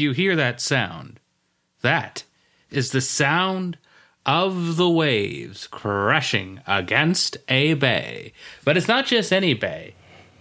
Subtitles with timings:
[0.00, 1.20] you hear that sound,
[1.82, 2.24] that
[2.70, 3.78] is the sound
[4.26, 8.32] of the waves crashing against a bay.
[8.64, 9.94] But it's not just any bay,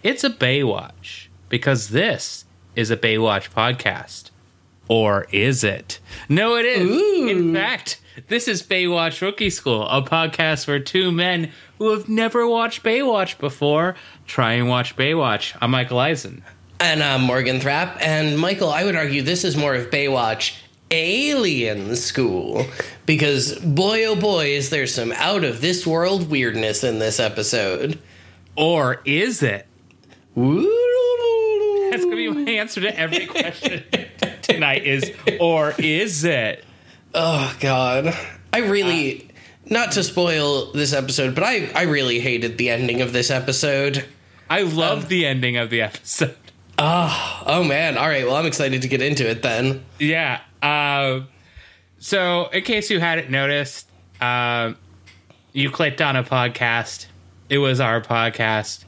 [0.03, 2.45] it's a Baywatch, because this
[2.75, 4.31] is a Baywatch podcast.
[4.87, 5.99] Or is it?
[6.27, 7.29] No, it is.
[7.29, 12.47] In fact, this is Baywatch Rookie School, a podcast where two men who have never
[12.47, 13.95] watched Baywatch before
[14.25, 15.55] try and watch Baywatch.
[15.61, 16.43] I'm Michael Eisen.
[16.81, 17.97] And I'm Morgan Thrapp.
[17.99, 20.57] And Michael, I would argue this is more of Baywatch
[20.91, 22.65] Alien School.
[23.05, 27.99] Because boy, oh boy, is there some out of this world weirdness in this episode.
[28.55, 29.67] Or is it?
[30.35, 33.83] That's gonna be my answer to every question
[34.41, 34.85] tonight.
[34.85, 35.11] Is
[35.41, 36.63] or is it?
[37.13, 38.15] Oh, God.
[38.53, 39.33] I really, uh,
[39.65, 44.05] not to spoil this episode, but I, I really hated the ending of this episode.
[44.49, 46.35] I love um, the ending of the episode.
[46.81, 47.97] Oh, oh man.
[47.97, 48.25] All right.
[48.25, 49.83] Well, I'm excited to get into it then.
[49.99, 50.39] Yeah.
[50.63, 51.21] Uh,
[51.99, 53.87] so, in case you hadn't noticed,
[54.21, 54.73] uh,
[55.51, 57.07] you clicked on a podcast.
[57.49, 58.85] It was our podcast.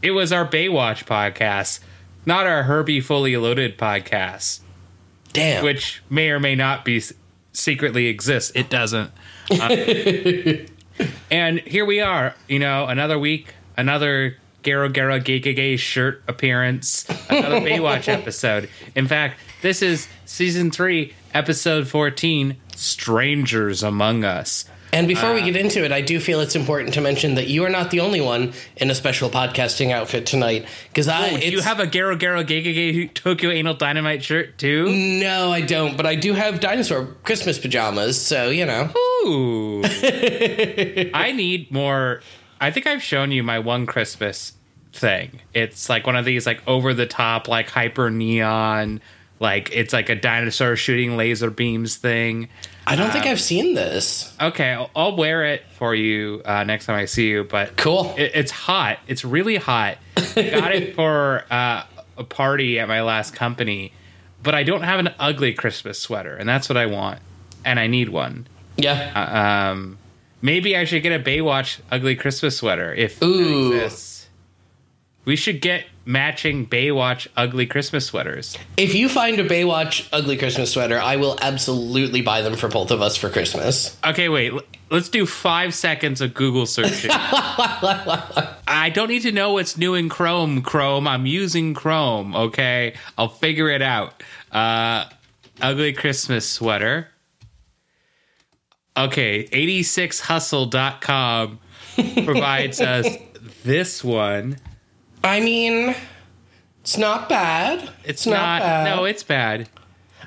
[0.00, 1.80] It was our Baywatch podcast,
[2.26, 4.60] not our Herbie Fully Loaded podcast,
[5.32, 5.64] Damn.
[5.64, 7.02] which may or may not be
[7.52, 8.52] secretly exists.
[8.54, 9.10] It doesn't.
[9.50, 10.64] Uh,
[11.30, 12.34] and here we are.
[12.48, 18.68] You know, another week, another Garo Garo Gay Gay shirt appearance, another Baywatch episode.
[18.94, 24.64] In fact, this is season three, episode fourteen, Strangers Among Us.
[24.92, 27.48] And before we uh, get into it, I do feel it's important to mention that
[27.48, 30.66] you are not the only one in a special podcasting outfit tonight.
[30.88, 34.22] Because I, Oh, do you have a Garo Garo Gay Gay Gay Tokyo Anal Dynamite
[34.22, 34.88] shirt too?
[35.20, 35.96] no, I don't.
[35.96, 38.88] But I do have dinosaur Christmas pajamas, so you know.
[39.26, 39.82] Ooh.
[41.12, 42.20] I need more.
[42.64, 44.54] I think I've shown you my one Christmas
[44.92, 45.40] thing.
[45.52, 49.00] It's like one of these like over the top like hyper neon
[49.40, 52.48] like it's like a dinosaur shooting laser beams thing.
[52.86, 54.34] I don't think I've seen this.
[54.40, 57.44] Okay, I'll, I'll wear it for you uh, next time I see you.
[57.44, 58.14] But Cool.
[58.16, 58.98] it, it's hot.
[59.06, 59.98] It's really hot.
[60.16, 61.84] I got it for uh,
[62.16, 63.92] a party at my last company,
[64.42, 67.20] but I don't have an ugly Christmas sweater, and that's what I want,
[67.64, 68.46] and I need one.
[68.76, 69.70] Yeah.
[69.72, 69.98] Um,
[70.44, 73.72] maybe I should get a Baywatch ugly Christmas sweater if Ooh.
[73.72, 74.28] it exists.
[75.24, 78.58] We should get matching Baywatch ugly Christmas sweaters.
[78.76, 82.90] if you find a Baywatch ugly Christmas sweater, I will absolutely buy them for both
[82.90, 83.96] of us for Christmas.
[84.04, 84.52] Okay, wait.
[84.90, 87.10] Let's do five seconds of Google searching.
[87.10, 90.60] I don't need to know what's new in Chrome.
[90.60, 91.08] Chrome.
[91.08, 92.36] I'm using Chrome.
[92.36, 94.22] Okay, I'll figure it out.
[94.52, 95.06] Uh,
[95.62, 97.08] ugly Christmas sweater.
[98.96, 101.58] Okay, 86hustle.com
[102.24, 103.08] provides us
[103.64, 104.58] this one.
[105.22, 105.94] I mean,
[106.82, 107.90] it's not bad.
[108.04, 108.60] It's, not.
[108.60, 108.84] bad.
[108.84, 109.68] No, it's bad.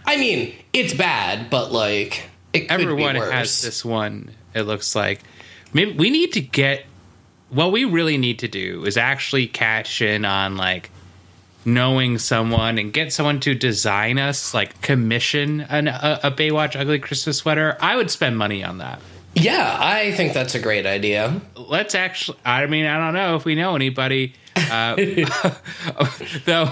[0.05, 4.31] I mean, it's bad, but like Everyone has this one.
[4.53, 5.21] It looks like
[5.73, 6.85] maybe we need to get.
[7.49, 10.89] What we really need to do is actually catch in on like
[11.67, 16.97] knowing someone and get someone to design us like commission an, a, a Baywatch ugly
[16.97, 17.77] Christmas sweater.
[17.81, 19.01] I would spend money on that.
[19.35, 21.41] Yeah, I think that's a great idea.
[21.55, 22.39] Let's actually.
[22.45, 24.33] I mean, I don't know if we know anybody.
[24.55, 24.95] Uh,
[26.45, 26.71] though.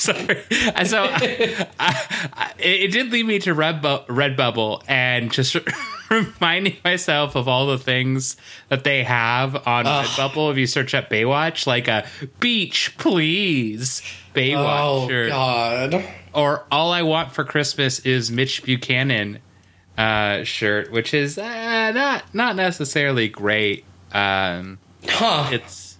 [0.04, 0.42] Sorry.
[0.74, 5.56] And So I, I, it did lead me to Redbu- Redbubble and just
[6.10, 8.36] reminding myself of all the things
[8.68, 10.50] that they have on Redbubble.
[10.52, 12.06] If you search up Baywatch, like a
[12.40, 14.02] beach, please,
[14.34, 15.30] Baywatch, shirt.
[15.32, 16.04] Oh or, God.
[16.32, 19.38] or all I want for Christmas is Mitch Buchanan
[19.98, 23.84] uh, shirt, which is uh, not not necessarily great.
[24.12, 25.48] Um, Huh.
[25.52, 25.98] it's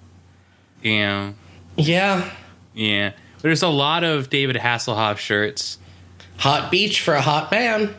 [0.83, 1.35] you know
[1.77, 2.31] Yeah.
[2.75, 3.13] yeah.
[3.43, 5.79] There's a lot of David Hasselhoff shirts.
[6.39, 7.95] Hot beach for a hot man.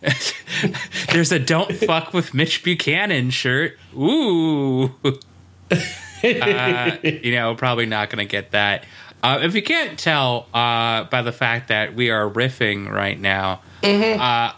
[1.12, 3.78] There's a "Don't fuck with Mitch Buchanan" shirt.
[3.96, 4.94] Ooh,
[5.70, 8.84] uh, you know, probably not going to get that.
[9.22, 13.62] Uh, if you can't tell uh, by the fact that we are riffing right now,
[13.82, 14.52] uh,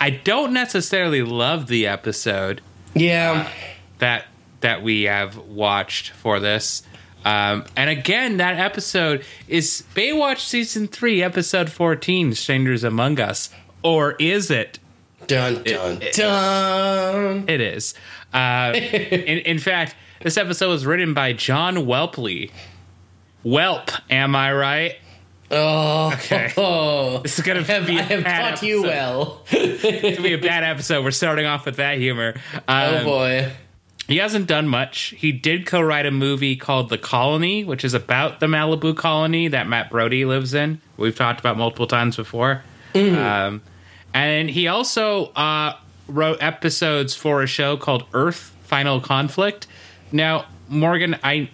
[0.00, 2.62] I don't necessarily love the episode
[2.94, 3.50] Yeah.
[3.98, 4.24] that
[4.62, 6.82] that we have watched for this.
[7.24, 13.50] Um, and again, that episode is Baywatch season three, episode fourteen, "Strangers Among Us,"
[13.82, 14.78] or is it?
[15.26, 17.44] Dun dun dun.
[17.48, 17.94] It is.
[18.32, 22.50] Uh, in, in fact, this episode was written by John Welpley.
[23.44, 24.96] Welp, am I right?
[25.50, 26.12] Oh.
[26.14, 26.52] Okay.
[26.56, 27.18] Oh.
[27.22, 29.42] This is gonna I have, be I have bad taught you well.
[29.50, 29.82] It's
[30.16, 31.02] gonna be a bad episode.
[31.04, 32.34] We're starting off with that humor.
[32.68, 33.52] Oh Um, boy.
[34.10, 35.14] He hasn't done much.
[35.16, 39.68] He did co-write a movie called The Colony, which is about the Malibu colony that
[39.68, 40.80] Matt Brody lives in.
[40.96, 42.62] We've talked about multiple times before.
[43.16, 43.62] Um,
[44.12, 45.76] and he also uh,
[46.08, 49.68] wrote episodes for a show called Earth Final Conflict.
[50.10, 51.50] Now, Morgan, I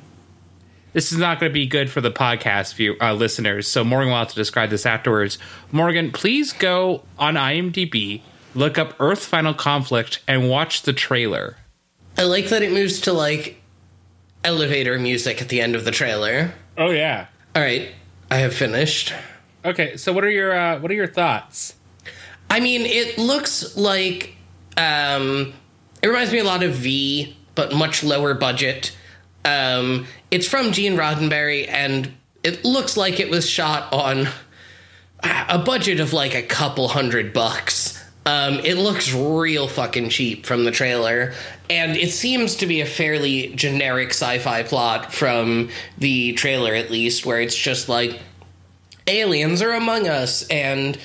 [0.95, 4.09] this is not going to be good for the podcast view uh, listeners, so Morgan
[4.09, 5.37] will have to describe this afterwards.
[5.71, 8.23] Morgan, please go on IMDb,
[8.55, 11.59] look up Earth Final Conflict, and watch the trailer.
[12.19, 13.61] I like that it moves to like
[14.45, 16.53] elevator music at the end of the trailer.
[16.79, 17.27] Oh yeah.
[17.55, 17.91] All right,
[18.31, 19.13] I have finished.
[19.65, 21.75] Okay, so what are your uh, what are your thoughts?
[22.49, 24.37] I mean, it looks like
[24.77, 25.53] um,
[26.03, 28.97] it reminds me a lot of V, but much lower budget.
[29.45, 34.29] Um, it's from Gene Roddenberry, and it looks like it was shot on
[35.23, 38.03] a budget of like a couple hundred bucks.
[38.27, 41.33] Um, it looks real fucking cheap from the trailer,
[41.71, 47.25] and it seems to be a fairly generic sci-fi plot from the trailer, at least,
[47.25, 48.21] where it's just like
[49.07, 50.99] aliens are among us, and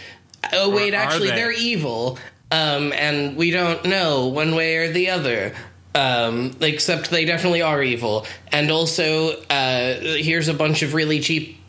[0.52, 1.36] oh wait, Or actually they?
[1.36, 2.18] they're evil,
[2.50, 5.54] um, and we don't know one way or the other.
[5.94, 11.61] Um, except they definitely are evil, and also uh, here's a bunch of really cheap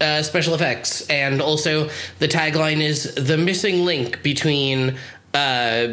[0.00, 4.96] uh, special effects, and also the tagline is the missing link between
[5.34, 5.88] uh,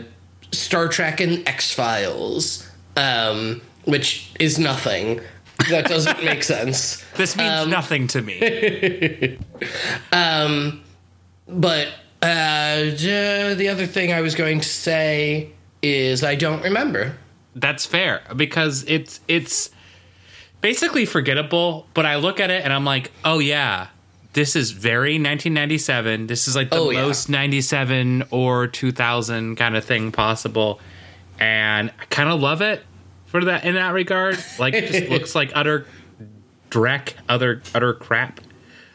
[0.51, 5.21] Star Trek and X Files, um, which is nothing.
[5.69, 7.03] That doesn't make sense.
[7.15, 9.37] This means nothing to me.
[10.11, 10.83] um,
[11.47, 11.87] But
[12.21, 17.17] uh, the other thing I was going to say is I don't remember.
[17.55, 19.69] That's fair because it's it's
[20.61, 21.87] basically forgettable.
[21.93, 23.87] But I look at it and I'm like, oh yeah,
[24.35, 26.27] this is very 1997.
[26.27, 27.01] This is like the Oh, yeah.
[27.01, 30.79] most 97 or 2000 kind of thing possible,
[31.39, 32.83] and I kind of love it
[33.25, 34.37] for that in that regard.
[34.59, 35.87] Like it just looks like utter
[36.69, 38.39] dreck, utter utter crap.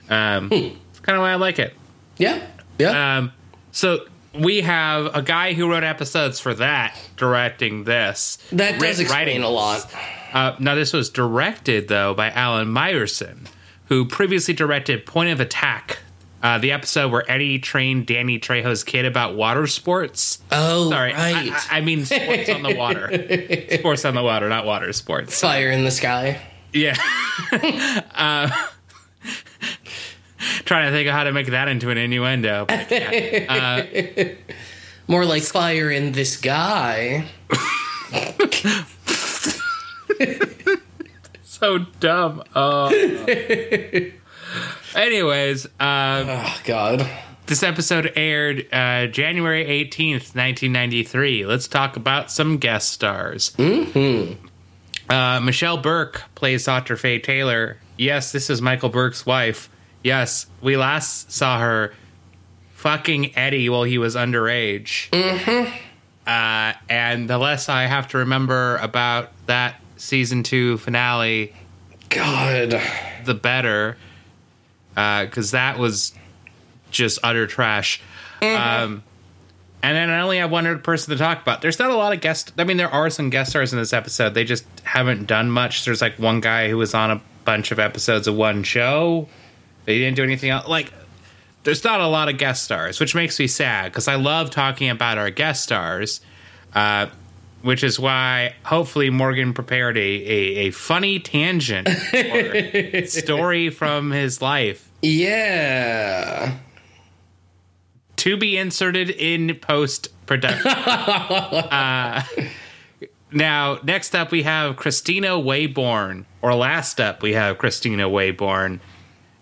[0.09, 1.75] Um, it's kind of why I like it.
[2.19, 2.47] Yeah,
[2.79, 3.19] yeah.
[3.19, 3.33] Um,
[3.73, 4.05] so
[4.35, 8.39] we have a guy who wrote episodes for that directing this.
[8.53, 9.93] that does explain writing a lot.
[10.33, 13.47] Uh, now, this was directed, though, by Alan Meyerson,
[13.91, 15.99] who previously directed Point of Attack,
[16.43, 20.39] uh, the episode where Eddie trained Danny Trejo's kid about water sports.
[20.51, 21.53] Oh, Sorry, I- right.
[21.73, 23.11] I, I mean sports on the water.
[23.79, 25.39] sports on the water, not water sports.
[25.39, 26.41] Fire in the sky.
[26.73, 26.97] Yeah.
[28.15, 28.49] uh,
[30.65, 32.67] trying to think of how to make that into an innuendo.
[32.67, 34.39] Can't.
[35.09, 37.27] More like fire in this guy.
[41.61, 42.43] So dumb.
[42.57, 42.89] Oh.
[44.95, 47.09] Anyways, um, Oh, God.
[47.47, 51.47] This episode aired uh, January 18th, 1993.
[51.47, 53.51] Let's talk about some guest stars.
[53.57, 54.47] Mm-hmm.
[55.13, 56.97] Uh, Michelle Burke plays Dr.
[56.97, 57.79] Faye Taylor.
[57.97, 59.69] Yes, this is Michael Burke's wife.
[60.05, 61.93] Yes, we last saw her
[62.75, 65.11] fucking Eddie while he was underage.
[65.11, 65.75] Mm-hmm.
[66.27, 71.55] Uh, and the less I have to remember about that season two finale,
[72.09, 72.81] God.
[73.25, 73.97] the better
[74.95, 76.13] because that was
[76.91, 78.01] just utter trash.
[78.43, 79.03] Um,
[79.83, 81.63] and then I only have one other person to talk about.
[81.63, 82.53] There's not a lot of guest.
[82.59, 84.35] I mean, there are some guest stars in this episode.
[84.35, 85.85] They just haven't done much.
[85.85, 89.29] There's like one guy who was on a bunch of episodes of one show.
[89.87, 90.69] They didn't do anything else.
[90.69, 90.93] Like,
[91.65, 94.91] there's not a lot of guest stars, which makes me sad because I love talking
[94.91, 96.21] about our guest stars.
[96.75, 97.07] Uh,
[97.63, 104.41] which is why hopefully Morgan prepared a, a, a funny tangent or story from his
[104.41, 106.57] life Yeah.
[108.17, 110.67] to be inserted in post production.
[110.71, 112.23] uh,
[113.33, 118.81] now, next up, we have Kristina Wayborn, or last up, we have Kristina Wayborn,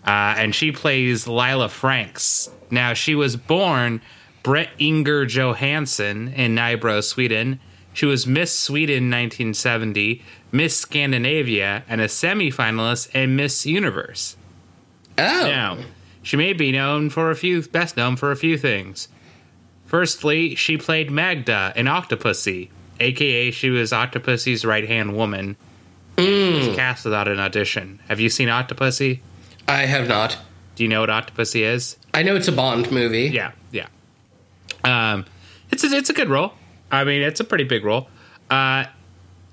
[0.05, 2.49] uh, and she plays Lila Franks.
[2.71, 4.01] Now, she was born
[4.43, 7.59] Britt Inger Johansson in Nybro, Sweden.
[7.99, 14.37] She was Miss Sweden 1970, Miss Scandinavia, and a semifinalist in Miss Universe.
[15.17, 15.43] Oh.
[15.43, 15.79] Now,
[16.23, 19.09] she may be known for a few, best known for a few things.
[19.85, 22.69] Firstly, she played Magda in Octopussy,
[23.01, 25.57] aka she was Octopussy's right hand woman.
[26.17, 27.99] She was cast without an audition.
[28.07, 29.19] Have you seen Octopussy?
[29.67, 30.37] I have not.
[30.75, 31.97] Do you know what Octopussy is?
[32.13, 33.23] I know it's a Bond movie.
[33.23, 33.87] Yeah, yeah.
[34.85, 35.25] Um,
[35.69, 36.53] it's a, it's a good role.
[36.91, 38.07] I mean, it's a pretty big role.
[38.49, 38.85] Uh,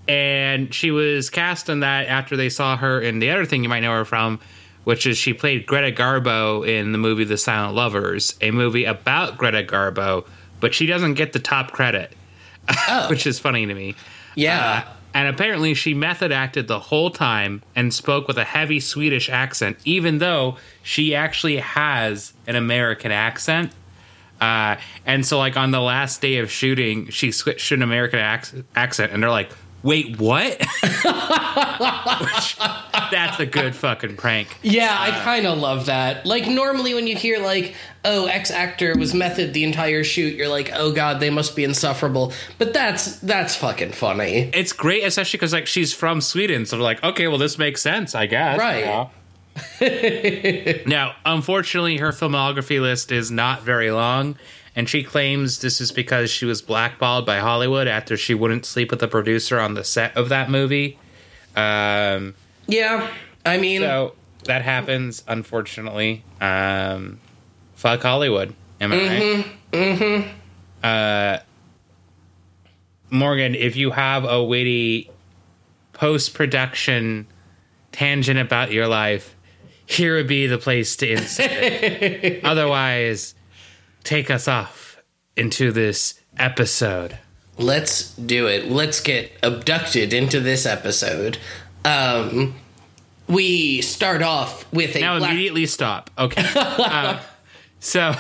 [0.08, 3.68] and she was cast in that after they saw her in the other thing you
[3.68, 4.40] might know her from,
[4.84, 9.36] which is she played Greta Garbo in the movie The Silent Lovers, a movie about
[9.36, 10.26] Greta Garbo,
[10.60, 12.12] but she doesn't get the top credit,
[12.88, 13.08] Oh.
[13.10, 13.94] which is funny to me.
[14.34, 14.84] Yeah.
[14.86, 19.28] Uh, And apparently, she method acted the whole time and spoke with a heavy Swedish
[19.30, 23.72] accent, even though she actually has an American accent.
[24.40, 28.18] Uh, and so, like on the last day of shooting, she switched to an American
[28.20, 29.50] ac- accent, and they're like,
[29.82, 30.58] "Wait, what?"
[32.20, 32.56] Which,
[33.10, 34.56] that's a good fucking prank.
[34.62, 36.26] Yeah, I kind of love that.
[36.26, 37.74] Like normally when you hear like,
[38.04, 41.64] "Oh, X actor was method the entire shoot," you're like, "Oh god, they must be
[41.64, 44.50] insufferable." But that's that's fucking funny.
[44.54, 47.80] It's great, especially because like she's from Sweden, so they're like, "Okay, well, this makes
[47.80, 48.80] sense, I guess." Right.
[48.80, 49.10] you know?
[50.86, 54.36] now, unfortunately, her filmography list is not very long,
[54.75, 58.90] and she claims this is because she was blackballed by Hollywood after she wouldn't sleep
[58.90, 60.98] with the producer on the set of that movie.
[61.54, 62.34] Um,
[62.66, 63.10] Yeah,
[63.44, 66.25] I mean, so that happens, unfortunately.
[66.40, 67.20] Um,
[67.75, 68.54] fuck Hollywood.
[68.80, 69.46] Am I right?
[69.72, 70.30] Mm-hmm.
[70.82, 71.38] Uh,
[73.10, 75.10] Morgan, if you have a witty
[75.92, 77.26] post production
[77.92, 79.35] tangent about your life,
[79.86, 82.44] here would be the place to insert it.
[82.44, 83.34] Otherwise,
[84.04, 85.02] take us off
[85.36, 87.18] into this episode.
[87.58, 88.70] let's do it.
[88.70, 91.38] Let's get abducted into this episode.
[91.84, 92.54] Um,
[93.28, 96.10] we start off with a Now, black- immediately stop.
[96.18, 96.44] Okay.
[96.56, 97.20] Uh,
[97.80, 98.14] so,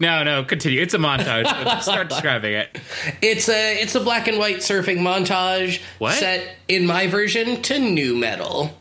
[0.00, 0.80] no, no, continue.
[0.80, 1.46] It's a montage.
[1.82, 2.78] Start describing it.
[3.22, 6.14] It's a it's a black and white surfing montage What?
[6.14, 8.76] set in my version to nu metal.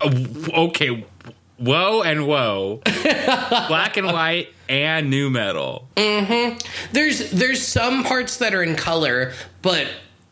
[0.00, 0.10] Uh,
[0.54, 1.04] okay.
[1.58, 2.82] Whoa and whoa.
[2.84, 5.88] Black and white and nu metal.
[6.92, 9.32] There's there's some parts that are in color,
[9.62, 9.88] but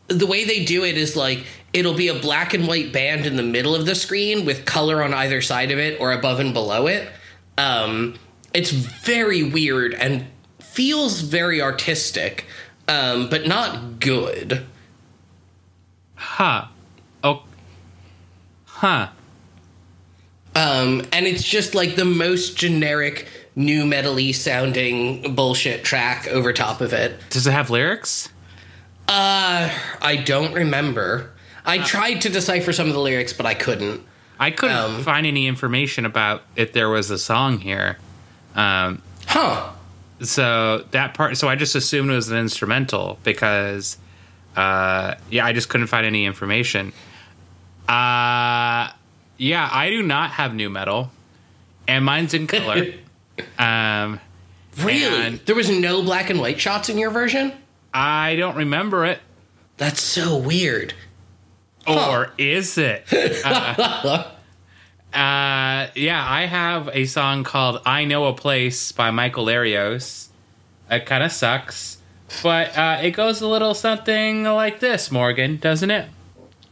[0.07, 3.35] the way they do it is like it'll be a black and white band in
[3.35, 6.53] the middle of the screen with color on either side of it or above and
[6.53, 7.09] below it.
[7.57, 8.15] Um,
[8.53, 10.25] it's very weird and
[10.59, 12.45] feels very artistic,
[12.87, 14.65] um, but not good.
[16.15, 16.67] Huh.
[17.23, 17.43] Oh.
[18.65, 19.09] Huh.
[20.55, 26.81] Um, and it's just like the most generic nu metal-y sounding bullshit track over top
[26.81, 27.19] of it.
[27.29, 28.29] Does it have lyrics?
[29.07, 29.69] Uh,
[30.01, 31.31] I don't remember.
[31.65, 34.01] I tried to decipher some of the lyrics, but I couldn't.
[34.39, 37.97] I couldn't Um, find any information about if there was a song here.
[38.55, 39.69] Um, Huh.
[40.21, 43.97] so that part, so I just assumed it was an instrumental because,
[44.55, 46.93] uh, yeah, I just couldn't find any information.
[47.87, 48.89] Uh,
[49.37, 51.11] yeah, I do not have nu metal,
[51.87, 52.93] and mine's in color.
[53.59, 54.19] um,
[54.77, 55.37] Really?
[55.37, 57.53] There was no black and white shots in your version?
[57.93, 59.19] I don't remember it.
[59.77, 60.93] That's so weird.
[61.87, 63.05] Or is it?
[65.15, 70.27] Uh, uh, yeah, I have a song called I Know a Place by Michael Larios.
[70.91, 71.99] It kind of sucks.
[72.43, 76.09] But uh, it goes a little something like this, Morgan, doesn't it?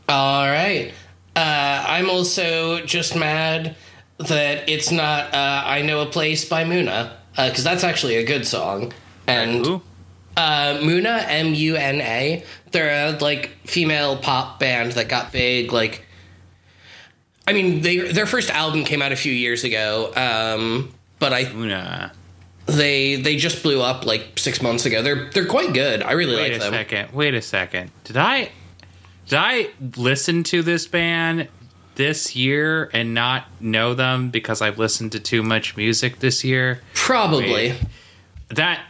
[0.09, 0.91] All right.
[1.35, 3.75] Uh, I'm also just mad
[4.19, 8.45] that it's not uh, I Know a Place by Muna, because that's actually a good
[8.45, 8.93] song.
[9.25, 9.81] And Ooh.
[10.37, 15.73] uh, Muna, M U N A, they're a like female pop band that got big.
[15.73, 16.05] Like,
[17.47, 21.41] I mean, they their first album came out a few years ago, um, but I
[21.51, 22.11] Una.
[22.67, 25.01] they they just blew up like six months ago.
[25.01, 26.03] They're they're quite good.
[26.03, 26.71] I really Wait like them.
[26.71, 27.13] Wait a second.
[27.13, 27.91] Wait a second.
[28.03, 28.51] Did I
[29.27, 31.47] did I listen to this band
[31.95, 36.81] this year and not know them because I've listened to too much music this year?
[36.93, 37.75] Probably.
[38.49, 38.81] That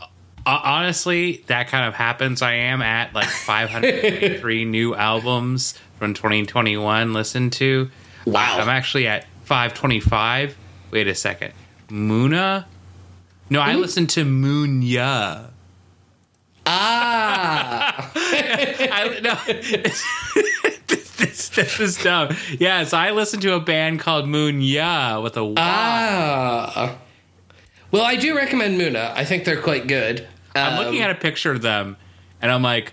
[0.00, 2.42] uh, honestly that kind of happens.
[2.42, 7.90] I am at like 503 new albums from 2021 listened to.
[8.26, 8.58] Wow.
[8.58, 10.56] i'm actually at 525
[10.90, 11.52] wait a second.
[11.88, 12.64] Muna?
[13.50, 15.50] No i listened to munya
[16.66, 18.10] Ah.
[18.16, 19.34] I, no
[20.86, 25.54] this, this is dumb yes i listened to a band called munya with a Y.
[25.58, 26.96] Ah.
[27.90, 29.12] Well, I do recommend Muna.
[29.14, 30.26] I think they're quite good.
[30.56, 31.96] i'm Um, looking at a picture of them
[32.42, 32.92] and i'm like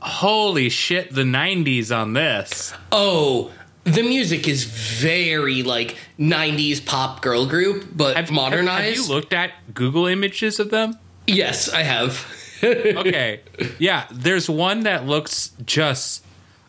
[0.00, 3.50] holy shit the 90s on this Oh,
[3.84, 8.96] the music is very like '90s pop girl group, but Have- modernized.
[8.96, 10.98] Have, you looked at Google images of them?
[11.26, 12.26] yes, I have.
[12.98, 13.40] Okay.
[13.78, 16.24] yeah, there's one that looks just.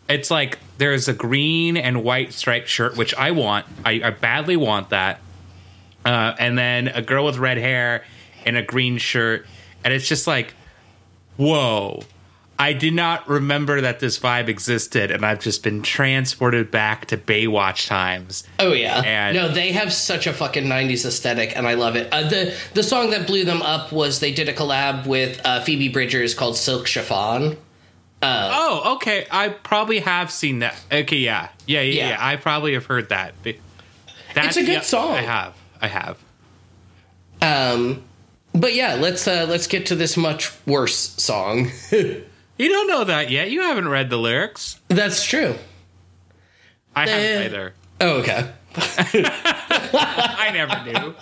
[0.08, 3.66] It's like there's a green and white striped shirt, which I want.
[3.84, 5.20] I, I badly want that.
[6.04, 8.04] Uh, and then a girl with red hair
[8.46, 9.48] in a green shirt.
[9.84, 10.54] And it's just like,
[11.38, 12.04] whoa.
[12.58, 17.18] I did not remember that this vibe existed, and I've just been transported back to
[17.18, 18.46] Baywatch times.
[18.60, 19.02] Oh yeah.
[19.02, 22.08] And- no, they have such a fucking '90s aesthetic, and I love it.
[22.14, 25.62] Uh, the the song that blew them up was they did a collab with uh,
[25.62, 27.58] Phoebe Bridgers called "Silk Chiffon."
[28.24, 29.28] oh, okay.
[29.30, 30.76] I probably have seen that.
[30.92, 32.10] Okay, yeah, yeah, yeah, Yeah.
[32.10, 32.18] yeah.
[32.20, 33.36] I probably have heard that.
[33.44, 33.58] But
[34.34, 35.12] that It's a good yeah, song.
[35.12, 35.54] I have.
[35.82, 36.18] I have.
[37.42, 38.04] Um,
[38.54, 41.70] but yeah, let's uh, let's get to this much worse song.
[42.58, 43.52] You don't know that yet.
[43.52, 44.80] You haven't read the lyrics.
[44.88, 45.56] That's true.
[46.96, 47.74] I haven't either.
[48.00, 48.50] Oh, okay.
[48.78, 51.16] I never knew.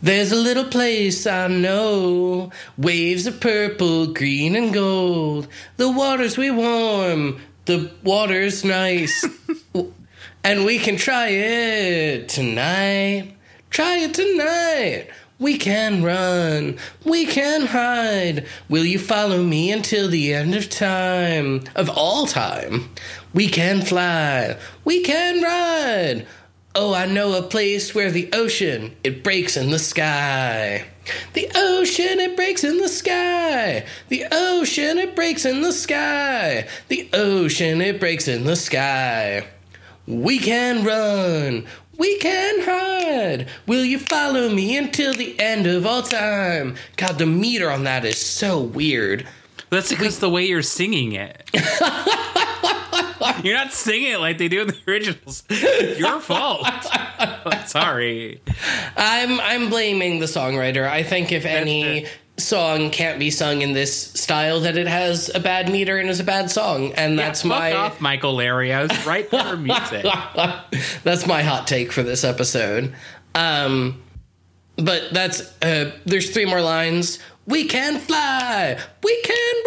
[0.00, 5.48] There's a little place I know, waves of purple, green, and gold.
[5.76, 9.26] The water's we warm, the water's nice,
[10.44, 13.34] and we can try it tonight.
[13.70, 15.08] Try it tonight.
[15.38, 18.46] We can run, we can hide.
[18.70, 21.64] Will you follow me until the end of time?
[21.74, 22.88] Of all time.
[23.34, 26.26] We can fly, we can ride.
[26.74, 30.86] Oh, I know a place where the ocean it breaks in the sky.
[31.34, 33.84] The ocean it breaks in the sky.
[34.08, 36.66] The ocean it breaks in the sky.
[36.88, 39.46] The ocean it breaks in the sky.
[40.06, 41.66] We can run.
[41.98, 43.48] We can hide.
[43.66, 46.76] Will you follow me until the end of all time?
[46.96, 49.26] God, the meter on that is so weird.
[49.70, 51.50] That's because the way you're singing it.
[53.42, 55.42] you're not singing it like they do in the originals.
[55.98, 56.66] Your fault.
[57.66, 58.40] Sorry.
[58.96, 60.88] I'm I'm blaming the songwriter.
[60.88, 62.06] I think if any
[62.38, 66.20] song can't be sung in this style, that it has a bad meter and is
[66.20, 69.04] a bad song, and that's Fuck my off, Michael Larios.
[69.06, 70.04] Write better music.
[71.02, 72.94] that's my hot take for this episode.
[73.34, 74.02] Um,
[74.76, 77.18] but that's uh, there's three more lines.
[77.46, 79.64] We can fly, we can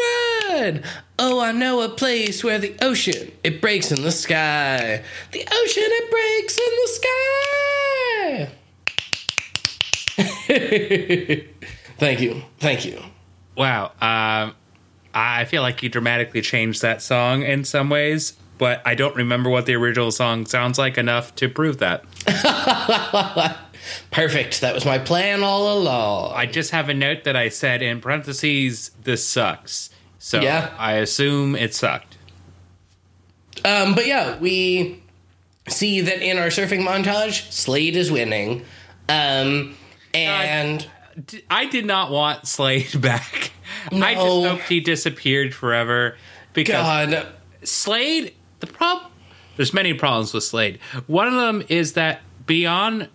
[0.49, 0.83] ride.
[1.17, 5.03] Oh, I know a place where the ocean it breaks in the sky.
[5.31, 7.09] The ocean it breaks in the sky.
[11.99, 13.01] Thank you, thank you.
[13.55, 13.91] Wow.
[14.01, 14.55] Um,
[15.13, 19.49] I feel like you dramatically changed that song in some ways, but I don't remember
[19.49, 22.03] what the original song sounds like enough to prove that.
[24.11, 24.61] Perfect.
[24.61, 26.33] That was my plan all along.
[26.35, 29.89] I just have a note that I said in parentheses, this sucks.
[30.19, 30.73] So Yeah.
[30.77, 32.17] I assume it sucked.
[33.65, 35.01] Um, but yeah, we
[35.67, 38.63] see that in our surfing montage, Slade is winning.
[39.07, 39.75] Um,
[40.13, 40.85] and D-
[41.49, 43.51] I did not want Slade back.
[43.91, 46.17] I just hoped he disappeared forever
[46.53, 47.27] because God,
[47.63, 49.11] Slade, the problem,
[49.55, 50.79] there's many problems with Slade.
[51.07, 53.09] One of them is that beyond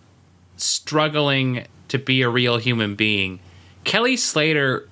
[0.57, 3.39] struggling to be a real human being,
[3.83, 4.87] Kelly Slater.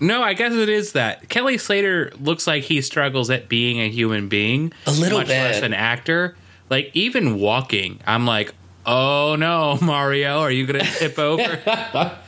[0.00, 3.88] No, I guess it is that Kelly Slater looks like he struggles at being a
[3.88, 6.36] human being, A little much less an actor.
[6.68, 11.42] Like even walking, I'm like, oh no, Mario, are you gonna tip over?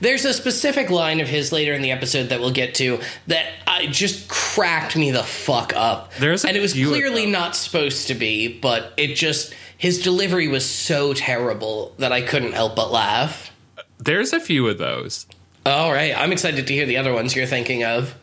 [0.00, 3.46] there's a specific line of his later in the episode that we'll get to that
[3.66, 6.12] I just cracked me the fuck up.
[6.14, 10.68] There's and it was clearly not supposed to be, but it just his delivery was
[10.68, 13.50] so terrible that I couldn't help but laugh.
[13.98, 15.26] There's a few of those.
[15.66, 18.14] All right, I'm excited to hear the other ones you're thinking of.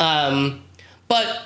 [0.00, 0.64] Um,
[1.08, 1.42] but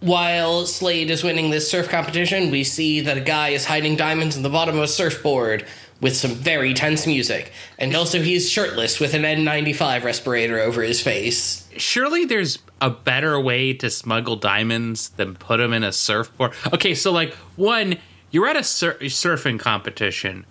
[0.00, 4.36] while Slade is winning this surf competition, we see that a guy is hiding diamonds
[4.36, 5.64] in the bottom of a surfboard
[6.02, 11.00] with some very tense music, and also he's shirtless with an N95 respirator over his
[11.00, 11.66] face.
[11.78, 16.52] surely there's a better way to smuggle diamonds than put them in a surfboard.
[16.74, 17.96] Okay, so like one,
[18.32, 20.44] you're at a sur- surfing competition.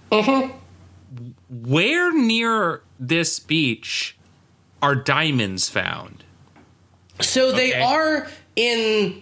[1.50, 4.16] Where near this beach
[4.82, 6.24] are diamonds found?
[7.20, 7.82] So they Okay.
[7.82, 9.22] are in,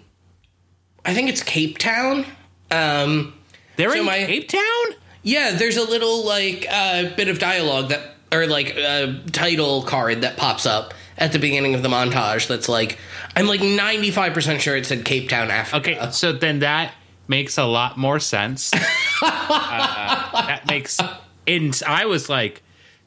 [1.03, 2.25] I think it's Cape Town.
[2.71, 3.33] Um,
[3.75, 4.95] They're So in my- Cape Town.
[5.23, 10.21] Yeah, there's a little like uh, bit of dialogue that, or like a title card
[10.21, 12.47] that pops up at the beginning of the montage.
[12.47, 12.97] That's like,
[13.35, 15.77] I'm like 95% sure it said Cape Town, Africa.
[15.99, 16.93] Okay, so then that
[17.27, 18.71] makes a lot more sense.
[19.21, 20.99] uh, that makes.
[21.45, 22.61] In I was like,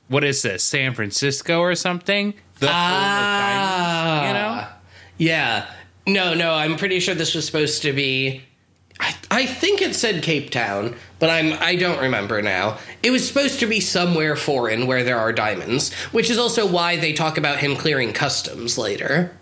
[0.09, 0.62] what is this?
[0.62, 2.35] San Francisco or something?
[2.59, 4.68] The home diamonds, you know.
[5.18, 5.66] Yeah.
[6.07, 8.42] No, no, I'm pretty sure this was supposed to be.
[9.03, 12.79] I, I think it said Cape Town, but I'm I don't remember now.
[13.03, 16.97] It was supposed to be somewhere foreign where there are diamonds, which is also why
[16.97, 19.37] they talk about him clearing customs later.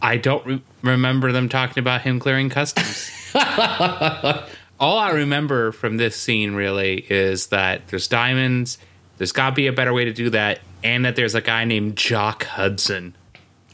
[0.00, 3.10] I don't re- remember them talking about him clearing customs.
[4.80, 8.78] All I remember from this scene really is that there's diamonds.
[9.18, 11.64] There's got to be a better way to do that, and that there's a guy
[11.64, 13.16] named Jock Hudson.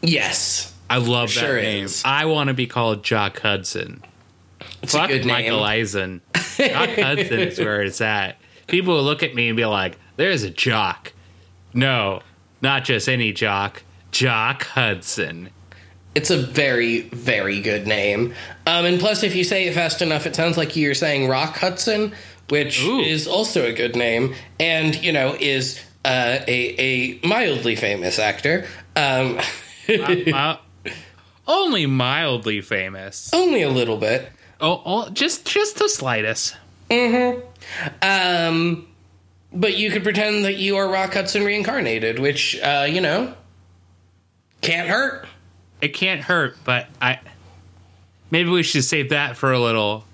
[0.01, 0.73] Yes.
[0.89, 1.85] I love Sure that name.
[1.85, 2.03] is.
[2.05, 4.03] I want to be called Jock Hudson.
[4.85, 5.63] It's Fuck a good Michael.
[5.63, 6.21] Eisen.
[6.57, 8.37] Jock Hudson is where it's at.
[8.69, 11.13] People will look at me and be like, "There's a jock."
[11.75, 12.23] No,
[12.63, 13.83] not just any jock.
[14.13, 15.51] Jock Hudson.
[16.15, 18.35] It's a very, very good name.
[18.67, 21.57] Um, and plus, if you say it fast enough, it sounds like you're saying Rock
[21.59, 22.13] Hudson,
[22.49, 23.01] which Ooh.
[23.01, 28.67] is also a good name, and you know is uh, a a mildly famous actor.
[28.95, 29.41] Um,
[29.89, 30.57] Uh,
[31.47, 33.31] only mildly famous.
[33.35, 34.31] only a little bit.
[34.61, 36.57] Oh, oh, just just the slightest.
[36.91, 37.41] Mm-hmm.
[38.03, 38.89] Um,
[39.53, 43.35] but you could pretend that you are Rock Hudson reincarnated, which uh, you know
[44.61, 45.27] can't hurt.
[45.81, 47.19] It can't hurt, but I
[48.31, 50.05] maybe we should save that for a little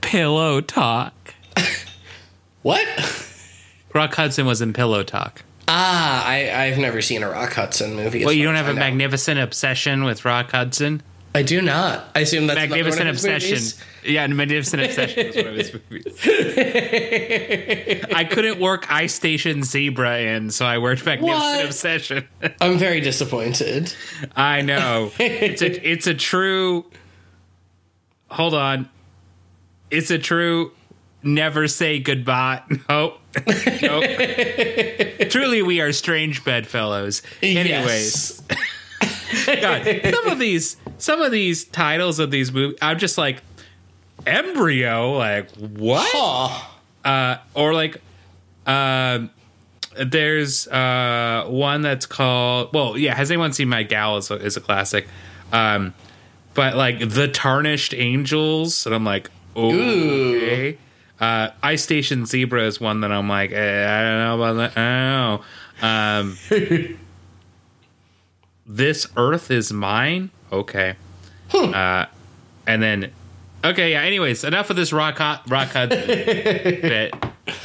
[0.00, 1.12] pillow talk.
[2.62, 2.86] What?
[3.92, 5.42] Rock Hudson was in Pillow Talk.
[5.68, 8.24] Ah, I, I've never seen a Rock Hudson movie.
[8.24, 8.80] Well, you don't have a I know.
[8.80, 11.02] magnificent obsession with Rock Hudson?
[11.36, 12.10] I do not.
[12.14, 13.50] I assume that's Magnificent Obsession.
[13.50, 13.82] movies.
[14.04, 16.18] Yeah, Magnificent Obsession was one of his movies.
[18.14, 21.64] I couldn't work Ice Station Zebra in, so I worked Magnificent What?
[21.64, 22.28] Obsession.
[22.60, 23.92] I'm very disappointed.
[24.36, 25.10] I know.
[25.18, 26.84] It's a it's a true
[28.30, 28.88] Hold on.
[29.90, 30.72] It's a true
[31.22, 32.62] never say goodbye.
[32.88, 33.18] Nope.
[33.82, 34.04] nope.
[35.30, 37.22] Truly we are strange bedfellows.
[37.42, 38.42] Anyways.
[38.50, 39.60] Yes.
[39.60, 43.42] God, some of these some of these titles of these movies I'm just like
[44.26, 45.12] embryo?
[45.12, 46.10] Like what?
[46.14, 46.68] Huh.
[47.04, 48.00] uh or like
[48.66, 49.28] um
[50.02, 54.56] there's uh one that's called well yeah has anyone seen my gal is a, is
[54.56, 55.06] a classic.
[55.52, 55.92] Um
[56.54, 60.78] but like the tarnished angels and i'm like okay.
[61.20, 64.78] Uh ice station zebra is one that i'm like eh, i don't know about that
[64.78, 65.42] i
[65.82, 66.96] don't know.
[66.96, 66.96] Um
[68.66, 70.96] this earth is mine okay
[71.52, 72.06] uh
[72.66, 73.10] and then
[73.64, 77.14] okay yeah anyways enough of this rock rock hudson bit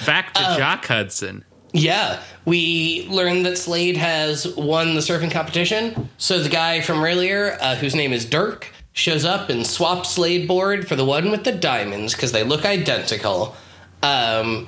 [0.06, 6.10] back to jock hudson Yeah, we learned that Slade has won the surfing competition.
[6.17, 10.47] So the guy from earlier, uh, whose name is Dirk, shows up and swaps Slade
[10.47, 13.56] board for the one with the diamonds because they look identical.
[14.02, 14.67] Um,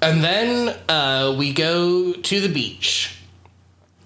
[0.00, 3.18] and then uh, we go to the beach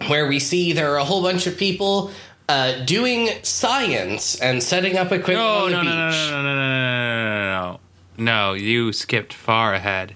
[0.08, 2.10] where we see there are a whole bunch of people
[2.52, 6.30] uh, doing science and setting up equipment no on the no, no beach.
[6.30, 7.80] no no no no no no no no
[8.18, 10.14] no you skipped far ahead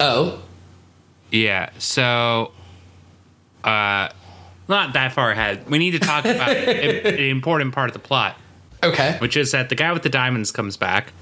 [0.00, 0.42] Oh,
[1.30, 2.52] yeah so
[3.64, 4.08] uh
[4.68, 7.98] not that far ahead we need to talk about an an important part of the
[8.00, 8.36] plot
[8.82, 9.16] okay.
[9.18, 11.12] which is that the guy with the diamonds comes back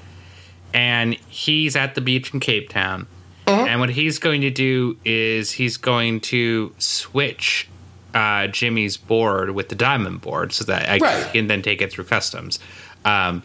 [0.75, 3.07] and he's at the beach in Cape Town.
[3.47, 7.69] And what he's going to do is he's going to switch
[8.17, 11.27] uh, Jimmy's board with the diamond board so that I Right.
[11.27, 12.59] he can then take it through customs.
[13.05, 13.43] Um,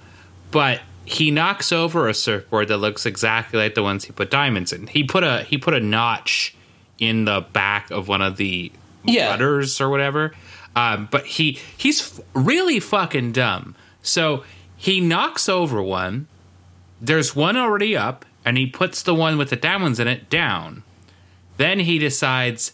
[0.51, 4.71] but he knocks over a surfboard that looks exactly like the ones he put diamonds
[4.71, 4.87] in.
[4.87, 6.55] He put a he put a notch
[6.99, 8.71] in the back of one of the
[9.03, 9.31] Yeah.
[9.31, 10.33] rudders or whatever.
[10.75, 13.75] Um, but he he's f- really fucking dumb.
[14.01, 14.43] So
[14.77, 16.27] he knocks over one.
[17.01, 20.83] There's one already up, and he puts the one with the diamonds in it down.
[21.57, 22.71] Then he decides,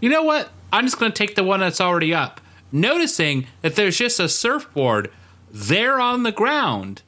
[0.00, 0.50] you know what?
[0.72, 2.40] I'm just going to take the one that's already up,
[2.72, 5.10] noticing that there's just a surfboard
[5.50, 7.02] there on the ground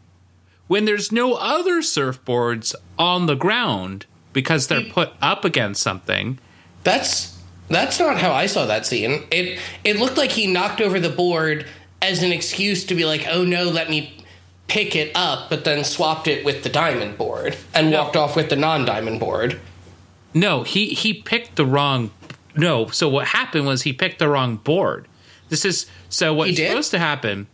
[0.68, 4.90] when there's no other surfboards on the ground because they're hmm.
[4.90, 6.38] put up against something.
[6.84, 7.36] That's
[7.68, 9.24] that's not how I saw that scene.
[9.30, 11.66] It it looked like he knocked over the board
[12.00, 14.24] as an excuse to be like, "Oh no, let me
[14.68, 18.04] pick it up," but then swapped it with the diamond board and No.
[18.04, 19.60] walked off with the non-diamond board.
[20.32, 22.10] No, he he picked the wrong.
[22.58, 25.06] No, so what happened was he picked the wrong board.
[25.48, 27.46] This is so what's supposed to happen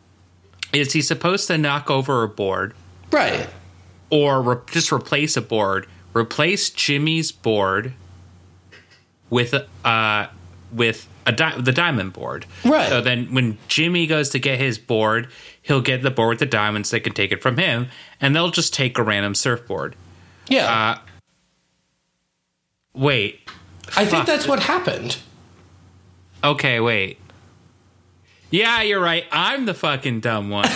[0.72, 2.74] is he's supposed to knock over a board
[3.12, 3.48] Right.
[4.10, 7.92] or re- just replace a board, replace Jimmy's board
[9.30, 10.28] with a uh,
[10.72, 12.46] with a di- the diamond board.
[12.64, 12.88] Right.
[12.88, 15.28] So then when Jimmy goes to get his board,
[15.62, 16.90] he'll get the board with the diamonds.
[16.90, 17.88] They can take it from him,
[18.20, 19.94] and they'll just take a random surfboard.
[20.48, 20.96] Yeah.
[20.96, 20.98] Uh,
[22.94, 23.48] Wait.
[23.96, 25.18] I think that's what happened.
[26.42, 27.18] Okay, wait.
[28.50, 29.24] Yeah, you're right.
[29.32, 30.68] I'm the fucking dumb one.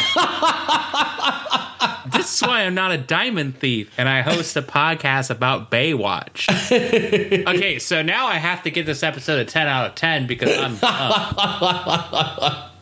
[2.11, 6.49] this is why I'm not a diamond thief and I host a podcast about Baywatch.
[7.55, 10.59] okay, so now I have to give this episode a 10 out of 10 because
[10.59, 12.65] I'm dumb.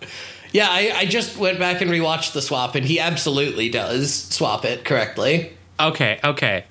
[0.53, 4.65] Yeah, I, I just went back and rewatched the swap, and he absolutely does swap
[4.65, 5.53] it correctly.
[5.79, 6.65] Okay, okay.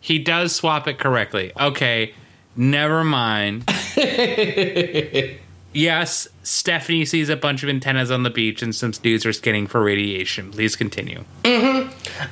[0.00, 1.52] He does swap it correctly.
[1.56, 2.14] Okay,
[2.58, 3.64] never mind.
[5.72, 9.66] yes, Stephanie sees a bunch of antennas on the beach and some dudes are scanning
[9.66, 10.50] for radiation.
[10.50, 11.24] Please continue.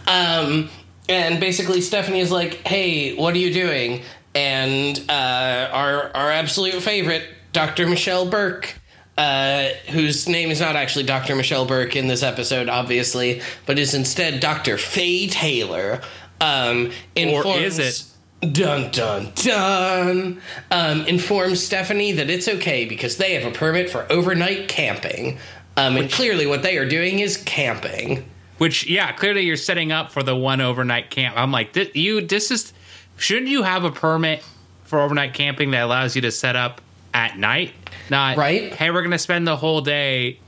[0.07, 0.69] Um,
[1.09, 4.03] and basically, Stephanie is like, "Hey, what are you doing?"
[4.35, 7.87] And uh, our our absolute favorite, Dr.
[7.87, 8.75] Michelle Burke,
[9.17, 11.37] uh, whose name is not actually Dr.
[11.37, 14.77] Michelle Burke in this episode, obviously, but is instead Dr.
[14.77, 16.01] Faye Taylor,
[16.41, 18.16] um, informs, is it?
[18.41, 20.41] Dun dun dun.
[20.71, 25.39] Um, informs Stephanie that it's okay because they have a permit for overnight camping.
[25.77, 28.29] Um, and clearly, what they are doing is camping.
[28.59, 31.37] Which, yeah, clearly you're setting up for the one overnight camp.
[31.37, 32.73] I'm like, this, you, this is,
[33.17, 34.43] shouldn't you have a permit
[34.85, 36.81] for overnight camping that allows you to set up
[37.13, 37.73] at night?
[38.09, 38.73] Not, Right.
[38.75, 40.39] hey, we're going to spend the whole day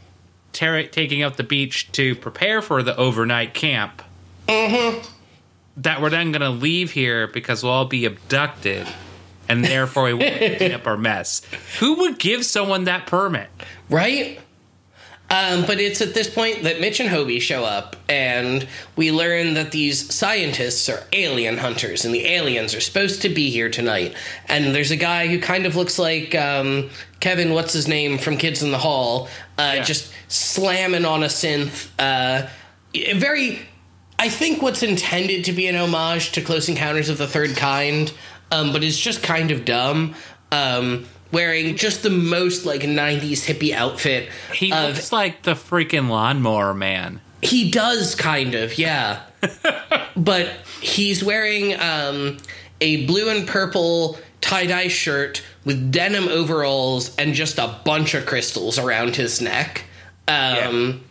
[0.55, 4.01] ter- taking out the beach to prepare for the overnight camp.
[4.47, 5.07] Mm-hmm.
[5.79, 8.87] That we're then going to leave here because we'll all be abducted
[9.49, 11.41] and therefore we won't clean up our mess.
[11.79, 13.49] Who would give someone that permit?
[13.89, 14.41] Right?
[15.31, 19.53] Um, but it's at this point that Mitch and Hobie show up, and we learn
[19.55, 24.15] that these scientists are alien hunters, and the aliens are supposed to be here tonight.
[24.49, 26.89] And there's a guy who kind of looks like um,
[27.21, 29.83] Kevin, what's his name, from Kids in the Hall, uh, Yeah.
[29.83, 31.89] just slamming on a synth.
[31.99, 32.49] Uh,
[33.17, 33.61] very,
[34.19, 38.13] I think what's intended to be an homage to Close Encounters of the Third Kind,
[38.51, 40.15] um, but it's just kind of dumb.
[40.51, 46.09] Um, wearing just the most like 90s hippie outfit He of looks like the freaking
[46.09, 47.21] lawnmower man.
[47.43, 49.23] he does kind of, yeah.
[50.17, 50.49] but
[50.81, 52.39] he's wearing um,
[52.81, 58.25] a blue and purple tie dye shirt with denim overalls and just a bunch of
[58.27, 59.85] crystals around his neck.
[60.27, 61.05] Um,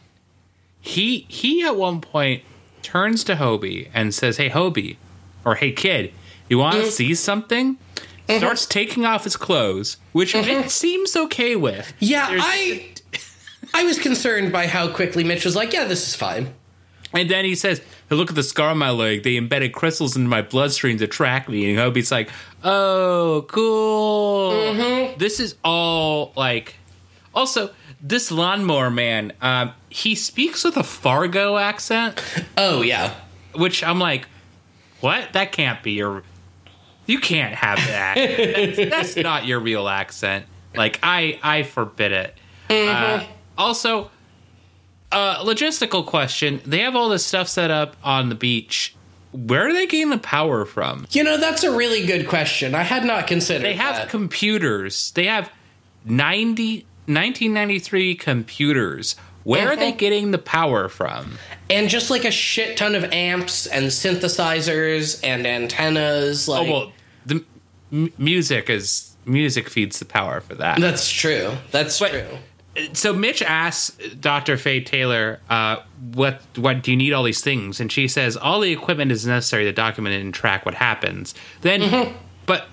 [0.81, 2.43] he he at one point
[2.87, 4.95] turns to Hobie and says, "Hey Hobie,
[5.43, 6.13] or hey kid,
[6.49, 7.77] you want to see something?"
[8.29, 11.93] Starts taking off his clothes, which Mitch seems okay with.
[11.99, 12.89] Yeah, There's- I
[13.73, 16.53] I was concerned by how quickly Mitch was like, "Yeah, this is fine."
[17.13, 19.23] And then he says, hey, "Look at the scar on my leg.
[19.23, 22.29] They embedded crystals into my bloodstream to track me." And Hobie's like,
[22.63, 24.51] "Oh, cool.
[24.51, 25.17] Mm-hmm.
[25.19, 26.75] This is all like."
[27.35, 27.69] Also,
[28.01, 32.21] this lawnmower man, um, he speaks with a Fargo accent.
[32.57, 33.13] Oh yeah,
[33.55, 34.27] which I'm like,
[35.01, 35.33] what?
[35.33, 36.23] That can't be your.
[37.05, 38.15] You can't have that.
[38.15, 40.45] that's, that's not your real accent.
[40.75, 42.37] Like I, I forbid it.
[42.69, 43.25] Uh,
[43.57, 44.11] also,
[45.11, 48.93] uh, logistical question: They have all this stuff set up on the beach.
[49.31, 51.05] Where are they getting the power from?
[51.11, 52.75] you know that's a really good question.
[52.75, 53.63] I had not considered.
[53.63, 54.09] They have that.
[54.09, 55.11] computers.
[55.11, 55.51] They have
[56.05, 59.15] 90, 1993 computers.
[59.43, 61.37] Where are they getting the power from?
[61.69, 66.47] and just like a shit ton of amps and synthesizers and antennas.
[66.47, 66.91] Like Oh well,
[67.25, 67.43] the
[67.91, 70.79] m- music is music feeds the power for that.
[70.79, 71.51] that's true.
[71.71, 72.87] That's But- true.
[72.93, 74.55] so Mitch asks Dr.
[74.57, 75.77] Faye Taylor, uh,
[76.13, 79.25] "What what do you need all these things?" And she says, "All the equipment is
[79.25, 82.15] necessary to document and track what happens." Then, Mm-hmm.
[82.45, 82.67] but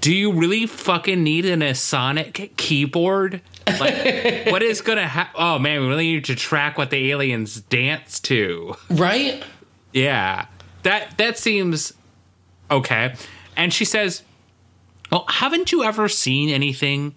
[0.00, 3.40] do you really fucking need an Asonic keyboard?
[3.80, 5.34] Like, what is gonna happen?
[5.36, 8.76] Oh man, we really need to track what the aliens dance to.
[8.90, 9.42] Right?
[9.92, 10.46] Yeah,
[10.82, 11.92] that that seems
[12.70, 13.14] okay.
[13.56, 14.22] And she says,
[15.10, 17.16] "Well, haven't you ever seen anything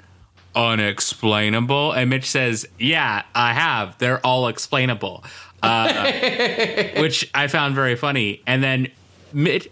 [0.56, 3.98] unexplainable?" And Mitch says, "Yeah, I have.
[3.98, 5.24] They're all explainable,"
[5.62, 6.12] uh,
[6.98, 8.42] which I found very funny.
[8.48, 8.92] And then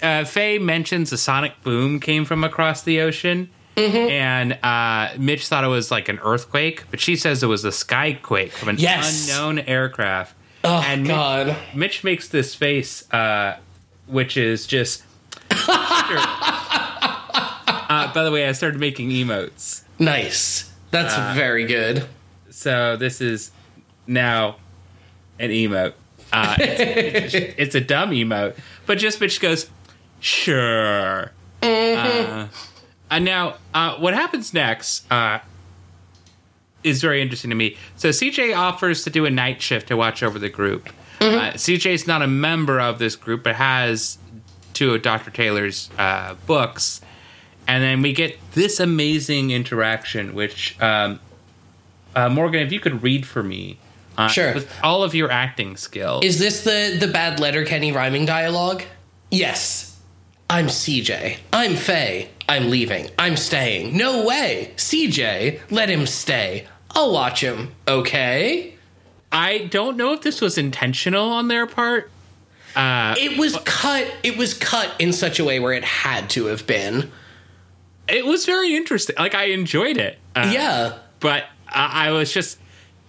[0.02, 3.50] uh, Faye mentions a sonic boom came from across the ocean.
[3.80, 7.70] And uh, Mitch thought it was like an earthquake, but she says it was a
[7.70, 9.30] skyquake from an Yes.
[9.30, 10.36] unknown aircraft.
[10.64, 11.56] Oh and Mitch- God.
[11.74, 13.58] Mitch makes this face, uh,
[14.08, 15.04] which is just.
[17.92, 20.72] Uh, by the way, I started making emotes, Nice.
[20.92, 22.06] That's Uh, very good.
[22.52, 23.50] so this is
[24.06, 24.58] now
[25.40, 25.94] an emote.
[26.32, 29.70] Uh, it's, it's- it's a dumb emote, but just Mitch goes,
[30.20, 31.32] "Sure."
[31.64, 32.48] Uh,
[33.10, 35.40] and now, uh, what happens next uh,
[36.84, 37.78] is very interesting to me.
[37.98, 40.90] So CJ offers to do a night shift to watch over the group.
[41.22, 44.18] Uh, is not a member of this group, but has
[44.74, 45.32] two of Dr.
[45.32, 47.02] Taylor's uh, books.
[47.68, 51.20] And then we get this amazing interaction, which, um,
[52.16, 53.78] uh, Morgan, if you could read for me.
[54.18, 54.54] Uh, Sure.
[54.54, 56.26] With all of your acting skills.
[56.26, 58.84] Is this the the bad Letterkenny rhyming dialogue?
[59.32, 59.98] Yes.
[60.50, 61.38] I'm CJ.
[61.54, 62.30] I'm Faye.
[62.50, 63.10] I'm leaving.
[63.18, 63.96] I'm staying.
[63.96, 64.74] No way.
[64.76, 66.68] CJ, let him stay.
[66.92, 67.74] I'll watch him.
[67.88, 68.74] Okay?
[69.32, 72.10] I don't know if this was intentional on their part.
[72.76, 76.46] Uh, It was cut it was cut in such a way where it had to
[76.48, 77.12] have been.
[78.08, 79.16] it was very interesting.
[79.20, 80.18] Like, I enjoyed it.
[80.36, 80.98] Uh, Yeah.
[81.20, 82.58] But I, I was just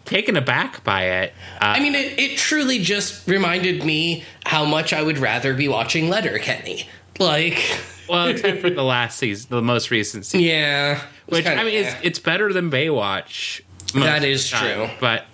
[0.04, 1.32] taken aback by it.
[1.60, 5.68] Uh, I mean, it, it truly just reminded me how much I would rather be
[5.68, 6.86] watching Letterkenny.
[7.20, 7.78] Like,
[8.08, 10.46] well, except for the last season, the most recent season.
[10.46, 11.02] yeah.
[11.26, 12.00] Which, I mean, it's, eh.
[12.02, 13.60] it's better than Baywatch.
[13.94, 14.74] That is time.
[14.88, 14.88] true.
[15.00, 15.26] But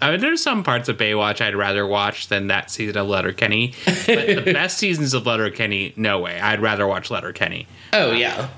[0.00, 3.74] I mean, there's some parts of Baywatch I'd rather watch than that season of Letterkenny.
[3.84, 6.40] But the best seasons of Letterkenny, no way.
[6.40, 7.66] I'd rather watch Letterkenny.
[7.92, 8.48] Oh yeah.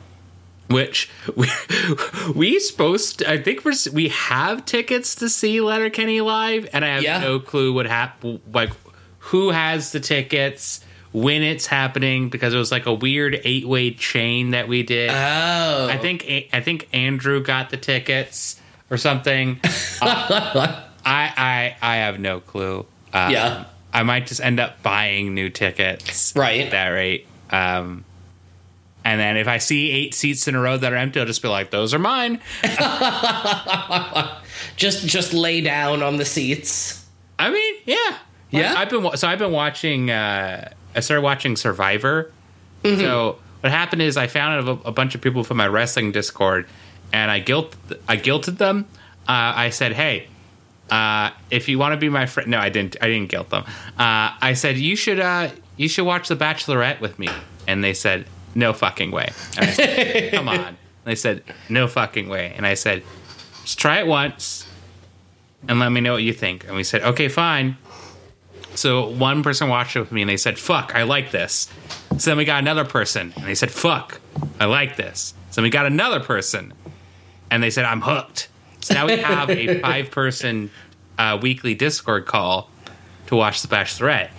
[0.69, 1.49] Which we
[2.35, 6.89] we supposed to, I think we're we have tickets to see Letterkenny live, and I
[6.89, 7.19] have Yeah.
[7.21, 8.71] no clue what hap- like
[9.19, 10.84] who has the tickets,
[11.15, 15.09] when it's happening, because it was like a weird eight way chain that we did.
[15.11, 15.89] Oh.
[15.91, 19.59] I think I think Andrew got the tickets or something.
[20.03, 22.85] Uh, I I I have no clue.
[23.13, 23.65] Uh, Yeah.
[23.93, 26.33] I might just end up buying new tickets.
[26.35, 26.63] Right.
[26.63, 27.29] At that rate.
[27.51, 28.05] Um,
[29.05, 31.43] and then if I see eight seats in a row that are empty, I'll just
[31.43, 32.41] be like, "Those are mine."
[34.77, 37.05] just just lay down on the seats.
[37.39, 38.19] I mean, yeah,
[38.51, 38.75] Yeah?
[38.77, 40.11] I've been so I've been watching.
[40.11, 42.33] Uh, I started watching Survivor.
[42.83, 43.01] Mm-hmm.
[43.01, 46.67] So what happened is I found a, a bunch of people from my wrestling Discord,
[47.13, 47.75] and I guilt
[48.09, 48.87] I guilted them.
[49.27, 50.29] Uh, I said, "Hey,
[50.91, 52.97] uh, if you want to be my friend," no, I didn't.
[53.01, 53.65] I didn't guilt them.
[53.99, 57.29] Uh, I said you should uh, you should watch The Bachelorette with me,
[57.67, 60.59] and they said, "No fucking way." And I said, Come on.
[60.59, 63.03] And they said, "No fucking way," and I said,
[63.63, 64.67] "Just try it once."
[65.69, 66.67] and let me know what you think.
[66.67, 67.77] And we said, okay, fine.
[68.75, 71.71] So one person watched it with me and they said, fuck, I like this.
[72.19, 74.21] So then we got another person and they said, fuck,
[74.61, 75.35] I like this.
[75.51, 76.75] So we got another person
[77.51, 78.49] and they said, I'm hooked.
[78.81, 80.71] So now we have a five person
[81.19, 82.71] uh, weekly Discord call
[83.27, 84.31] to watch The Bachelorette.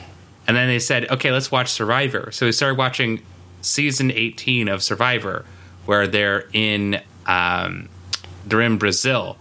[0.47, 2.29] And then they said, okay, let's watch Survivor.
[2.31, 3.21] So we started watching
[3.61, 5.45] season 18 of Survivor,
[5.85, 7.89] where they're in um,
[8.45, 9.37] they're in Brazil,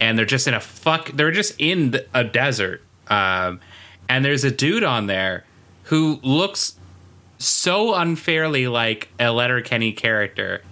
[0.00, 1.10] and they're just in a fuck.
[1.12, 3.60] They're just in the, a desert, um,
[4.12, 5.42] and there's a dude on there
[5.84, 6.74] who looks
[7.38, 10.62] so unfairly like a Letterkenny character.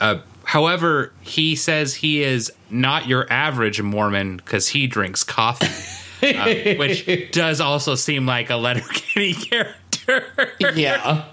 [0.00, 5.66] Uh, however, he says he is not your average Mormon because he drinks coffee,
[6.36, 10.24] uh, which does also seem like a Letterkenny character.
[10.74, 11.26] Yeah.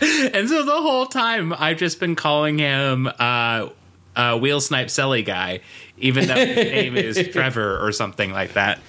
[0.00, 3.68] and so the whole time I've just been calling him uh,
[4.16, 5.60] uh, Wheel Snipe Celly guy,
[5.98, 8.80] even though his name is Trevor or something like that.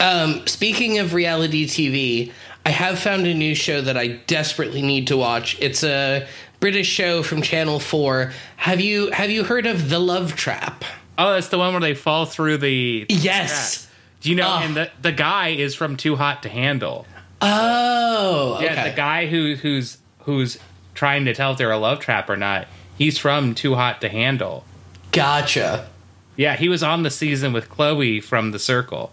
[0.00, 2.32] Um, speaking of reality TV,
[2.64, 5.56] I have found a new show that I desperately need to watch.
[5.60, 6.26] It's a
[6.60, 8.32] British show from Channel 4.
[8.56, 10.84] Have you have you heard of The Love Trap?
[11.18, 13.06] Oh, that's the one where they fall through the.
[13.08, 13.88] Yes.
[14.20, 14.48] Do you know?
[14.48, 14.60] Oh.
[14.62, 17.06] And the the guy is from Too Hot to Handle.
[17.40, 18.64] Oh, okay.
[18.64, 20.58] Yeah, the guy who who's who's
[20.94, 22.66] trying to tell if they're a love trap or not.
[22.98, 24.64] He's from Too Hot to Handle.
[25.12, 25.88] Gotcha.
[26.34, 29.10] Yeah, he was on the season with Chloe from The Circle.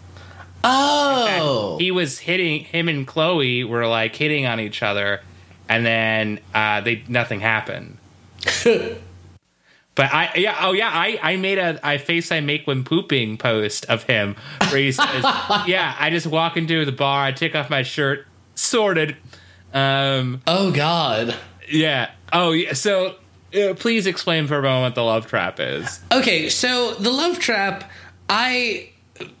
[0.64, 1.76] Oh.
[1.78, 5.20] He was hitting him and Chloe were like hitting on each other,
[5.68, 7.98] and then uh, they nothing happened.
[9.96, 13.38] But I yeah oh yeah I I made a I face I make when pooping
[13.38, 14.34] post of him
[14.70, 15.22] where he says
[15.68, 19.16] yeah I just walk into the bar I take off my shirt sorted
[19.72, 21.36] um oh God.
[21.68, 23.14] yeah oh yeah so
[23.54, 27.38] uh, please explain for a moment what the love trap is Okay, so The Love
[27.38, 27.88] Trap,
[28.28, 28.90] I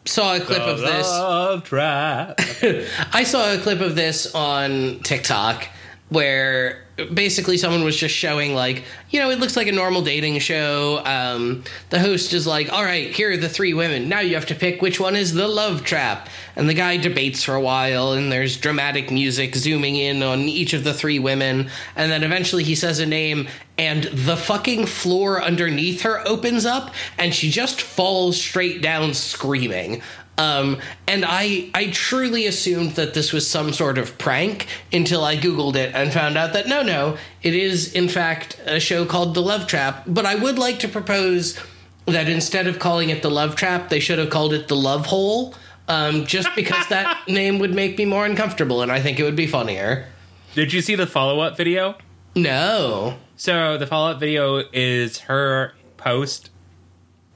[0.04, 1.06] saw a clip of this.
[1.08, 2.38] love trap
[3.12, 5.68] I saw a clip of this on TikTok
[6.10, 10.38] where basically someone was just showing like you know it looks like a normal dating
[10.38, 11.02] show.
[11.04, 14.08] Um, the host is like all right here are the three women.
[14.08, 16.28] Now you have to pick which one is the love trap.
[16.56, 20.72] And the guy debates for a while and there's dramatic music zooming in on each
[20.72, 21.68] of the three women.
[21.96, 26.94] And then eventually he says a name and the fucking floor underneath her opens up
[27.18, 30.00] and she just falls straight down screaming
[30.36, 35.36] um, and I, I truly assumed that this was some sort of prank until I
[35.36, 39.34] Googled it and found out that no, no, it is in fact a show called
[39.34, 40.04] The Love Trap.
[40.06, 41.58] But I would like to propose
[42.06, 45.06] that instead of calling it The Love Trap, they should have called it The Love
[45.06, 45.54] Hole,
[45.88, 49.36] um, just because that name would make me more uncomfortable and I think it would
[49.36, 50.08] be funnier.
[50.54, 51.96] did you see the follow up video
[52.34, 53.18] No.
[53.36, 56.50] So the follow up video is her post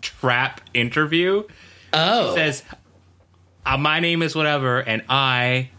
[0.00, 1.44] trap interview.
[1.92, 2.34] Oh.
[2.34, 2.62] says,
[3.66, 5.70] uh, "My name is whatever, and I."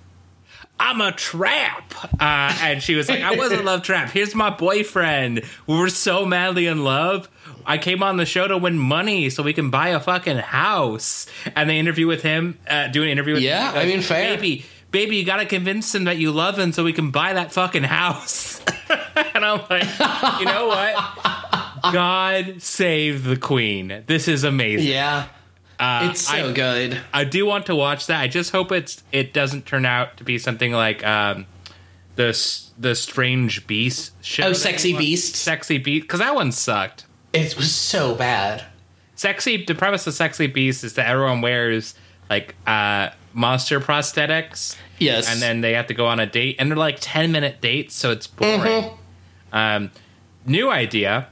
[0.81, 1.93] I'm a trap.
[2.21, 4.11] Uh, and she was like, I was a love trap.
[4.11, 5.41] Here's my boyfriend.
[5.67, 7.27] We were so madly in love.
[7.65, 11.25] I came on the show to win money so we can buy a fucking house.
[11.53, 13.77] And they interview with him, uh, do an interview with Yeah, him.
[13.77, 14.37] I mean, fair.
[14.37, 17.51] Baby, baby, you gotta convince him that you love him so we can buy that
[17.51, 18.61] fucking house.
[19.33, 19.83] and I'm like,
[20.39, 21.93] you know what?
[21.93, 24.03] God save the queen.
[24.07, 24.87] This is amazing.
[24.87, 25.27] yeah.
[25.79, 26.99] Uh, It's so I, good.
[27.13, 28.19] I do want to watch that.
[28.21, 31.45] I just hope it's it doesn't turn out to be something like um,
[32.15, 32.37] the
[32.77, 34.47] the Strange Beast show.
[34.47, 34.95] Oh, Sexy.
[34.97, 35.35] Beast?
[35.35, 37.05] Sexy Beast, because that one sucked.
[37.33, 38.65] It was so bad.
[39.15, 39.63] sexy.
[39.63, 41.95] The premise of Sexy Beast is that everyone wears
[42.29, 44.75] like uh, monster prosthetics.
[44.97, 45.31] Yes.
[45.31, 47.95] and then they have to go on a date, and they're like ten minute dates,
[47.95, 48.59] so it's boring.
[48.59, 49.55] Mm-hmm.
[49.55, 49.91] Um,
[50.45, 51.27] new idea.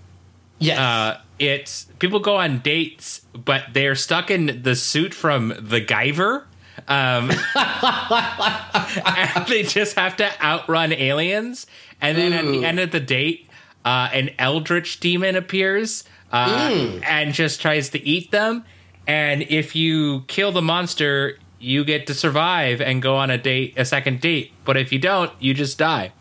[0.59, 0.79] Yes.
[0.79, 6.45] Uh, it's people go on dates, but they're stuck in the suit from the Guyver.
[6.87, 7.27] Um,
[9.47, 11.67] they just have to outrun aliens.
[11.99, 13.49] And then at the end of the date,
[13.83, 18.63] uh, an eldritch demon appears uh, and just tries to eat them.
[19.07, 23.73] And if you kill the monster, you get to survive and go on a date,
[23.77, 24.51] a second date.
[24.65, 26.11] But if you don't, you just die.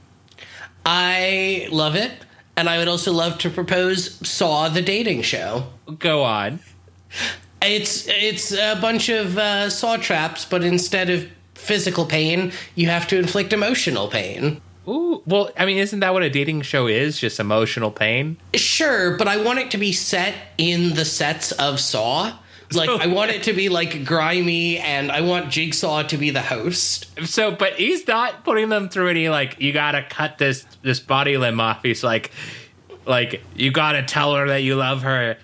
[0.85, 2.13] I love it.
[2.57, 5.67] And I would also love to propose Saw the dating show.
[5.99, 6.61] Go on.
[7.63, 13.07] It's it's a bunch of uh, saw traps, but instead of physical pain, you have
[13.09, 14.61] to inflict emotional pain.
[14.89, 17.19] Ooh, well, I mean, isn't that what a dating show is?
[17.19, 18.37] Just emotional pain.
[18.55, 22.39] Sure, but I want it to be set in the sets of Saw.
[22.73, 26.43] Like I want it to be like grimy, and I want Jigsaw to be the
[26.43, 27.07] host.
[27.25, 31.37] So, but he's not putting them through any like you gotta cut this this body
[31.37, 31.85] limb off.
[31.85, 32.33] He's like,
[33.07, 35.39] like you gotta tell her that you love her,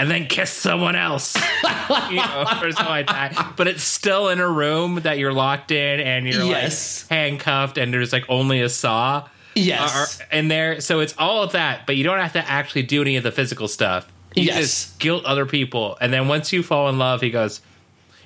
[0.00, 1.36] and then kiss someone else,
[2.10, 3.52] you know, or something like that.
[3.56, 7.04] But it's still in a room that you're locked in, and you're Yes.
[7.10, 9.28] like handcuffed, and there's like only a saw.
[9.54, 10.20] Yes.
[10.20, 10.80] are in there.
[10.80, 13.32] So it's all of that, but you don't have to actually do any of the
[13.32, 14.10] physical stuff.
[14.34, 14.56] You Yes.
[14.58, 15.98] just guilt other people.
[16.00, 17.60] And then once you fall in love, he goes,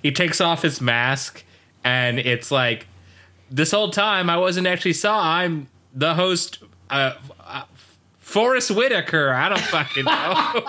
[0.03, 1.43] he takes off his mask,
[1.83, 2.87] and it's like,
[3.51, 5.21] this whole time I wasn't actually Saw.
[5.21, 6.59] I'm the host,
[6.91, 7.15] uh,
[7.45, 7.63] uh,
[8.35, 9.33] Forest Whitaker.
[9.33, 10.65] I don't fucking know.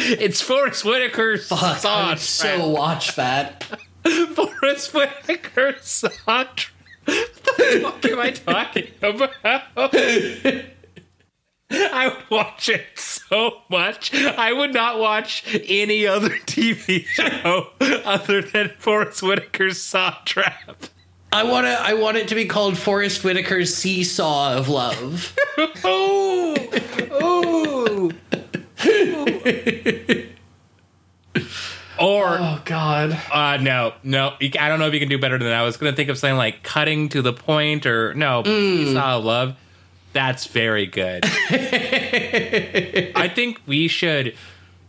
[0.18, 2.08] it's Forest Whitaker's Fuck, I Saw.
[2.08, 3.64] would so watch that.
[4.34, 6.08] Forest Whitaker's Saw.
[6.24, 6.70] What
[7.04, 9.60] the fuck am I talking about?
[11.70, 14.14] I would watch it so much.
[14.14, 17.68] I would not watch any other TV show
[18.06, 20.86] other than Forest Whitaker's Saw Trap.
[21.32, 21.72] I want to.
[21.72, 25.34] I want it to be called Forest Whitaker's Seesaw of Love.
[25.84, 26.56] Oh,
[27.10, 28.10] oh.
[32.00, 33.20] or oh God.
[33.30, 34.34] Uh, no, no.
[34.40, 35.58] I don't know if you can do better than that.
[35.58, 38.96] I was going to think of something like cutting to the point or no, peace
[38.96, 39.56] out of love.
[40.12, 41.24] That's very good.
[41.50, 44.34] I think we should.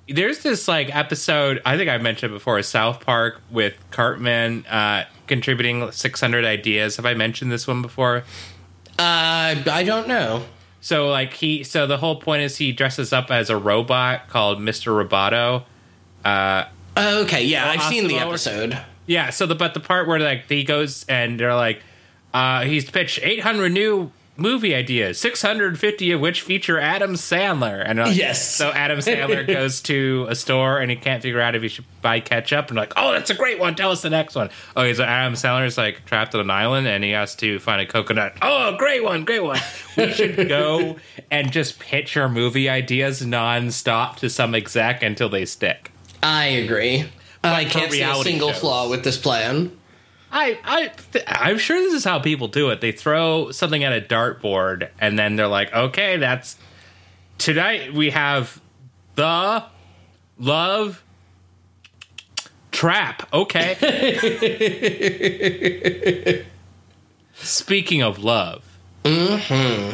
[0.08, 5.06] There's this like episode, I think I mentioned it before, South Park with Cartman uh,
[5.28, 6.97] contributing 600 ideas.
[6.97, 8.24] Have I mentioned this one before?
[8.99, 10.43] Uh, I don't know.
[10.82, 14.60] So like he, so the whole point is he dresses up as a robot called
[14.60, 14.91] Mr.
[14.91, 15.64] Roboto.
[16.26, 16.66] Uh,
[16.97, 18.78] okay, yeah, I've seen the episode.
[19.06, 21.82] Yeah, so the but the part where like he goes and they're like,
[22.34, 27.84] uh, he's pitched 800 new movie ideas, 650 of which feature Adam Sandler.
[27.86, 28.47] And like- Yes.
[28.55, 31.86] so Adam Sandler goes to a store and he can't figure out if he should
[32.01, 32.69] buy ketchup.
[32.69, 33.75] And like, oh, that's a great one.
[33.75, 34.49] Tell us the next one.
[34.75, 37.79] Okay, so Adam Sandler is like trapped on an island and he has to find
[37.81, 38.34] a coconut.
[38.41, 39.59] Oh, great one, great one.
[39.97, 40.97] We should go
[41.31, 45.91] and just pitch our movie ideas nonstop to some exec until they stick.
[46.23, 47.05] I agree.
[47.43, 48.59] I can't see a single shows.
[48.61, 49.77] flaw with this plan.
[50.36, 52.81] I, I, th- I'm sure this is how people do it.
[52.81, 56.57] They throw something at a dartboard, and then they're like, "Okay, that's
[57.38, 57.93] tonight.
[57.93, 58.59] We have
[59.13, 59.63] the
[60.39, 61.03] love
[62.71, 63.75] trap." Okay.
[67.36, 68.63] Speaking of love,
[69.05, 69.93] uh,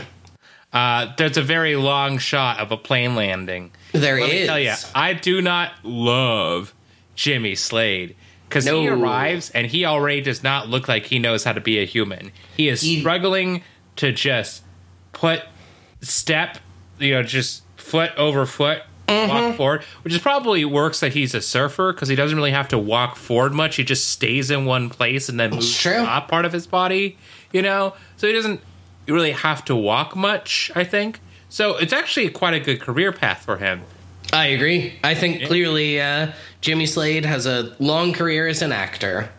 [1.17, 3.71] there's a very long shot of a plane landing.
[3.91, 4.41] There Let is.
[4.41, 6.73] me tell you, I do not love
[7.15, 8.15] Jimmy Slade
[8.49, 11.79] because he arrives and he already does not look like he knows how to be
[11.79, 12.31] a human.
[12.57, 13.61] He is He- struggling
[13.97, 14.63] to just
[15.13, 15.43] put
[16.01, 16.57] step,
[16.99, 18.81] you know, just foot over foot.
[19.07, 19.29] Mm-hmm.
[19.33, 22.67] Walk forward, which is probably works that he's a surfer because he doesn't really have
[22.67, 23.77] to walk forward much.
[23.77, 25.93] He just stays in one place and then moves true.
[25.93, 27.17] the top part of his body,
[27.51, 27.95] you know.
[28.17, 28.61] So he doesn't
[29.07, 30.71] really have to walk much.
[30.75, 31.75] I think so.
[31.77, 33.81] It's actually quite a good career path for him.
[34.31, 34.93] I agree.
[35.03, 39.29] I think clearly uh, Jimmy Slade has a long career as an actor.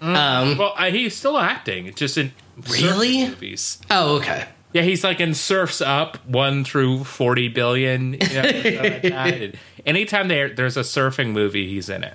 [0.00, 1.86] Um, Well, uh, he's still acting.
[1.86, 2.32] It's just in
[2.64, 3.26] surf Really?
[3.28, 3.78] movies.
[3.90, 4.46] oh, okay.
[4.72, 8.12] Yeah, he's like in Surfs Up one through forty billion.
[8.14, 9.34] You know, stuff like that.
[9.86, 12.12] And anytime there there's a surfing movie, he's in it.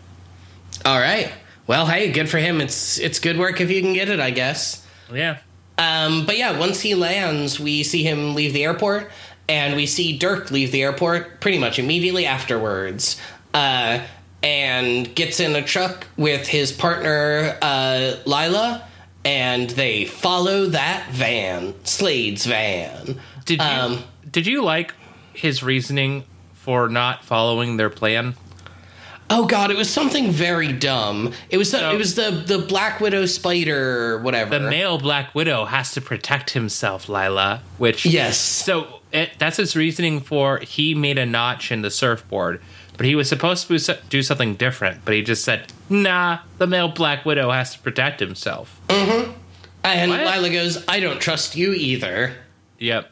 [0.86, 1.32] All right.
[1.66, 2.62] Well, hey, good for him.
[2.62, 4.86] It's it's good work if you can get it, I guess.
[5.12, 5.38] Yeah.
[5.80, 9.10] Um, but yeah, once he lands, we see him leave the airport,
[9.52, 13.20] and we see Dirk leave the airport pretty much immediately afterwards.
[13.54, 14.00] Uh,
[14.42, 18.88] and gets in a truck with his partner uh, Lila,
[19.24, 23.20] and they follow that van, Slade's van.
[23.46, 24.96] Did you Um, did you like
[25.34, 26.24] his reasoning
[26.54, 28.36] for not following their plan?
[29.34, 31.32] Oh god, it was something very dumb.
[31.50, 34.60] It was the, it was the the Black Widow spider or whatever.
[34.60, 37.62] The male Black Widow has to protect himself, Lila.
[37.78, 38.38] Which yes.
[38.38, 42.62] So it, that's his reasoning for he made a notch in the surfboard,
[42.98, 45.06] but he was supposed to do something different.
[45.06, 49.32] But he just said, "Nah, the male Black Widow has to protect himself." Mm-hmm.
[49.86, 50.26] And What?
[50.26, 52.34] Lila goes, "I don't trust you either."
[52.80, 53.10] Yep.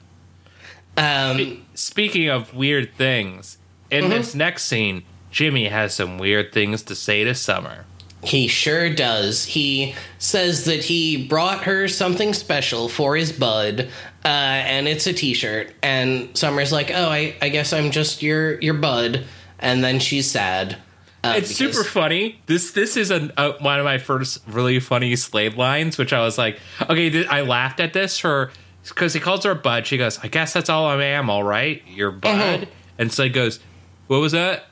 [0.98, 3.58] Um, Speaking of weird things,
[3.90, 4.10] in Mm-hmm.
[4.14, 7.86] this next scene, Jimmy has some weird things to say to Summer.
[8.24, 9.46] he sure does.
[9.46, 13.88] He says that he brought her something special for his bud,
[14.26, 15.72] uh, and it's a T-shirt.
[15.82, 19.24] And Summer's like, "Oh, I, I guess I'm just your your bud."
[19.60, 20.78] And then she's sad.
[21.24, 22.42] Uh, It's because- super funny.
[22.46, 26.20] This this is a, a, one of my first really funny Slade lines, which I
[26.22, 28.52] was like, okay, th- I laughed at this for
[28.88, 29.86] because he calls her a bud.
[29.86, 31.30] She goes, I guess that's all I am.
[31.30, 32.68] All right, you're bud.
[32.98, 33.60] And Slade goes,
[34.08, 34.66] what was that?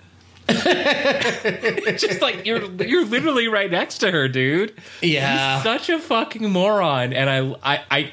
[0.50, 4.74] It's just like you're you're literally right next to her, dude.
[5.02, 5.62] Yeah.
[5.64, 7.14] Such a fucking moron.
[7.14, 8.12] And I I, I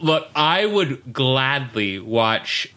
[0.00, 2.72] look, I would gladly watch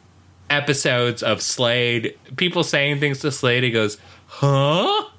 [0.50, 3.64] episodes of Slade, people saying things to Slade.
[3.64, 5.10] He goes, "Huh."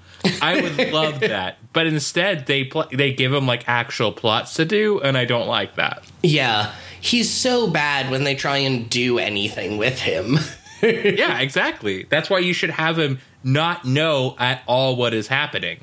[0.42, 4.64] I would love that, but instead they pl- they give him like actual plots to
[4.64, 6.02] do, and I don't like that.
[6.22, 6.72] Yeah.
[7.00, 10.38] He's so bad when they try and do anything with him.
[10.82, 12.04] yeah, exactly.
[12.04, 15.78] That's why you should have him not know at all what is happening.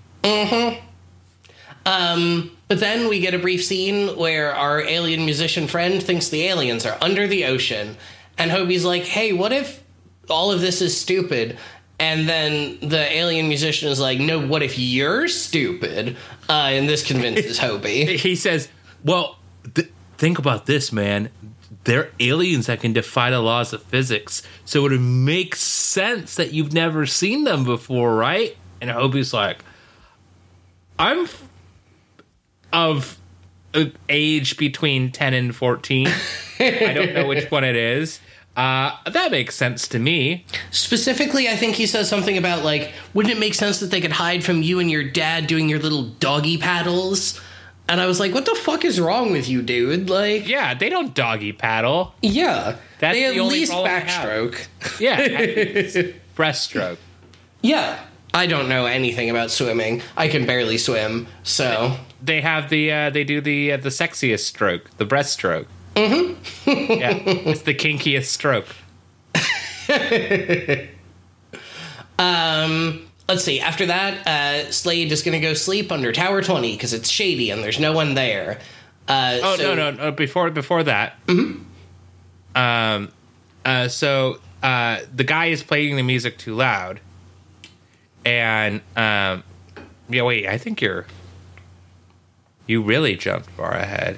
[1.85, 6.43] Um, but then we get a brief scene where our alien musician friend thinks the
[6.43, 7.97] aliens are under the ocean,
[8.37, 9.81] and Hobie's like, "Hey, what if
[10.29, 11.57] all of this is stupid?"
[11.99, 16.15] And then the alien musician is like, "No, what if you're stupid?"
[16.49, 18.17] Uh, and this convinces Hobie.
[18.17, 18.69] He says,
[19.03, 19.37] "Well,
[19.73, 21.29] th- think about this, man.
[21.85, 26.53] They're aliens that can defy the laws of physics, so it would make sense that
[26.53, 29.59] you've never seen them before, right?" And Hobie's like,
[30.97, 31.27] "I'm
[32.71, 33.19] of
[34.07, 36.07] age between ten and fourteen.
[36.59, 38.19] I don't know which one it is."
[38.55, 40.45] Uh, that makes sense to me.
[40.69, 44.11] Specifically, I think he says something about like, "Wouldn't it make sense that they could
[44.11, 47.41] hide from you and your dad doing your little doggy paddles?"
[47.89, 50.89] And I was like, "What the fuck is wrong with you, dude?" Like, Yeah, they
[50.89, 52.15] don't doggy paddle.
[52.21, 54.25] yeah, That's they at the least problem I have.
[54.25, 54.99] backstroke.
[54.99, 56.97] Yeah, breaststroke.
[57.61, 57.99] Yeah.
[58.35, 60.01] I don't know anything about swimming.
[60.17, 64.39] I can barely swim, so they have the uh, they do the uh, the sexiest
[64.45, 65.67] stroke, the breaststroke.
[65.95, 66.69] Mm-hmm.
[66.93, 68.65] yeah, it's the kinkiest stroke.
[72.19, 73.59] um let's see.
[73.59, 77.49] After that, uh Slade is going to go sleep under Tower 20 cuz it's shady
[77.49, 78.59] and there's no one there.
[79.07, 80.11] Uh Oh so- no, no, no!
[80.11, 81.17] Before before that,
[82.55, 83.11] um,
[83.65, 86.99] uh, so uh, the guy is playing the music too loud,
[88.25, 89.43] and um,
[90.09, 91.05] yeah, wait, I think you're
[92.67, 94.17] you really jumped far ahead.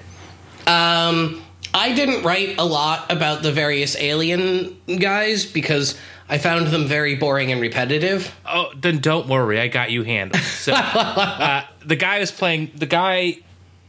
[0.68, 1.42] Um
[1.74, 7.16] I didn't write a lot about the various alien guys because I found them very
[7.16, 8.36] boring and repetitive.
[8.46, 10.42] Oh, then don't worry, I got you handled.
[10.42, 13.38] So, uh, the guy is playing the guy,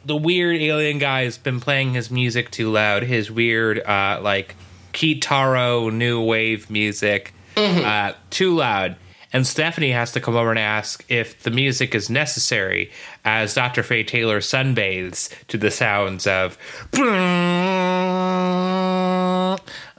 [0.04, 3.02] the weird alien guy has been playing his music too loud.
[3.04, 4.54] His weird, uh, like
[4.92, 8.96] Kitaro new wave music, uh, too loud.
[9.32, 12.90] And Stephanie has to come over and ask if the music is necessary
[13.24, 13.82] as Dr.
[13.82, 16.56] Faye Taylor sunbathes to the sounds of.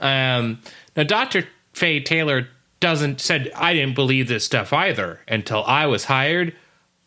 [0.00, 0.60] Um,
[0.96, 1.46] now, Dr.
[1.78, 2.48] Faye Taylor
[2.80, 6.54] doesn't said I didn't believe this stuff either until I was hired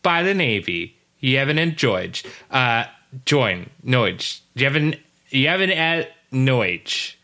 [0.02, 0.96] by the Navy.
[1.22, 2.24] Yevon and George.
[2.50, 2.84] Uh,
[3.26, 4.40] join Noich.
[4.56, 4.98] Yevon,
[5.30, 7.14] Yevon at Noich.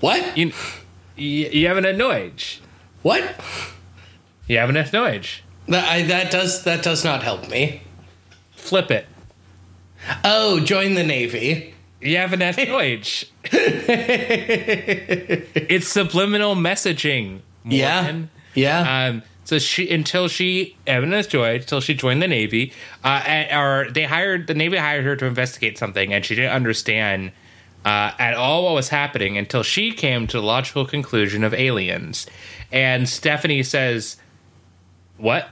[0.00, 0.36] What?
[0.36, 0.52] You,
[1.18, 2.60] Yevon at Noich.
[3.02, 3.22] What?
[4.48, 5.40] Yevon at Noich.
[5.66, 7.82] That I, that does that does not help me.
[8.52, 9.06] Flip it.
[10.24, 11.74] Oh, join the navy.
[12.02, 13.24] Yevon at Noich.
[15.70, 17.40] it's subliminal messaging.
[17.64, 18.02] Yeah.
[18.02, 18.30] Morgan.
[18.54, 19.06] Yeah.
[19.08, 22.72] Um, so she until she Evan Joy until she joined the Navy,
[23.04, 26.52] uh, and- or they hired the Navy hired her to investigate something, and she didn't
[26.52, 27.32] understand
[27.84, 32.26] uh, at all what was happening until she came to the logical conclusion of aliens.
[32.70, 34.16] And Stephanie says,
[35.16, 35.48] "What?"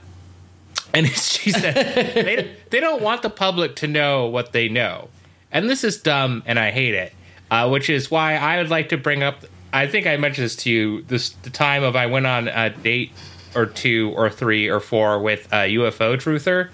[0.93, 1.73] And she said,
[2.13, 5.09] they, "They don't want the public to know what they know."
[5.57, 7.13] And this is dumb, and I hate it.
[7.49, 9.43] Uh, which is why I would like to bring up.
[9.73, 11.01] I think I mentioned this to you.
[11.01, 13.11] This the time of I went on a date
[13.55, 16.69] or two or three or four with a UFO truther.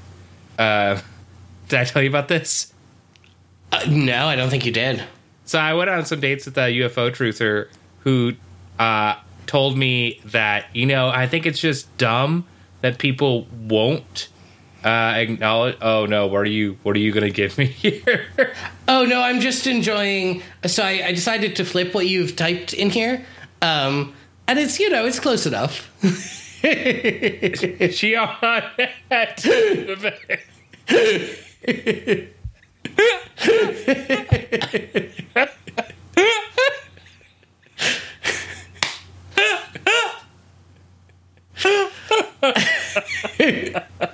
[0.60, 1.00] Uh,
[1.70, 2.74] did I tell you about this?
[3.72, 5.02] Uh, no, I don't think you did.
[5.46, 7.70] So I went on some dates with a UFO truther
[8.00, 8.34] who
[8.80, 9.16] uh,
[9.46, 12.46] told me that you know I think it's just dumb
[12.82, 14.28] that people won't
[14.84, 15.78] uh, acknowledge.
[15.82, 16.78] Oh no, what are you?
[16.84, 18.54] What are you gonna give me here?
[18.88, 20.42] Oh no, I'm just enjoying.
[20.66, 23.26] So I, I decided to flip what you've typed in here,
[23.62, 24.14] um,
[24.48, 25.90] and it's you know it's close enough.
[27.92, 28.64] she on
[29.10, 29.44] that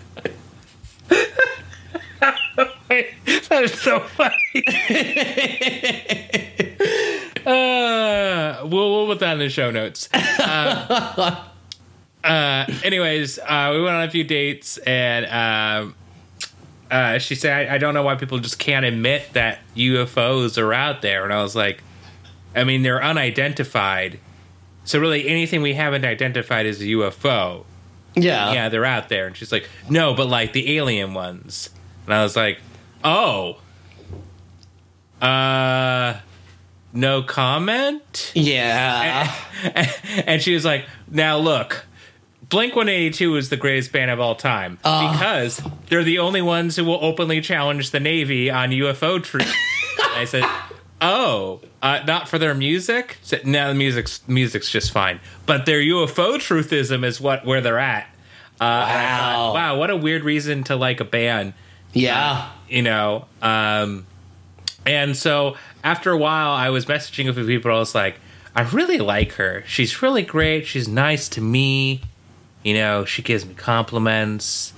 [3.26, 4.36] is so funny.
[7.46, 10.10] uh, we'll, we'll put that in the show notes.
[10.14, 11.44] Uh,
[12.24, 15.96] uh, anyways, uh, we went on a few dates, and um,
[16.92, 20.74] uh, she said, I, I don't know why people just can't admit that UFOs are
[20.74, 21.24] out there.
[21.24, 21.84] And I was like,
[22.56, 24.20] I mean, they're unidentified.
[24.86, 27.66] So, really, anything we haven't identified is a UFO.
[28.16, 28.54] Yeah.
[28.54, 29.28] Yeah, they're out there.
[29.28, 31.70] And she's like, no, but like the alien ones.
[32.06, 32.60] And I was like,
[33.04, 33.58] oh.
[35.22, 36.20] Uh,
[36.94, 38.32] no comment?
[38.36, 39.34] Yeah.
[40.26, 41.86] and she was like, "Now look,
[42.48, 46.86] Blink 182 is the greatest band of all time because they're the only ones who
[46.86, 49.54] will openly challenge the Navy on UFO truth."
[50.16, 50.46] I said,
[51.02, 53.18] "Oh, uh, not for their music?
[53.22, 57.78] So, no, the music's music's just fine, but their UFO truthism is what where they're
[57.80, 58.08] at."
[58.62, 59.54] Uh, and I thought, Wow.
[59.54, 61.54] wow, what a weird reason to like a band
[61.94, 62.50] yeah.
[62.70, 64.06] You know um
[64.86, 67.72] and so after a while i was messaging with people.
[67.72, 68.20] I was like
[68.56, 69.64] i really like her.
[69.68, 70.66] She's really great.
[70.66, 72.02] She's nice to me.
[72.64, 74.74] You know she gives me compliments.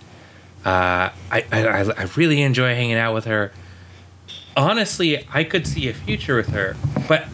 [0.65, 3.51] Uh i i, I really enjoy hanging out with her.
[4.55, 6.75] Honestly i could see a future with her
[7.07, 7.25] but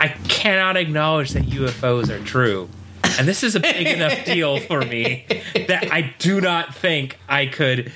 [0.00, 2.68] i cannot acknowledge that ufos are true.
[3.18, 7.46] And this is a big enough deal for me that i do not think i
[7.46, 7.92] could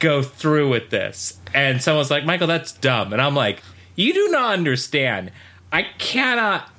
[0.00, 1.38] go through with this.
[1.54, 3.12] And someone's like, Michael, that's dumb.
[3.12, 3.62] And I'm like,
[3.96, 5.32] you do not understand.
[5.72, 6.70] I cannot.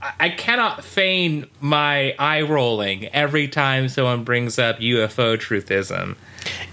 [0.00, 6.14] I- cannot feign my eye rolling every time someone brings up UFO truthism.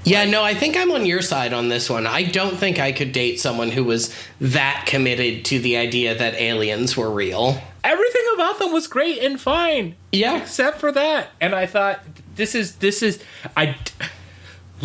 [0.04, 2.06] Yeah, no, I think I'm on your side on this one.
[2.06, 6.36] I don't think I could date someone who was that committed to the idea that
[6.36, 7.60] aliens were real.
[7.84, 9.96] Everything about them was great and fine.
[10.12, 10.38] Yeah.
[10.38, 11.30] except for that.
[11.42, 12.02] And I thought
[12.36, 13.24] this is this is
[13.58, 13.76] I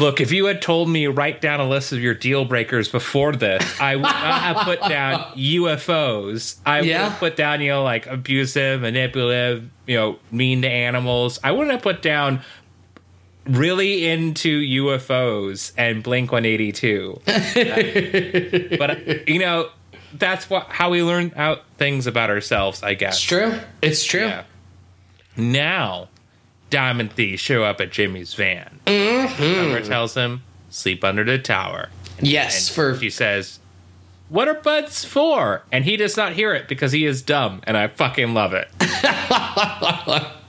[0.01, 0.21] look.
[0.21, 3.81] If you had told me write down a list of your deal breakers before this,
[3.81, 6.59] I would not have put down UFOs.
[6.67, 11.39] I would have put down you know like abusive, manipulative, you know, mean to animals.
[11.45, 12.43] I wouldn't have put down
[13.45, 17.21] really into UFOs and Blink 182.
[18.79, 19.71] but you know,
[20.15, 23.15] that's what how we learn out things about ourselves, I guess.
[23.17, 23.59] It's true.
[23.83, 24.27] It's true.
[24.27, 24.45] Yeah.
[25.37, 26.09] Now,
[26.71, 28.81] Diamond Thieves show up at Jimmy's van.
[28.87, 29.89] Mm-hmm.
[29.89, 31.89] tells him, sleep under the tower.
[32.21, 33.59] Yes, for She says,
[34.29, 35.63] What are buds for?
[35.73, 38.69] And he does not hear it because he is dumb, and I fucking love it.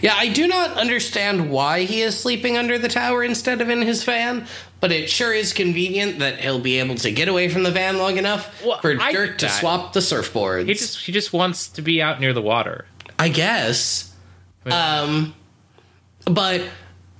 [0.00, 3.82] Yeah, I do not understand why he is sleeping under the tower instead of in
[3.82, 4.46] his van,
[4.80, 7.98] but it sure is convenient that he'll be able to get away from the van
[7.98, 10.66] long enough Well, for I Dirk to swap the surfboards.
[10.66, 12.86] He just he just wants to be out near the water.
[13.18, 14.14] I guess.
[14.66, 15.34] Um,
[16.26, 16.62] but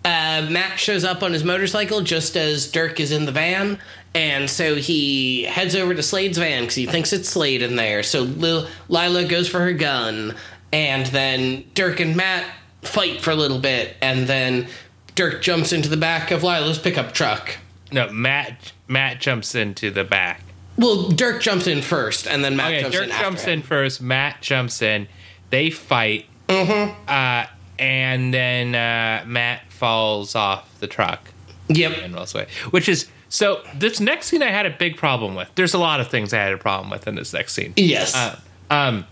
[0.05, 3.79] uh, Matt shows up on his motorcycle just as Dirk is in the van,
[4.15, 8.03] and so he heads over to Slade's van because he thinks it's Slade in there.
[8.03, 10.35] So Lil- Lila goes for her gun,
[10.73, 12.47] and then Dirk and Matt
[12.83, 14.69] fight for a little bit, and then
[15.15, 17.57] Dirk jumps into the back of Lila's pickup truck.
[17.93, 20.43] No, Matt Matt jumps into the back.
[20.79, 23.53] Well, Dirk jumps in first, and then Matt Okay, jumps Dirk in after jumps him.
[23.53, 24.01] in first.
[24.01, 25.09] Matt jumps in.
[25.51, 26.27] They fight.
[26.49, 26.95] Mm-hmm.
[27.07, 27.47] Uh,
[27.81, 31.33] and then uh, Matt falls off the truck.
[31.69, 31.99] Yep.
[32.03, 32.49] and runs away.
[32.71, 33.63] Which is so.
[33.75, 35.49] This next scene I had a big problem with.
[35.55, 37.73] There's a lot of things I had a problem with in this next scene.
[37.77, 38.15] Yes.
[38.15, 38.39] Uh,
[38.71, 39.07] um,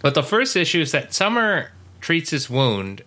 [0.00, 3.02] but the first issue is that Summer treats his wound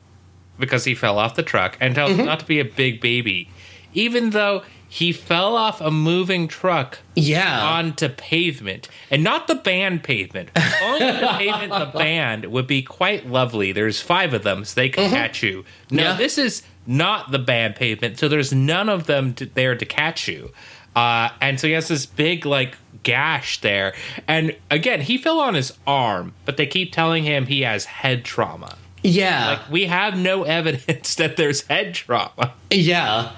[0.59, 3.49] because he fell off the truck and tells him not to be a big baby,
[3.93, 7.63] even though he fell off a moving truck yeah.
[7.65, 10.49] onto pavement and not the band pavement.
[10.83, 13.71] Only the pavement, the band would be quite lovely.
[13.71, 15.63] There's five of them, so they can catch you.
[15.89, 16.13] No, Yeah.
[16.17, 20.27] this is not the band pavement, so there's none of them to, there to catch
[20.27, 20.51] you.
[20.93, 23.93] Uh, and so he has this big like gash there.
[24.27, 28.25] And again, he fell on his arm, but they keep telling him he has head
[28.25, 28.75] trauma.
[29.03, 29.47] yeah.
[29.51, 32.55] Like we have no evidence that there's head trauma.
[32.69, 33.31] Yeah.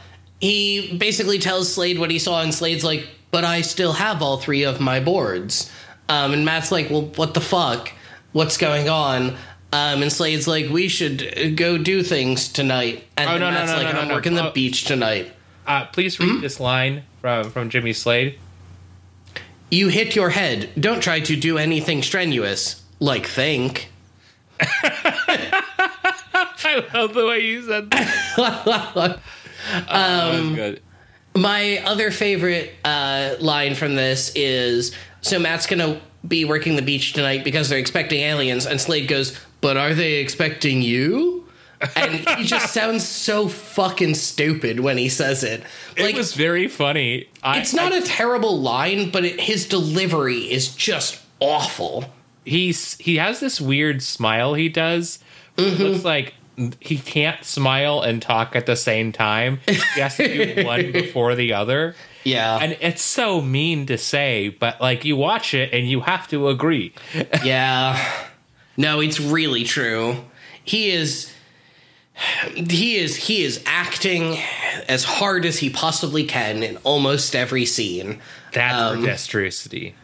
[0.44, 4.36] He basically tells Slade what he saw, and Slade's like, but I still have all
[4.38, 5.72] three of my boards.
[6.10, 7.94] Um, and Matt's like, well, what the fuck?
[8.34, 9.38] What's going on?
[9.72, 13.06] Um, and Slade's like, we should go do things tonight.
[13.16, 14.44] And Oh, no, no, Matt's no, like, no, I'm no, working no.
[14.44, 14.52] the Oh.
[14.52, 15.32] beach tonight.
[15.66, 18.38] Uh, please read this line from from Jimmy Slade.
[19.72, 20.70] You hit your head.
[20.78, 22.84] Don't try to do anything strenuous.
[23.00, 23.90] Like think.
[26.66, 29.20] I love the way you said that.
[29.88, 30.82] um, good.
[31.36, 37.14] My other favorite uh, line from this is so Matt's gonna be working the beach
[37.14, 41.48] tonight because they're expecting aliens, and Slade goes, "But are they expecting you?"
[41.96, 45.64] And he just sounds so fucking stupid when he says it.
[45.98, 47.28] Like it was very funny.
[47.42, 52.06] I, it's not I- a terrible line, but it, his delivery is just awful.
[52.46, 55.20] he's he has this weird smile he does.
[55.58, 56.36] It looks like
[56.80, 59.60] he can't smile and talk at the same time.
[59.66, 61.96] He has to do one before the other.
[62.24, 66.28] Yeah, And it's so mean to say, but like you watch it and you have
[66.30, 66.94] to agree.
[67.44, 68.02] Yeah.
[68.78, 70.16] No, it's really true.
[70.64, 71.32] He is
[72.56, 74.38] he is he is acting
[74.88, 78.20] as hard as he possibly can in almost every scene.
[78.54, 79.04] That's Um.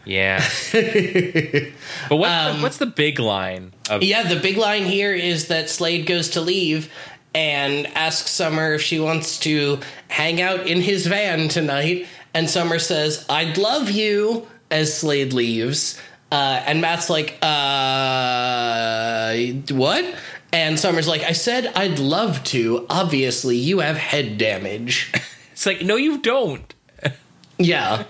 [0.06, 0.38] Yeah.
[0.74, 5.70] but what's, the, what's the big line of Yeah, the big line here is that
[5.70, 6.92] Slade goes to leave
[7.34, 12.08] and asks Summer if she wants to hang out in his van tonight.
[12.34, 16.00] And Summer says, I'd love you, as Slade leaves.
[16.32, 19.36] Uh, and Matt's like, uh,
[19.74, 20.06] what?
[20.52, 22.86] And Summer's like, I said I'd love to.
[22.90, 25.12] Obviously, you have head damage.
[25.52, 26.74] It's like, no, you don't.
[27.58, 28.06] yeah.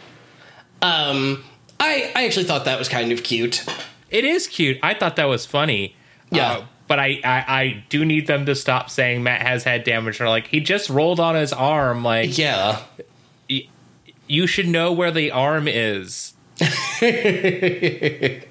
[0.81, 1.43] Um,
[1.79, 3.65] I, I actually thought that was kind of cute.
[4.09, 4.77] It is cute.
[4.83, 5.95] I thought that was funny.
[6.31, 6.51] Yeah.
[6.51, 10.19] Uh, but I, I, I do need them to stop saying Matt has head damage.
[10.19, 12.03] Or like, he just rolled on his arm.
[12.03, 12.81] Like, Yeah.
[14.27, 16.33] you should know where the arm is.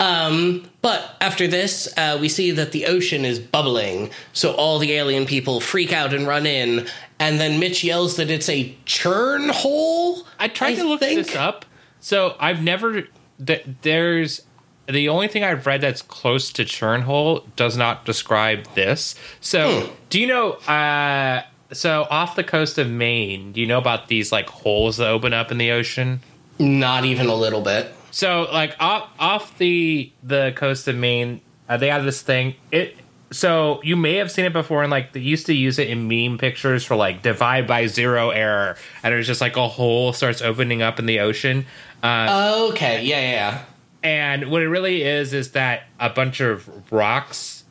[0.00, 4.92] um But after this, uh, we see that the ocean is bubbling, so all the
[4.92, 6.86] alien people freak out and run in.
[7.18, 10.26] And then Mitch yells that it's a churn hole.
[10.38, 11.64] I tried I to look think- this up.
[12.00, 13.04] So I've never.
[13.44, 14.42] Th- there's
[14.88, 19.14] the only thing I've read that's close to churn hole does not describe this.
[19.40, 19.92] So Hmm.
[20.10, 20.52] do you know?
[20.52, 21.42] Uh,
[21.72, 25.32] so off the coast of Maine, do you know about these like holes that open
[25.32, 26.20] up in the ocean?
[26.58, 27.92] Not even a little bit.
[28.12, 32.54] So like off off the the coast of Maine, uh, they have this thing.
[32.70, 32.96] It
[33.30, 36.08] so you may have seen it before, and like they used to use it in
[36.08, 40.42] meme pictures for like divide by zero error, and it's just like a hole starts
[40.42, 41.66] opening up in the ocean.
[42.02, 43.64] Uh, Okay, yeah, yeah,
[44.02, 47.64] and what it really is is that a bunch of rocks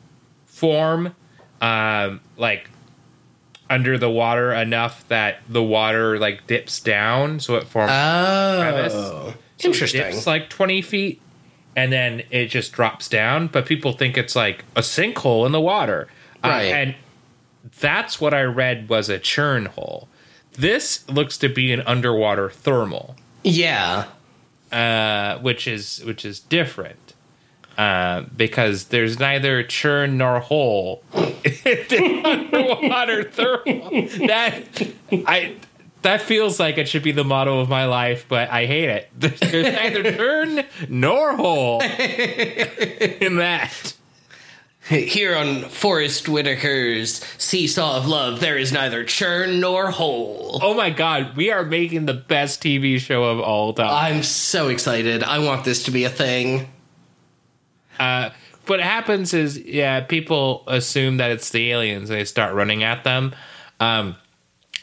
[0.46, 1.14] form,
[1.60, 2.68] um, like
[3.68, 8.92] under the water enough that the water like dips down, so it forms crevice.
[8.94, 10.02] Oh, So it interesting.
[10.02, 11.20] dips like 20 feet
[11.76, 15.60] and then it just drops down, but people think it's like a sinkhole in the
[15.60, 16.08] water.
[16.42, 16.94] Uh, and
[17.80, 20.08] that's what I read was a churn hole.
[20.52, 23.14] This looks to be an underwater thermal,
[23.44, 24.06] yeah,
[24.72, 27.12] uh, which is which is different.
[27.76, 31.26] Uh, because there's neither churn nor hole in
[31.90, 33.90] the underwater thermal.
[34.26, 34.92] That
[35.26, 35.56] I
[36.06, 39.08] that feels like it should be the motto of my life, but I hate it.
[39.16, 43.94] There's neither churn nor hole in that.
[44.88, 50.60] here on Forest Whitaker's Seesaw of Love, there is neither churn nor hole.
[50.62, 53.90] Oh my god, we are making the best TV show of all time.
[53.90, 55.24] I'm so excited.
[55.24, 56.68] I want this to be a thing.
[57.98, 58.30] Uh,
[58.66, 63.02] what happens is, yeah, people assume that it's the aliens and they start running at
[63.02, 63.34] them.
[63.80, 64.16] Um,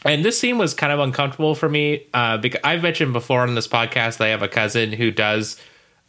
[0.04, 3.54] and this scene was kind of uncomfortable for me uh, because I've mentioned before on
[3.54, 5.60] this podcast that I have a cousin who does,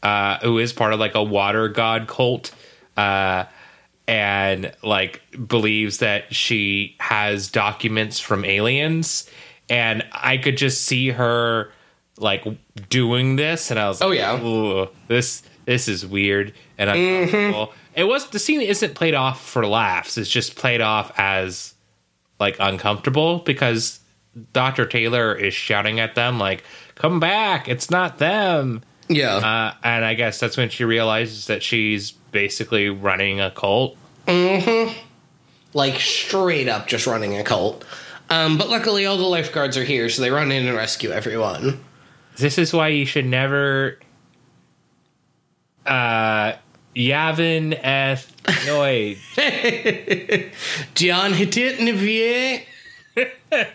[0.04, 2.52] uh, who is part of like a water god cult,
[2.98, 3.46] uh,
[4.08, 9.30] and like believes that she has documents from aliens,
[9.70, 11.72] and I could just see her
[12.18, 12.46] like
[12.90, 14.86] doing this, and I was, like Oh, yeah.
[15.08, 17.74] This this is weird and uncomfortable.
[17.96, 21.74] It was the scene isn't played off for laughs; it's just played off as
[22.40, 24.00] like uncomfortable because
[24.54, 24.86] Dr.
[24.86, 26.64] Taylor is shouting at them like,
[26.96, 27.68] "Come back!
[27.68, 29.36] It's not them." Yeah.
[29.36, 33.98] Uh, and I guess that's when she realizes that she's basically running a cult.
[34.28, 37.86] like straight up just running a cult.
[38.30, 41.84] Um, but luckily, all the lifeguards are here, so they run in and rescue everyone.
[42.38, 44.00] This is why you should never.
[45.86, 46.54] Uh,
[46.96, 49.18] Yavin ethnoid.
[50.96, 52.62] John Hittitnevier.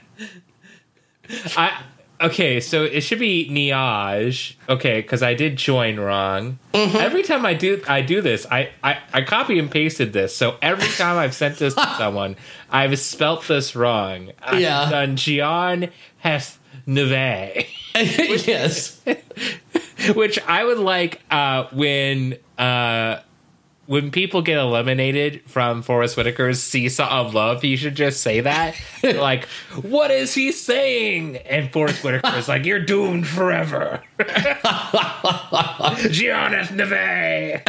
[1.57, 1.83] I
[2.21, 4.55] okay, so it should be Niage.
[4.69, 6.59] Okay, because I did join wrong.
[6.75, 10.35] Every time I do I do this, I, I I copy and pasted this.
[10.35, 12.37] So every time I've sent this to someone,
[12.71, 14.31] I've spelt this wrong.
[14.43, 14.91] I've Yeah.
[14.91, 17.67] done Gian Heth Neve.
[17.95, 19.01] yes.
[20.15, 23.23] which I would like uh, when uh,
[23.87, 27.65] when people get eliminated from Forest Whitaker's Seesaw of Love.
[27.65, 29.47] You should just say that, like,
[29.83, 34.03] "What is he saying?" And Forest Whitaker is like, "You're doomed forever."
[36.11, 37.63] Giannis Neve.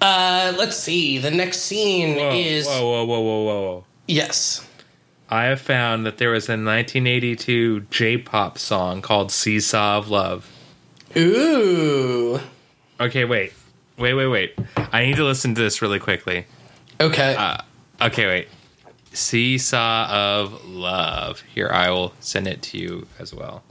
[0.00, 1.16] Uh, let's see.
[1.18, 3.84] The next scene Whoa, is whoa, whoa, whoa, whoa, whoa, whoa!
[4.06, 4.68] yes.
[5.28, 10.52] I have found that there was a 1982 J-pop song called "Seesaw of Love."
[11.16, 12.40] Ooh.
[13.00, 13.52] Okay, wait,
[13.98, 14.58] wait, wait, wait.
[14.92, 16.46] I need to listen to this really quickly.
[17.00, 17.34] Okay.
[17.36, 17.58] Uh,
[18.00, 18.48] okay, wait.
[19.12, 21.42] Seesaw of Love.
[21.54, 23.62] Here, I will send it to you as well.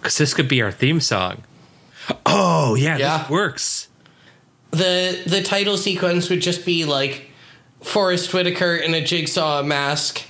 [0.00, 1.42] Because this could be our theme song.
[2.26, 3.18] Oh, yeah, Yeah.
[3.18, 3.88] this works.
[4.72, 7.30] the the title sequence would just be like
[7.82, 10.22] Forest Whitaker in a jigsaw mask,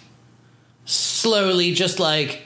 [0.84, 2.42] slowly just like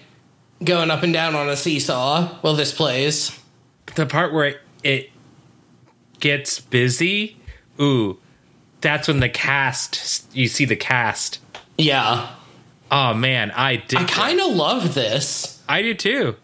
[0.63, 3.39] going up and down on a seesaw while this plays.
[3.95, 5.11] The part where it,
[6.21, 7.37] gets busy,
[7.81, 8.19] ooh,
[8.81, 11.39] that's when the cast, you see the cast.
[11.77, 12.35] Yeah.
[12.91, 13.99] Oh, man, I did.
[13.99, 15.63] I kind of love this.
[15.69, 16.37] I do too.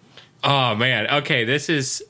[0.42, 1.06] Oh man.
[1.06, 2.02] Okay, this is.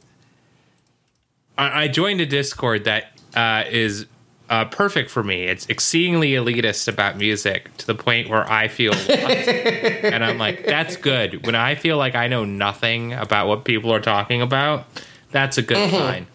[1.58, 4.06] I, I joined a Discord that uh, is
[4.48, 5.44] uh, perfect for me.
[5.44, 10.96] It's exceedingly elitist about music to the point where I feel, and I'm like, that's
[10.96, 11.44] good.
[11.46, 14.86] When I feel like I know nothing about what people are talking about,
[15.32, 16.26] that's a good sign.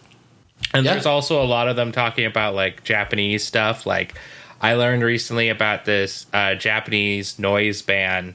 [0.73, 0.93] And Yeah.
[0.93, 3.85] there's also a lot of them talking about like Japanese stuff.
[3.85, 4.15] Like
[4.61, 8.33] I learned recently about this uh, Japanese noise band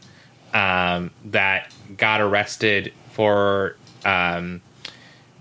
[0.54, 4.60] um, that got arrested for um,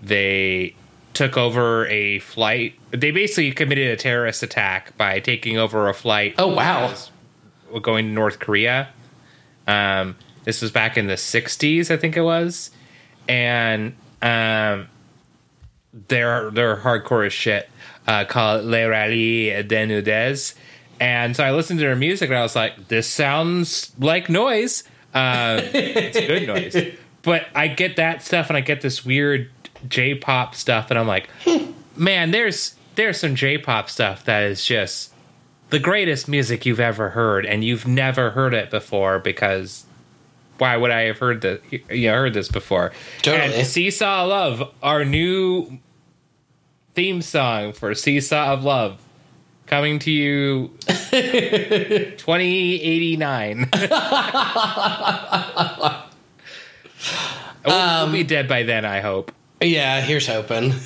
[0.02, 0.74] they
[1.14, 2.74] took over a flight.
[2.90, 6.34] They basically committed a terrorist attack by taking over a flight.
[6.38, 6.94] Oh, wow.
[7.82, 8.88] Going to North Korea.
[9.66, 12.70] Um, this was back in the '60s, I think it was,
[13.28, 14.88] and um,
[15.92, 17.68] they're they're hardcore as shit.
[18.06, 20.54] Uh, called Les Rallizes Dénudés.
[20.98, 24.84] And so I listened to their music and I was like, this sounds like noise.
[25.14, 26.76] Uh, it's good noise.
[27.22, 29.50] But I get that stuff and I get this weird
[29.86, 31.28] J pop stuff and I'm like,
[31.94, 35.12] man, there's there's some J pop stuff that is just
[35.68, 39.84] the greatest music you've ever heard and you've never heard it before because
[40.60, 42.92] why would I have heard the you know, heard this before?
[43.22, 43.54] Totally.
[43.54, 45.78] And Seesaw of Love, our new
[46.94, 49.00] theme song for Seesaw of Love,
[49.66, 53.68] coming to you 2089.
[57.64, 59.32] we'll, we'll be dead by then, I hope.
[59.62, 60.72] Yeah, here's hoping.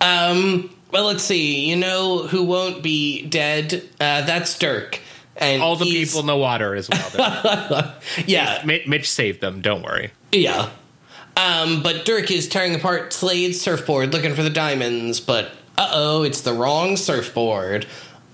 [0.00, 1.68] um, well, let's see.
[1.68, 3.74] You know who won't be dead?
[4.00, 5.00] Uh, that's Dirk.
[5.36, 7.94] And All the people in the water as well.
[8.26, 10.10] Yeah, Mi- Mitch saved them, don't worry.
[10.30, 10.68] yeah.
[11.36, 15.46] Um, but Dirk is tearing apart Slade's surfboard looking for the diamonds, but
[15.78, 17.86] uh oh, it's the wrong surfboard.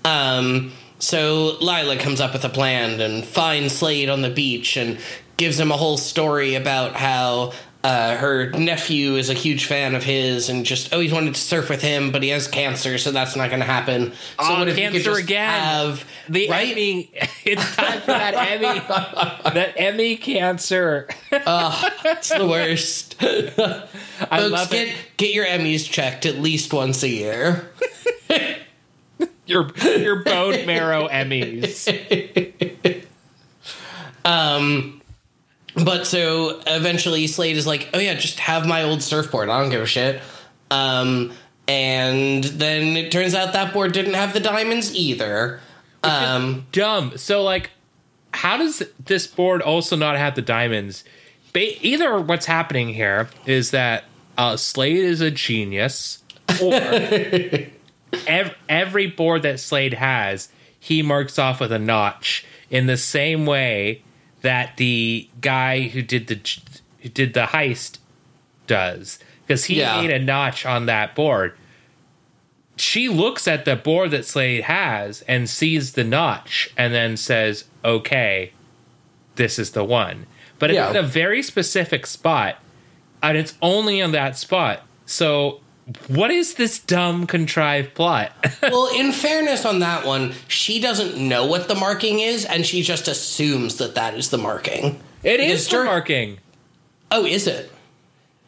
[0.03, 4.97] Um, so Lila comes up with a plan and finds Slade on the beach and
[5.37, 10.03] gives him a whole story about how uh, her nephew is a huge fan of
[10.03, 13.35] his and just always wanted to surf with him, but he has cancer, so that's
[13.37, 14.11] not going to happen.
[14.11, 15.63] So Oh, what if cancer again.
[15.63, 16.71] Have, The right?
[16.71, 17.09] Emmy,
[17.45, 18.79] it's time for that Emmy,
[19.53, 21.07] that Emmy cancer.
[21.31, 23.15] It's the worst.
[23.21, 24.95] I Folks, love get it.
[25.15, 27.69] get your Emmys checked at least once a year.
[29.45, 31.87] Your your bone marrow Emmys.
[35.83, 39.49] But so eventually Slade is like, oh yeah, just have my old surfboard.
[39.49, 40.21] I don't give a shit.
[40.71, 41.33] Um,
[41.67, 45.59] and then it turns out that board didn't have the diamonds either.
[46.03, 47.17] Um, Dumb.
[47.17, 47.71] So like,
[48.33, 51.03] how does this board also not have the diamonds?
[51.53, 54.05] Ba- either what's happening here is that
[54.37, 56.23] uh, Slade is a genius,
[56.61, 56.73] or
[58.27, 60.49] ev- every board that Slade has,
[60.79, 64.03] he marks off with a notch in the same way
[64.41, 66.39] that the guy who did the
[67.01, 67.97] who did the heist
[68.67, 70.01] does, because he Yeah.
[70.01, 71.53] made a notch on that board.
[72.77, 77.65] She looks at the board that Slade has and sees the notch, and then says,
[77.83, 78.51] "Okay,
[79.35, 80.25] this is the one."
[80.59, 80.89] But it's Yeah.
[80.91, 82.61] in a very specific spot,
[83.23, 84.85] and it's only on that spot.
[85.05, 85.61] So
[86.07, 88.31] what is this dumb contrived plot?
[88.63, 92.81] well, in fairness on that one, she doesn't know what the marking is, and she
[92.81, 94.99] just assumes that that is the marking.
[95.23, 96.37] It is Because dur- the marking.
[97.11, 97.71] Oh, is it?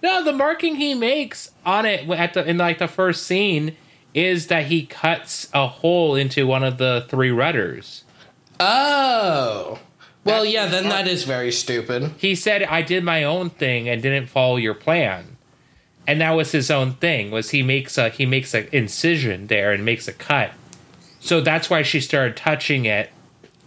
[0.04, 3.76] No, the marking he makes on it at the in like the first scene
[4.14, 8.04] is that he cuts a hole into one of the three rudders.
[8.60, 9.80] Oh.
[10.24, 12.12] Well, That's yeah, then that is very stupid.
[12.18, 15.38] He said I did my own thing and didn't follow your plan.
[16.12, 17.32] And that was his own thing.
[17.32, 20.52] Was he makes a he makes an incision there and makes a cut.
[21.22, 23.12] So that's why she started touching it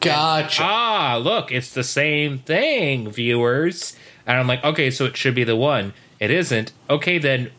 [0.01, 0.63] Gotcha.
[0.63, 3.97] ah, look, it's the same thing, viewers.
[4.27, 5.95] And I'm like, okay, so it should be the one.
[6.21, 6.73] It isn't.
[6.91, 7.51] Okay, then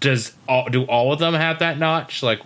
[0.00, 2.22] does all do all of them have that notch?
[2.22, 2.40] Like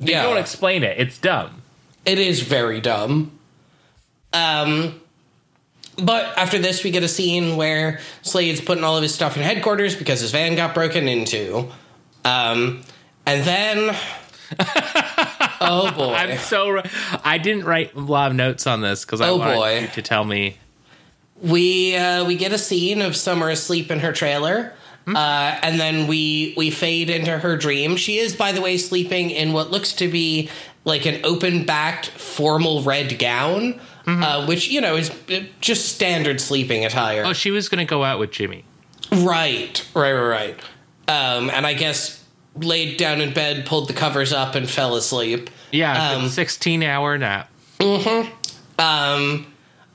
[0.00, 0.22] they Yeah.
[0.22, 0.98] don't explain it.
[0.98, 1.60] It's dumb.
[2.06, 3.32] It is very dumb.
[4.32, 5.00] Um,
[5.98, 9.42] but after this, we get a scene where Slade's putting all of his stuff in
[9.42, 11.68] headquarters because his van got broken into.
[12.24, 12.82] Um,
[13.24, 13.96] and then,
[15.60, 16.82] oh boy, I'm so
[17.24, 19.78] I didn't write a lot of notes on this because I Oh, wanted boy.
[19.80, 20.56] you to tell me.
[21.40, 24.72] we uh, we get a scene of Summer asleep in her trailer.
[25.08, 27.96] Uh, and then we we fade into her dream.
[27.96, 30.50] She is, by the way, sleeping in what looks to be
[30.84, 36.40] like an open backed formal red gown, uh, which you know is uh, just standard
[36.40, 37.24] sleeping attire.
[37.26, 38.64] Oh, she was gonna go out with Jimmy.
[39.12, 40.60] Right, right, right, right.
[41.08, 42.22] Um, and I guess
[42.56, 45.50] laid down in bed, pulled the covers up, and fell asleep.
[45.72, 47.50] Yeah, Um, 16 hour nap.
[48.78, 49.46] Um,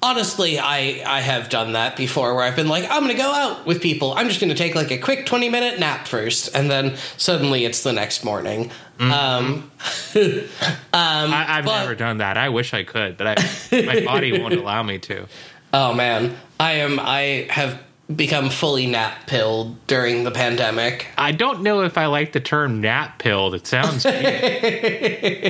[0.02, 3.66] honestly, I I have done that before, where I've been like, I'm gonna go out
[3.66, 4.14] with people.
[4.14, 7.84] I'm just gonna take like a quick twenty minute nap first, and then suddenly it's
[7.84, 8.72] the next morning.
[9.02, 9.12] Mm-hmm.
[9.12, 9.72] Um,
[10.94, 12.38] um, I, I've but- never done that.
[12.38, 13.36] I wish I could, but I,
[13.82, 15.28] my body won't allow me to.
[15.74, 17.82] oh man, I am I have
[18.16, 21.08] become fully nap pilled during the pandemic.
[21.18, 23.56] I don't know if I like the term nap pilled.
[23.56, 25.42] It sounds weird.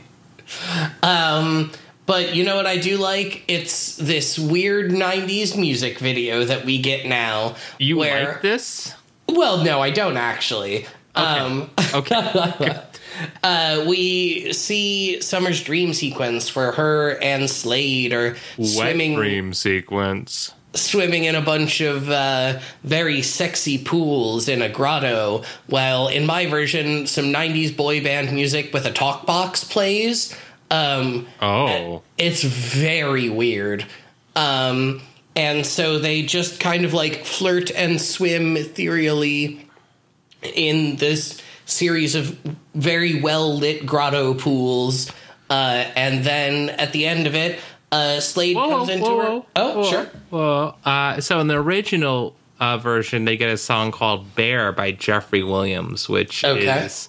[1.02, 1.72] Um,
[2.06, 3.44] but you know what I do like?
[3.48, 7.56] It's this weird 90s music video that we get now.
[7.78, 8.94] You where, like this?
[9.28, 10.86] Well, no, I don't actually.
[11.14, 12.80] Um, Okay.
[13.44, 20.52] uh, we see Summer's dream sequence where her and Slade are Wet swimming dream sequence.
[20.74, 26.46] swimming in a bunch of uh, very sexy pools in a grotto, while in my
[26.46, 30.36] version, some 90s boy band music with a talk box plays.
[30.72, 32.02] Um, Oh.
[32.18, 33.86] it's very weird.
[34.34, 35.00] Um,
[35.36, 39.63] and so they just kind of like flirt and swim ethereally
[40.54, 42.38] in this series of
[42.74, 45.10] very well lit grotto pools.
[45.50, 47.58] Uh, and then at the end of it,
[47.92, 49.30] uh, Slade Whoa, comes into whoa, her.
[49.30, 50.10] whoa, Oh, sure.
[50.30, 54.92] Well, uh, so in the original uh, version, they get a song called "Bear" by
[54.92, 56.84] Jeffrey Williams, which Okay.
[56.86, 57.08] is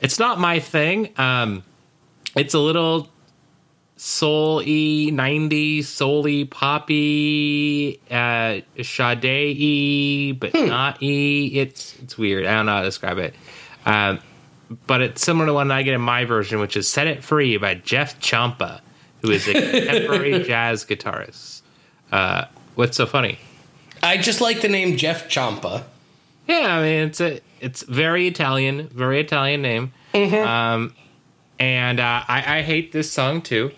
[0.00, 1.10] it's not my thing.
[1.16, 1.62] Um,
[2.34, 3.08] it's a little
[3.98, 10.66] soul y 90s soul poppy uh Sade y but Hmm.
[10.68, 12.44] not e it's it's weird.
[12.46, 13.34] I don't know how to describe it.
[13.84, 14.18] Um
[14.86, 17.56] but it's similar to one i get in my version which is set it free
[17.56, 18.80] by Jeff Ciampa
[19.22, 21.62] who is a contemporary jazz guitarist.
[22.12, 22.44] Uh
[22.74, 23.38] what's so funny?
[24.02, 25.84] I just like the name Jeff Ciampa.
[26.46, 29.92] yeah i mean it's a it's very italian very italian name.
[30.12, 30.46] Mm-hmm.
[30.48, 30.94] um
[31.58, 33.70] and uh i i hate this song too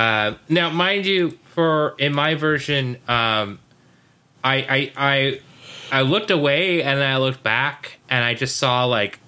[0.00, 3.58] uh now mind you for in my version um
[4.42, 5.40] i i i
[5.92, 9.18] i looked away and then i looked back and i just saw like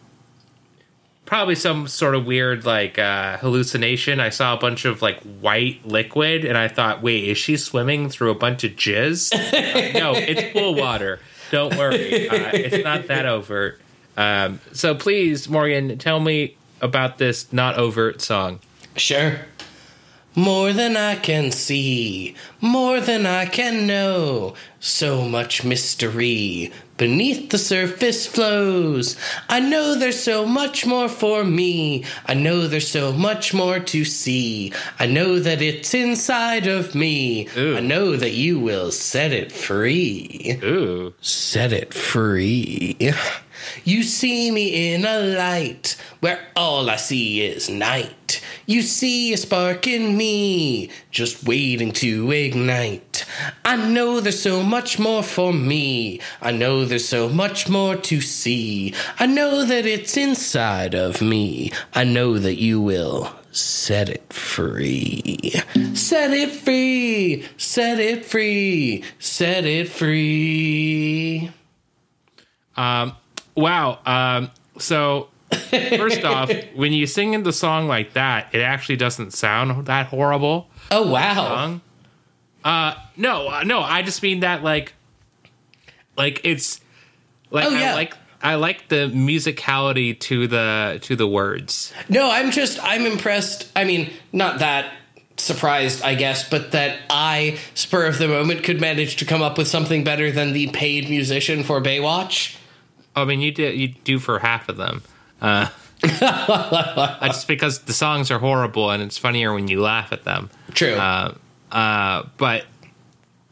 [1.32, 4.20] probably some sort of weird like uh hallucination.
[4.20, 8.10] I saw a bunch of like white liquid and i thought wait is she swimming
[8.10, 9.32] through a bunch of jizz?
[9.32, 11.20] Uh, no it's pool water.
[11.50, 12.28] Don't worry.
[12.28, 13.80] Uh, it's not that overt.
[14.18, 18.60] Um so please morgan tell me about this not overt song.
[18.96, 19.40] Sure.
[20.35, 24.55] More than I can see, more than I can know.
[24.80, 29.16] So much mystery beneath the surface flows.
[29.49, 32.05] I know there's so much more for me.
[32.26, 34.72] I know there's so much more to see.
[34.99, 37.49] I know that it's inside of me.
[37.57, 37.76] Ooh.
[37.76, 40.59] I know that you will set it free.
[40.62, 42.97] ooh Set it free.
[43.85, 48.41] You see me in a light where all I see is night.
[48.66, 53.24] You see a spark in me, just waiting to ignite.
[53.64, 56.20] I know there's so much more for me.
[56.40, 58.94] I know there's so much more to see.
[59.18, 61.72] I know that it's inside of me.
[61.94, 65.52] I know that you will set it free.
[65.94, 67.46] Set it free.
[67.56, 69.04] Set it free.
[69.18, 71.50] Set it free.
[72.76, 73.16] Um,
[73.54, 73.98] Wow.
[74.06, 75.28] Um, so
[75.96, 80.07] first off, when you sing in the song like that, it actually doesn't sound that
[80.07, 80.70] horrible.
[80.90, 81.34] Oh wow.
[81.34, 81.80] Song.
[82.64, 83.80] Uh, no, uh, no.
[83.80, 84.92] I just mean that like,
[86.16, 86.80] like it's
[87.50, 87.92] like Oh, yeah.
[87.92, 91.92] I like I like the musicality to the to the words.
[92.09, 93.70] No, I'm just I'm impressed.
[93.76, 94.92] I mean, not that
[95.36, 99.59] surprised, I guess, but that I, spur of the moment, could manage to come up
[99.59, 102.57] with something better than the paid musician for Baywatch.
[103.14, 105.03] I mean, you did you do for half of them.
[105.43, 105.68] Uh,
[106.03, 110.51] just because the songs are horrible and it's funnier when you laugh at them.
[110.72, 110.95] True.
[110.95, 111.34] Uh,
[111.70, 112.64] uh, but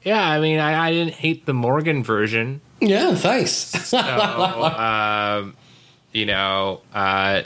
[0.02, 2.60] yeah, I mean, I, I didn't hate the Morgan version.
[2.80, 3.52] yeah, thanks.
[3.52, 5.56] So, um,
[6.12, 7.42] you know, uh,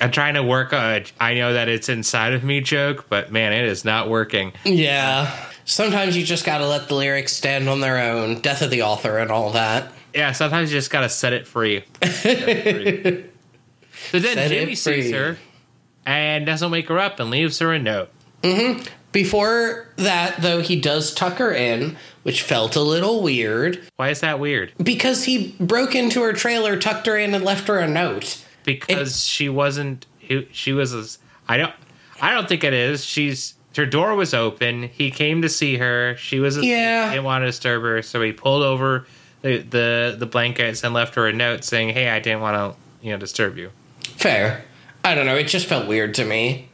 [0.00, 3.52] I'm trying to work a I know that it's inside of me joke, but man,
[3.52, 4.52] it is not working.
[4.64, 5.48] yeah.
[5.64, 9.18] Sometimes you just gotta let the lyrics stand on their own, death of the author
[9.18, 9.92] and all that.
[10.12, 11.84] Yeah, sometimes you just gotta set it free.
[12.02, 13.24] Set it free.
[14.10, 15.38] So then Set Jimmy sees her
[16.04, 18.10] and doesn't wake her up and leaves her a note.
[18.42, 18.84] Mm-hmm.
[19.12, 24.20] Before that, though, he does tuck her in, which felt a little weird Why is
[24.20, 24.72] that weird?
[24.82, 28.42] because he broke into her trailer, tucked her in, and left her a note.
[28.64, 30.06] Because she wasn't.
[30.52, 30.94] She was.
[30.94, 31.74] as- I don't.
[32.22, 33.04] I don't think it is.
[33.04, 33.54] She's.
[33.76, 34.84] Her door was open.
[34.84, 36.16] He came to see her.
[36.16, 36.56] She was.
[36.58, 37.10] Yeah.
[37.10, 39.06] Didn't want to disturb her, so he pulled over
[39.42, 42.80] the the, the blankets and left her a note saying, "Hey, I didn't want to,
[43.06, 43.70] you know, disturb you."
[44.22, 44.62] Fair.
[45.04, 45.36] I don't know.
[45.36, 46.68] It just felt weird to me.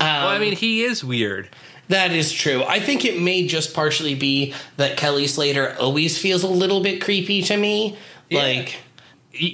[0.00, 1.48] Um, well, I mean, he is weird.
[1.88, 2.62] That is true.
[2.62, 7.02] I think it may just partially be that Kelly Slater always feels a little bit
[7.02, 7.96] creepy to me.
[8.30, 8.76] Like,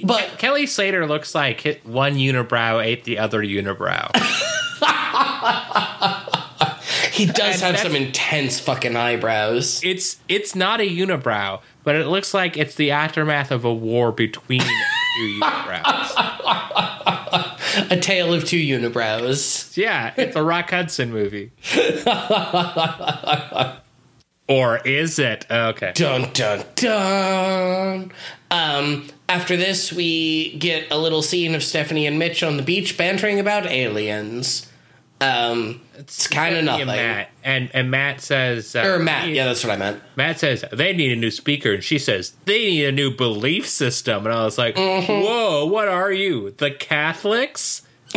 [0.03, 4.11] But But- Kelly Slater looks like hit one unibrow ate the other unibrow.
[7.11, 9.81] he does And have some intense fucking eyebrows.
[9.83, 14.11] it's it's not a unibrow, but it looks like it's the aftermath of a war
[14.11, 17.16] between two unibrows.
[17.89, 19.75] A tale of two unibrows.
[19.77, 21.51] Yeah, it's a Rock Hudson movie.
[24.47, 25.45] or is it?
[25.49, 25.91] Okay.
[25.93, 28.11] Dun dun dun.
[28.49, 32.97] Um, after this, we get a little scene of Stephanie and Mitch on the beach
[32.97, 34.67] bantering about aliens.
[35.19, 36.81] Um, it's kind of nothing.
[36.89, 40.01] And Matt, and, and Matt says, uh, Or Matt, yeah, that's what I meant.
[40.15, 43.67] Matt says they need a new speaker, and she says they need a new belief
[43.67, 44.25] system.
[44.27, 45.11] And I was like, Mm-hmm.
[45.11, 47.81] "Whoa, what are you, the Catholics?"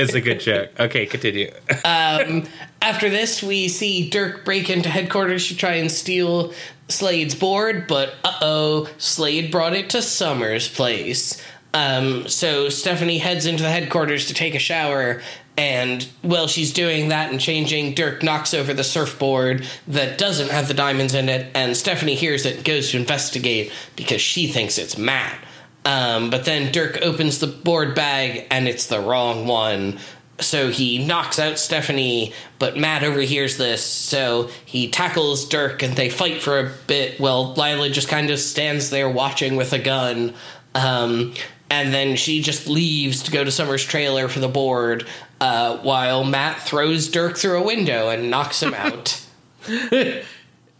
[0.00, 0.70] it's a good joke.
[0.78, 1.52] Okay, continue.
[1.84, 6.54] After this, we see Dirk break into headquarters to try and steal
[6.88, 11.42] Slade's board, but uh oh, Slade brought it to Summer's place.
[11.74, 15.20] Um, so Stephanie heads into the headquarters to take a shower,
[15.58, 20.68] and while she's doing that and changing, Dirk knocks over the surfboard that doesn't have
[20.68, 24.78] the diamonds in it, and Stephanie hears it and goes to investigate because she thinks
[24.78, 25.36] it's Matt.
[25.84, 29.98] Um, but then Dirk opens the board bag and it's the wrong one.
[30.40, 36.10] So he knocks out Stephanie, but Matt overhears this, so he tackles Dirk and they
[36.10, 40.34] fight for a bit while Lila just kind of stands there watching with a gun.
[40.74, 41.34] Um,
[41.70, 45.06] and then she just leaves to go to Summer's trailer for the board,
[45.40, 49.20] uh, while Matt throws Dirk through a window and knocks him out.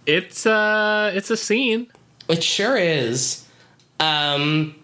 [0.07, 1.89] It's uh, it's a scene.
[2.31, 3.47] It sure is.
[4.01, 4.75] Um,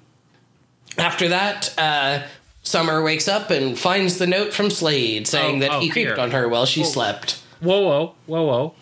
[0.98, 2.26] after that, uh,
[2.62, 6.11] Summer wakes up and finds the note from Slade saying Oh, that oh, he creeped
[6.16, 6.20] here.
[6.20, 7.40] on her while she slept.
[7.61, 8.74] Whoa, whoa, whoa, whoa.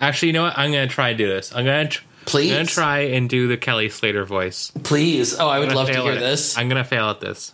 [0.00, 0.56] Actually, you know what?
[0.56, 1.52] I'm gonna try and do this.
[1.52, 1.88] I'm gonna.
[1.88, 2.52] Tr- Please.
[2.52, 4.70] I'm gonna try and do the Kelly Slater voice.
[4.82, 5.38] Please.
[5.38, 6.20] Oh, I would love to hear it.
[6.20, 6.56] this.
[6.56, 7.52] I'm gonna fail at this.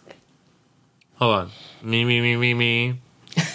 [1.17, 1.51] Hold on.
[1.83, 3.01] Me, me, me, me, me.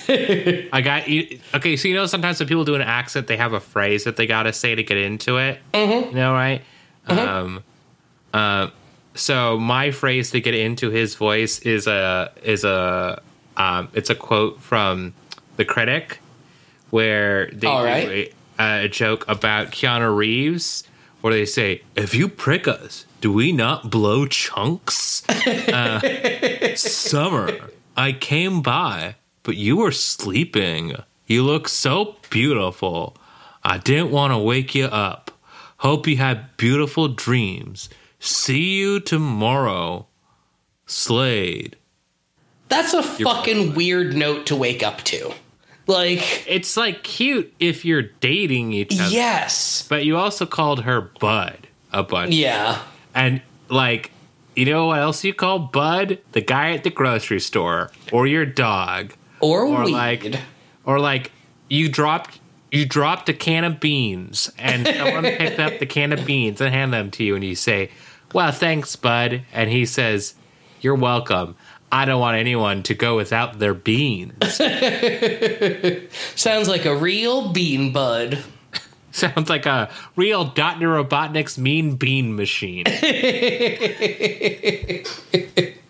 [0.74, 1.40] I got you.
[1.54, 4.16] Okay, so you know sometimes when people do an accent, they have a phrase that
[4.16, 5.60] they gotta say to get into it.
[5.74, 6.10] Mm-hmm.
[6.10, 6.62] You know, right?
[7.08, 7.64] Um,
[8.34, 8.70] uh,
[9.16, 13.22] so my phrase to get into his voice is a is a
[13.58, 15.14] um, it's a quote from
[15.58, 16.20] the critic
[16.90, 20.84] where they All do a, a joke about Keanu Reeves,
[21.24, 28.12] where they say, "If you prick us, do we not blow chunks?" Uh, Summer, I
[28.12, 30.96] came by, but you were sleeping.
[31.26, 33.16] You look so beautiful.
[33.64, 35.32] I didn't want to wake you up.
[35.78, 37.88] Hope you had beautiful dreams.
[38.20, 40.08] See you tomorrow.
[40.86, 41.78] Slade.
[42.68, 45.34] That's a fucking weird note to wake up to.
[45.88, 49.10] Like, It's like cute if you're dating each other.
[49.10, 49.86] yes.
[49.88, 52.34] But you also called her Bud a bunch.
[52.34, 52.82] Yeah.
[53.14, 54.12] And like,
[54.56, 56.20] you know what else you call Bud?
[56.32, 59.14] The guy at the grocery store or your dog.
[59.40, 59.92] Or, Or weed.
[59.92, 60.36] like
[60.86, 61.32] or like
[61.70, 62.40] you dropped
[62.72, 66.74] you dropped a can of beans and someone picked up the can of beans and
[66.74, 67.90] hand them to you and you say,
[68.34, 69.42] Well, thanks, bud.
[69.52, 70.36] And he says,
[70.82, 71.56] You're welcome.
[71.96, 74.56] I don't want anyone to go without their beans.
[76.36, 78.40] Sounds like a real bean bud.
[79.12, 80.88] Sounds like a real Dr.
[80.88, 82.86] Robotnik's mean bean machine.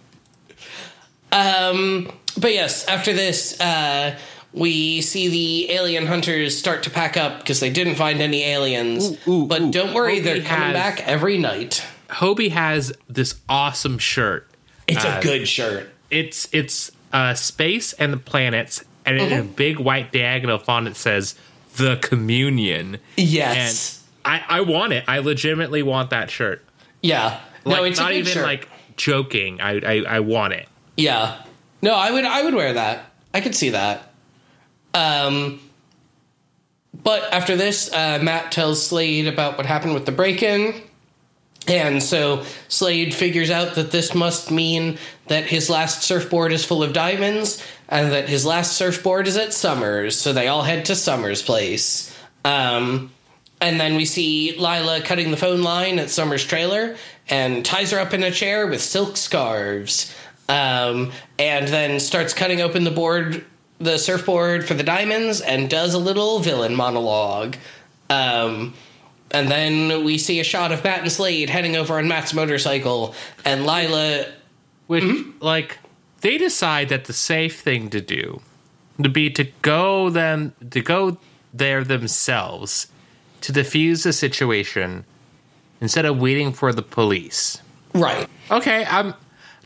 [1.31, 4.17] um, But yes, after this, uh,
[4.53, 9.11] we see the alien hunters start to pack up because they didn't find any aliens.
[9.27, 9.71] Ooh, ooh, but ooh.
[9.71, 11.85] don't worry, Hobie they're coming has- back every night.
[12.09, 14.47] Hobie has this awesome shirt.
[14.87, 15.92] It's Uh, a good shirt.
[16.13, 19.39] It's it's uh, space and the planets, and in Mm-hmm.
[19.41, 21.35] a big white diagonal font it says
[21.77, 22.99] the communion.
[23.17, 24.03] Yes.
[24.25, 25.03] And I, I want it.
[25.07, 26.63] I legitimately want that shirt.
[27.01, 27.39] yeah.
[27.65, 28.43] Like, no, it's not even shirt.
[28.45, 28.67] like
[28.97, 29.61] joking.
[29.61, 30.67] I, I I want it.
[30.97, 31.41] Yeah.
[31.81, 33.11] No, I would I would wear that.
[33.33, 34.11] I could see that.
[34.93, 35.59] Um
[37.03, 40.75] but after this, uh, Matt tells Slade about what happened with the break-in.
[41.67, 46.83] And so Slade figures out that this must mean that his last surfboard is full
[46.83, 50.19] of diamonds and that his last surfboard is at Summers.
[50.19, 52.15] So they all head to Summers' place.
[52.43, 53.11] Um,
[53.61, 56.97] and then we see Lila cutting the phone line at Summer's trailer
[57.29, 60.13] and ties her up in a chair with silk scarves.
[60.49, 63.45] Um, and then starts cutting open the board,
[63.79, 67.55] the surfboard for the diamonds, and does a little villain monologue.
[68.09, 68.73] Um,
[69.33, 73.15] and then we see a shot of Matt and Slade heading over on Matt's motorcycle,
[73.43, 74.25] and Lila.
[74.87, 75.43] Which Mm-hmm.
[75.43, 75.79] like
[76.21, 78.41] they decide that the safe thing to do
[78.97, 81.17] would be to go them to go
[81.53, 82.87] there themselves
[83.41, 85.05] to defuse the situation
[85.81, 87.61] instead of waiting for the police.
[87.93, 88.27] Right.
[88.51, 89.13] Okay, I'm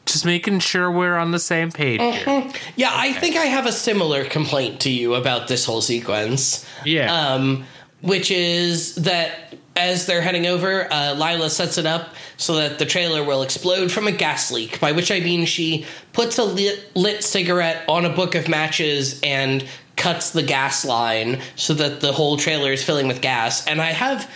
[0.06, 2.50] just making sure we're on the same page here.
[2.76, 6.66] Yeah, I think I have a similar complaint to you about this whole sequence.
[6.86, 7.14] Yeah.
[7.14, 7.66] um,
[8.02, 9.47] which is that
[9.78, 13.92] as they're heading over, uh, Lila sets it up so that the trailer will explode
[13.92, 14.80] from a gas leak.
[14.80, 19.22] By which I mean she puts a lit, lit cigarette on a book of matches
[19.22, 23.66] and cuts the gas line so that the whole trailer is filling with gas.
[23.68, 24.30] And I have,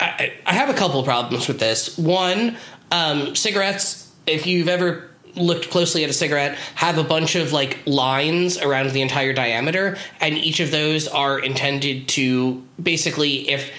[0.00, 1.96] I, I have a couple problems with this.
[1.98, 2.56] One,
[2.90, 4.10] um, cigarettes.
[4.26, 8.90] If you've ever looked closely at a cigarette have a bunch of like lines around
[8.90, 13.70] the entire diameter and each of those are intended to basically if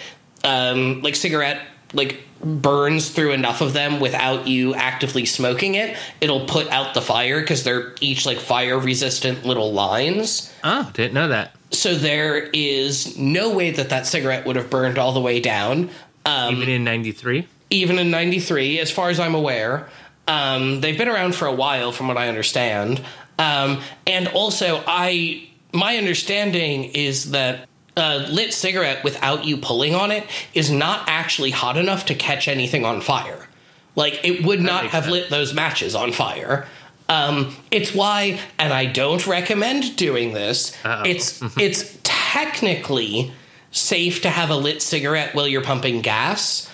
[0.43, 1.61] um like cigarette
[1.93, 7.01] like burns through enough of them without you actively smoking it it'll put out the
[7.01, 11.53] fire because they're each like fire resistant little lines Oh, didn't know that.
[11.71, 15.89] so there is no way that that cigarette would have burned all the way down
[16.25, 17.47] um Even in '93.
[17.71, 19.89] even in 93 as far as i'm aware
[20.27, 23.01] um, they've been around for a while from what i understand
[23.39, 27.68] um, and also i my understanding is that
[27.99, 32.47] a lit cigarette without you pulling on it is not actually hot enough to catch
[32.47, 33.47] anything on fire
[33.95, 35.13] like it would not have sense.
[35.13, 36.67] lit those matches on fire
[37.09, 41.03] um, it's why and i don't recommend doing this Uh-oh.
[41.05, 43.31] it's it's technically
[43.71, 46.69] safe to have a lit cigarette while you're pumping gas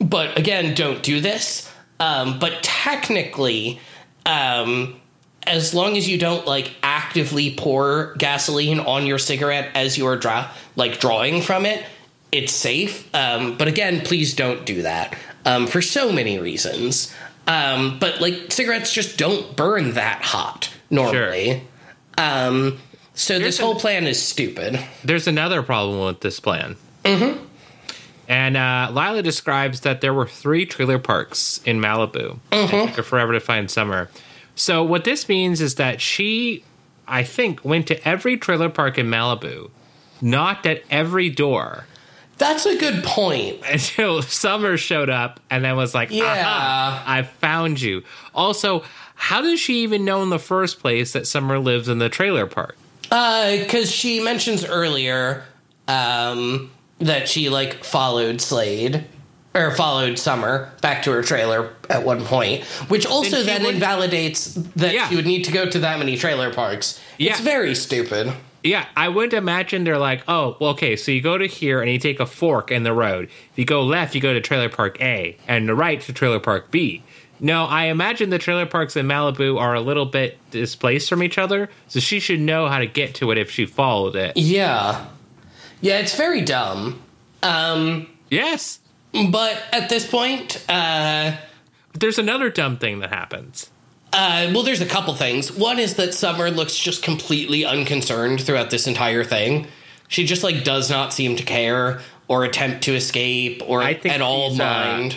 [0.00, 1.70] but again, don't do this.
[2.00, 3.80] Um, but technically,
[4.24, 5.00] um,
[5.48, 10.50] as long as you don't like actively pour gasoline on your cigarette as you're draw
[10.76, 11.84] like drawing from it,
[12.30, 13.12] it's safe.
[13.14, 17.14] Um, but again, please don't do that um, for so many reasons.
[17.46, 21.62] Um, but like cigarettes just don't burn that hot normally.
[22.18, 22.78] Um,
[23.14, 24.78] so this Here's an- whole plan is stupid.
[25.02, 26.76] There's another problem with this plan.
[27.04, 27.44] Mm-hmm.
[28.28, 32.38] And uh, Lila describes that there were three trailer parks in Malibu.
[32.52, 34.10] It took her forever to find Summer.
[34.58, 36.64] So what this means is that she,
[37.06, 39.70] I think, went to every trailer park in Malibu,
[40.20, 41.86] knocked at every door
[42.38, 43.60] That's a good point.
[43.70, 47.02] until Summer showed up and then was like, Yeah.
[47.06, 48.02] I found you.
[48.34, 48.82] Also,
[49.14, 52.46] how does she even know in the first place that Summer lives in the trailer
[52.46, 52.76] park?
[53.02, 55.44] because she mentions earlier
[55.86, 59.06] um, that she like followed Slade
[59.54, 64.54] or followed Summer back to her trailer at one point, which also Then would- invalidates
[64.76, 65.08] that Yeah.
[65.08, 67.00] she would need to go to that many trailer parks.
[67.18, 68.32] It's very stupid.
[68.62, 71.90] Yeah, I wouldn't imagine they're like, oh, well, okay, so you go to here and
[71.90, 73.26] you take a fork in the road.
[73.52, 76.40] If you go left, you go to trailer park A, and the right to trailer
[76.40, 77.02] park B.
[77.40, 81.38] No, I imagine the trailer parks in Malibu are a little bit displaced from each
[81.38, 84.36] other, so she should know how to get to it if she followed it.
[84.36, 85.04] Yeah,
[85.80, 87.00] yeah, it's very dumb.
[87.44, 88.80] Um, Yes,
[89.12, 91.36] but at this point, uh,
[91.94, 93.70] there's another dumb thing that happens.
[94.12, 95.52] Uh, well, there's a couple things.
[95.52, 99.66] One is that Summer looks just completely unconcerned throughout this entire thing.
[100.08, 104.14] She just like does not seem to care or attempt to escape or I think
[104.14, 105.16] at all uh, mind.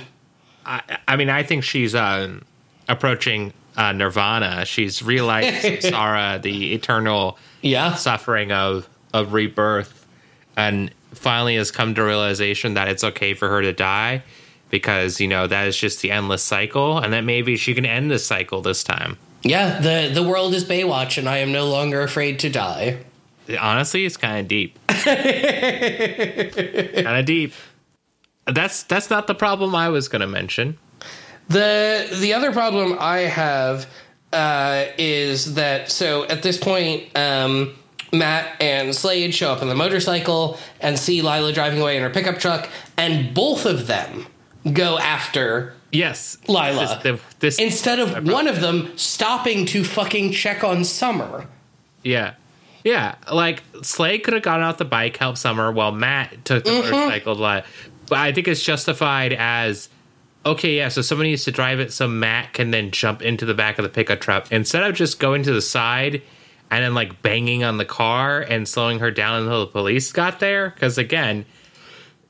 [0.65, 2.43] I, I mean, I think she's um,
[2.89, 4.65] approaching uh, nirvana.
[4.65, 7.95] She's realized samsara, the eternal yeah.
[7.95, 10.05] suffering of of rebirth,
[10.55, 14.23] and finally has come to realization that it's okay for her to die
[14.69, 18.09] because you know that is just the endless cycle, and that maybe she can end
[18.09, 19.17] this cycle this time.
[19.43, 22.99] Yeah, the the world is Baywatch and I am no longer afraid to die.
[23.59, 24.79] Honestly, it's kind of deep.
[24.88, 25.07] kind
[27.17, 27.53] of deep.
[28.45, 30.77] That's that's not the problem I was going to mention.
[31.49, 33.88] The the other problem I have
[34.31, 37.75] uh, is that so at this point, um,
[38.11, 42.09] Matt and Slade show up on the motorcycle and see Lila driving away in her
[42.09, 44.27] pickup truck, and both of them
[44.73, 46.99] go after Yes, Lila.
[47.03, 51.47] This, the- this instead of one of them stopping to fucking check on Summer.
[52.01, 52.35] Yeah.
[52.85, 53.15] Yeah.
[53.31, 56.91] Like Slade could have gotten off the bike, helped Summer, while Matt took the Mm-hmm.
[56.91, 57.65] motorcycle to.
[58.07, 59.89] But I think it's justified as
[60.45, 63.53] okay, yeah, so somebody needs to drive it so Matt can then jump into the
[63.53, 64.49] back of the pickup truck.
[64.51, 66.21] Instead of just going to the side
[66.72, 70.39] and then like banging on the car and slowing her down until the police got
[70.39, 70.69] there.
[70.72, 71.45] Because again,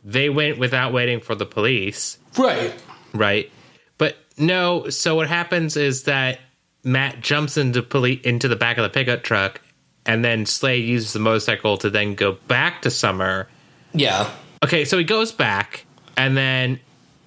[0.03, 2.73] they went without waiting for the police Right.
[3.13, 3.51] right?
[3.97, 4.89] But no.
[4.89, 6.39] So what happens is that
[6.83, 9.61] Matt jumps into poli- into the back of the pickup truck,
[10.07, 13.47] and then Slade uses the motorcycle to then go back to Summer.
[13.93, 14.27] Yeah.
[14.63, 15.85] Okay, so he goes back,
[16.17, 16.79] and then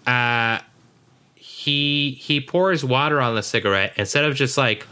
[0.08, 0.58] uh,
[1.36, 4.86] he he pours water on the cigarette instead of just like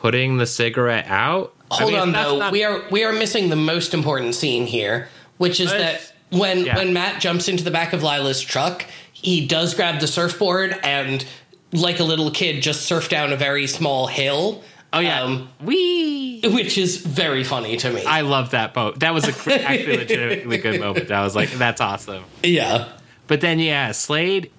[0.00, 1.54] putting the cigarette out.
[1.70, 2.38] I Hold mean, on though.
[2.38, 6.64] not- we are we are missing the most important scene here, which is that when
[6.64, 6.76] yeah.
[6.76, 11.24] when Matt jumps into the back of Lila's truck, he does grab the surfboard and
[11.72, 14.62] like a little kid just surf down a very small hill.
[14.92, 16.40] Oh yeah, um, we.
[16.40, 18.04] which is very funny to me.
[18.06, 19.00] I love that boat.
[19.00, 21.10] That was a actually legitimately good moment.
[21.10, 22.24] I was like, that's awesome.
[22.42, 22.88] yeah.
[23.26, 24.50] But then, yeah, Slade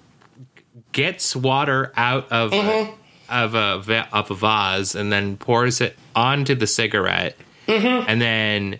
[0.92, 2.94] gets water out of a,
[3.30, 7.36] of a va- of a vase and then pours it onto the cigarette,
[7.66, 8.78] and then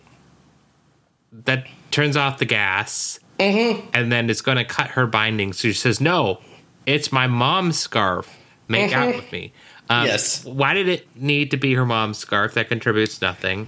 [1.32, 5.52] that turns off the gas, and then it's going to cut her binding.
[5.52, 6.40] So she says, "No,
[6.86, 8.28] it's my mom's scarf.
[8.68, 9.52] Make out with me."
[9.89, 10.44] Um, Yes.
[10.44, 12.55] Why did it need to be her mom's scarf?
[12.55, 13.66] That contributes nothing.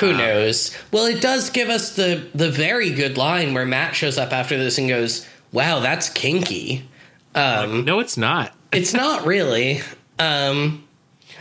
[0.00, 0.76] Who knows?
[0.92, 4.56] Well, it does give us the the very good line where Matt shows up after
[4.58, 6.88] this and goes, "Wow, that's kinky."
[7.34, 8.52] Um, No, it's not.
[8.72, 9.80] it's not really.
[10.20, 10.84] Um,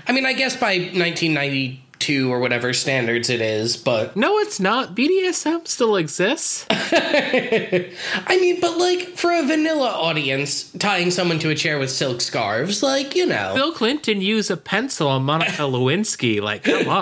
[0.07, 4.95] I mean, I guess by 1992 or whatever standards it is, but No, it's not.
[4.95, 6.65] BDSM still exists.
[6.71, 12.21] I mean, but like for a vanilla audience, tying someone to a chair with silk
[12.21, 16.41] scarves, like you know, Bill Clinton used a pencil on Monica Lewinsky.
[16.41, 17.01] Like, come on.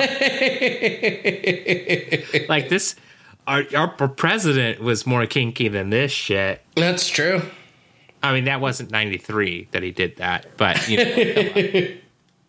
[2.49, 2.95] like this,
[3.45, 6.61] our our president was more kinky than this shit.
[6.75, 7.41] that's true.
[8.23, 11.95] I mean, that wasn't '93 that he did that, but you know,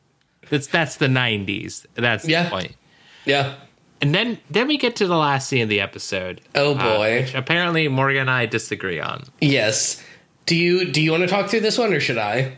[0.51, 1.87] that's that's the '90s.
[1.95, 2.45] That's Yeah.
[2.45, 2.77] the point.
[3.25, 3.55] Yeah.
[4.01, 6.41] And then then we get to the last scene of the episode.
[6.55, 7.21] Oh uh, boy.
[7.23, 9.25] which apparently Morgan and I disagree on.
[9.41, 10.03] Yes.
[10.47, 12.57] Do you do you want to talk through this one or should I?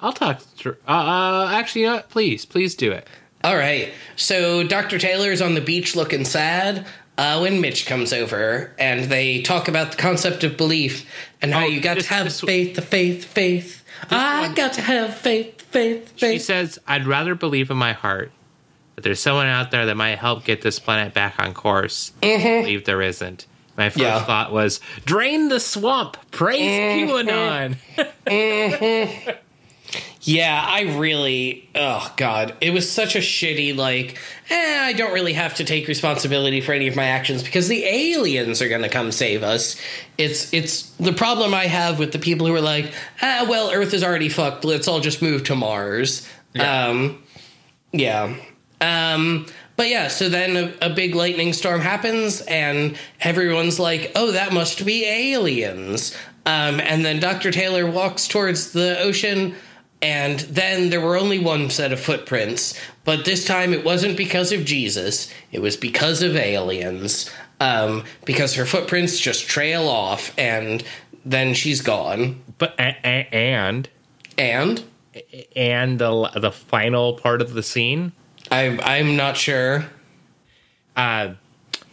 [0.00, 0.40] I'll talk.
[0.40, 2.10] Through, uh, uh, actually, you know what?
[2.10, 3.06] please, please do it.
[3.44, 3.92] All right.
[4.16, 4.98] So Dr.
[4.98, 6.84] Taylor's on the beach looking sad
[7.18, 11.06] uh, when Mitch comes over, and they talk about the concept of belief
[11.42, 13.82] and how Oh, you got this- to have this- faith, the faith, faith.
[14.10, 16.32] I one- got to have faith, faith, faith.
[16.32, 18.30] She says, I'd rather believe in my heart
[18.94, 22.12] that there's someone out there that might help get this planet back on course.
[22.22, 22.62] I mm-hmm.
[22.64, 23.46] believe there isn't.
[23.76, 24.24] My first Yeah.
[24.24, 26.60] thought was, drain the swamp, praise
[27.08, 27.10] mm-hmm.
[27.10, 27.76] QAnon.
[28.26, 29.30] Mm-hmm.
[30.22, 31.68] Yeah, I really.
[31.74, 34.18] Oh God, it was such a shitty like.
[34.50, 37.84] Eh, I don't really have to take responsibility for any of my actions because the
[37.84, 39.80] aliens are going to come save us.
[40.18, 42.92] It's it's the problem I have with the people who are like,
[43.22, 44.64] ah, well, Earth is already fucked.
[44.64, 46.28] Let's all just move to Mars.
[46.54, 46.86] Yeah.
[46.86, 47.22] Um,
[47.92, 48.36] yeah.
[48.80, 49.46] Um,
[49.76, 54.52] but yeah, so then a, a big lightning storm happens, and everyone's like, oh, that
[54.52, 56.16] must be aliens.
[56.46, 57.50] Um, and then Dr.
[57.50, 59.54] Taylor walks towards the ocean,
[60.02, 62.78] and then there were only one set of footprints.
[63.04, 67.30] But this time it wasn't because of Jesus, it was because of aliens.
[67.58, 70.84] Um, because her footprints just trail off, and
[71.24, 72.42] then she's gone.
[72.58, 73.88] But and
[74.36, 74.84] And
[75.54, 78.12] and the the final part of the scene.
[78.50, 79.86] I, I'm not sure.
[80.94, 81.34] Uh,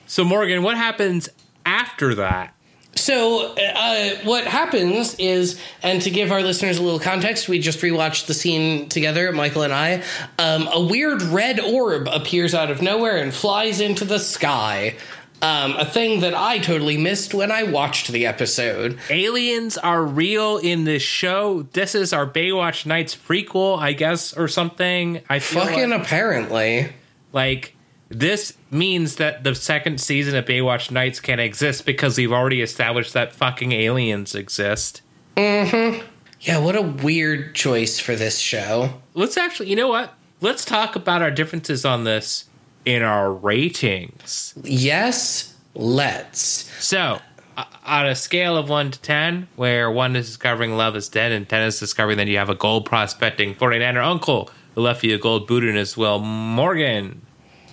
[0.05, 1.29] so Morgan, what happens
[1.65, 2.53] after that?
[2.95, 7.79] So, uh, what happens is, and to give our listeners a little context, we just
[7.79, 10.03] rewatched the scene together, Michael and I.
[10.37, 14.95] Um, a weird red orb appears out of nowhere and flies into the sky.
[15.41, 18.97] Um, a thing that I totally missed when I watched the episode.
[19.09, 21.63] Aliens are real in this show.
[21.73, 25.21] This is our Baywatch Nights prequel, I guess, or something.
[25.29, 26.93] I Fucking like, apparently.
[27.33, 27.72] like
[28.13, 33.13] this means that the second season of Baywatch Nights can't exist because we've already established
[33.13, 35.01] that fucking aliens exist.
[35.35, 39.01] Yeah, what a weird choice for this show.
[39.13, 40.13] Let's actually, you know what?
[40.41, 42.49] Let's talk about our differences on this
[42.83, 44.53] in our ratings.
[44.61, 46.69] Yes, let's.
[46.83, 47.19] So,
[47.55, 51.31] uh, on a scale of 1 to 10, where 1 is discovering love is dead
[51.31, 55.15] and 10 is discovering that you have a gold prospecting 49er uncle who left you
[55.15, 57.21] a gold boot in his will, Morgan,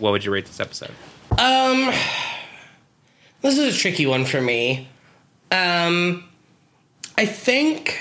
[0.00, 0.92] what would you rate this episode?
[1.38, 1.92] Um,
[3.42, 4.88] this is a tricky one for me.
[5.50, 6.24] Um,
[7.16, 8.00] I think,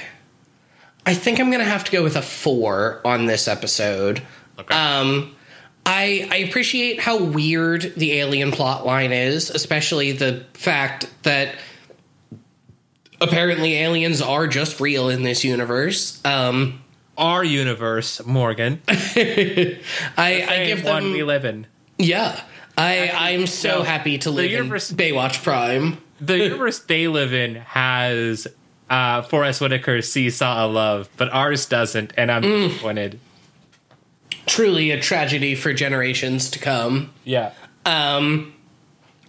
[1.06, 4.22] I think I'm gonna have to go with a four on this episode.
[4.58, 4.74] Okay.
[4.74, 5.36] Um,
[5.86, 11.56] I I appreciate how weird the alien plot line is, especially the fact that
[13.22, 16.24] apparently aliens are just real in this universe.
[16.26, 16.84] Um,
[17.18, 18.82] our universe, Morgan.
[18.88, 19.82] I
[20.18, 21.68] I give one them we live in.
[22.00, 22.40] Yeah.
[22.78, 25.98] I I'm so so happy to live universe- in Baywatch Prime.
[26.22, 28.48] The universe they live in has
[28.90, 33.20] uh, Forest Whitaker's Seesaw of Love, but ours doesn't, and I'm disappointed.
[34.46, 37.14] Truly a tragedy for generations to come.
[37.24, 37.52] Yeah.
[37.86, 38.54] Um,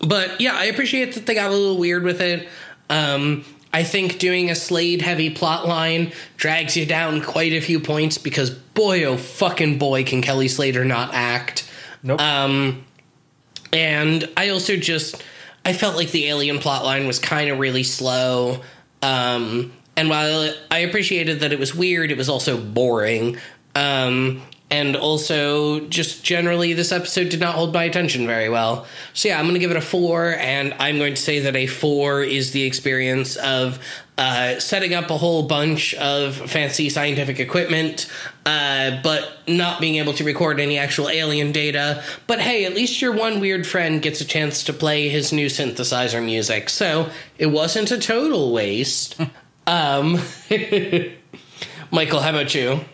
[0.01, 2.49] but yeah, I appreciate that they got a little weird with it.
[2.89, 7.79] Um, I think doing a Slade heavy plot line drags you down quite a few
[7.79, 11.71] points because boy, oh fucking boy, can Kelly Slater not act.
[12.03, 12.21] Nope.
[12.21, 12.85] Um,
[13.73, 15.23] and I also just
[15.65, 18.63] I felt like the alien plot line was kind of really slow.
[19.03, 23.37] Um, and while I appreciated that it was weird, it was also boring.
[23.75, 28.87] Um, and also, just generally, this episode did not hold my attention very well.
[29.15, 31.57] So, yeah, I'm going to give it a four, and I'm going to say that
[31.57, 33.81] a four is the experience of
[34.21, 38.07] uh, setting up a whole bunch of fancy scientific equipment,
[38.45, 42.05] uh, but not being able to record any actual alien data.
[42.27, 45.47] But hey, at least your one weird friend gets a chance to play his new
[45.47, 49.19] synthesizer music, so it wasn't a total waste.
[49.67, 50.21] um,
[51.91, 52.85] Michael, how about you?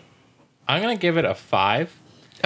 [0.65, 1.93] I'm gonna give it a five.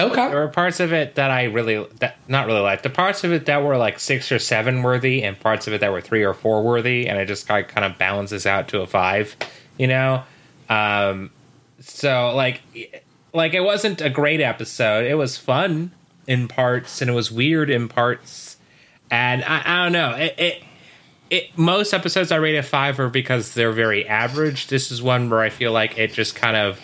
[0.02, 0.28] Okay.
[0.28, 2.82] There were parts of it that I really that not really liked.
[2.82, 5.80] The parts of it that were like six or seven worthy, and parts of it
[5.80, 8.86] that were three or four worthy, and it just kind of balances out to a
[8.86, 9.36] five.
[9.78, 10.24] You know,
[10.68, 11.30] um,
[11.80, 12.62] so like
[13.32, 15.06] like it wasn't a great episode.
[15.06, 15.92] It was fun
[16.26, 18.56] in parts, and it was weird in parts,
[19.10, 20.34] and I, I don't know it.
[20.38, 20.62] it
[21.30, 24.66] it, most episodes I rate a five are because they're very average.
[24.66, 26.78] This is one where I feel like it just kind of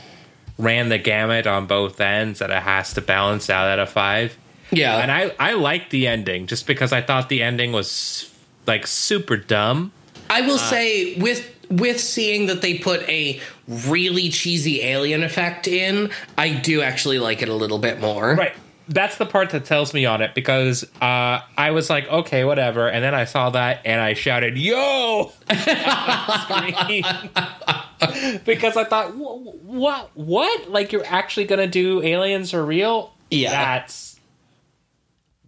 [0.59, 4.37] ran the gamut on both ends that it has to balance out at a five.
[4.71, 4.99] Yeah.
[4.99, 8.33] And I, I liked the ending just because I thought the ending was
[8.67, 9.93] like super dumb.
[10.29, 16.11] I will say with with seeing that they put a really cheesy alien effect in,
[16.37, 18.35] I do actually like it a little bit more.
[18.35, 18.55] Right.
[18.89, 22.89] That's the part that tells me on it because uh, I was like, okay, whatever.
[22.89, 25.33] And then I saw that and I shouted, yo!
[28.45, 30.11] because I thought, what?
[30.15, 30.71] What?
[30.71, 33.15] Like, you're actually to do aliens are real?
[33.31, 33.51] Yeah.
[33.51, 34.19] That's.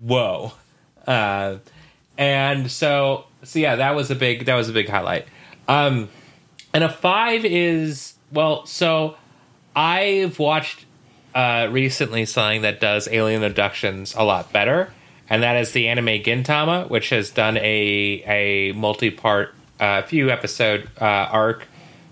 [0.01, 0.52] Whoa.
[1.07, 1.59] Uh,
[2.16, 5.27] and so, so yeah, that was a big, that was a big highlight.
[5.69, 6.09] Um,
[6.73, 9.16] and a five is, well, so
[9.74, 10.85] I've watched
[11.35, 14.93] uh, recently something that does alien abductions a lot better,
[15.28, 20.31] and that is the anime Gintama, which has done a a multi part, uh, few
[20.31, 21.66] episode uh, arc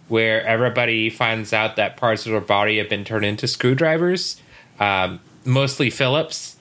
[0.08, 4.40] where everybody finds out that parts of their body have been turned into screwdrivers,
[4.80, 6.56] um, mostly Phillips,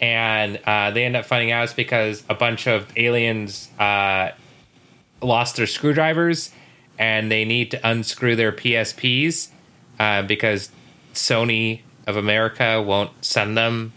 [0.00, 4.30] and uh, they end up finding out it's because a bunch of aliens uh,
[5.22, 6.50] lost their screwdrivers
[6.98, 9.48] and they need to unscrew their PSPs
[9.98, 10.70] uh, because
[11.14, 13.92] Sony of America won't send them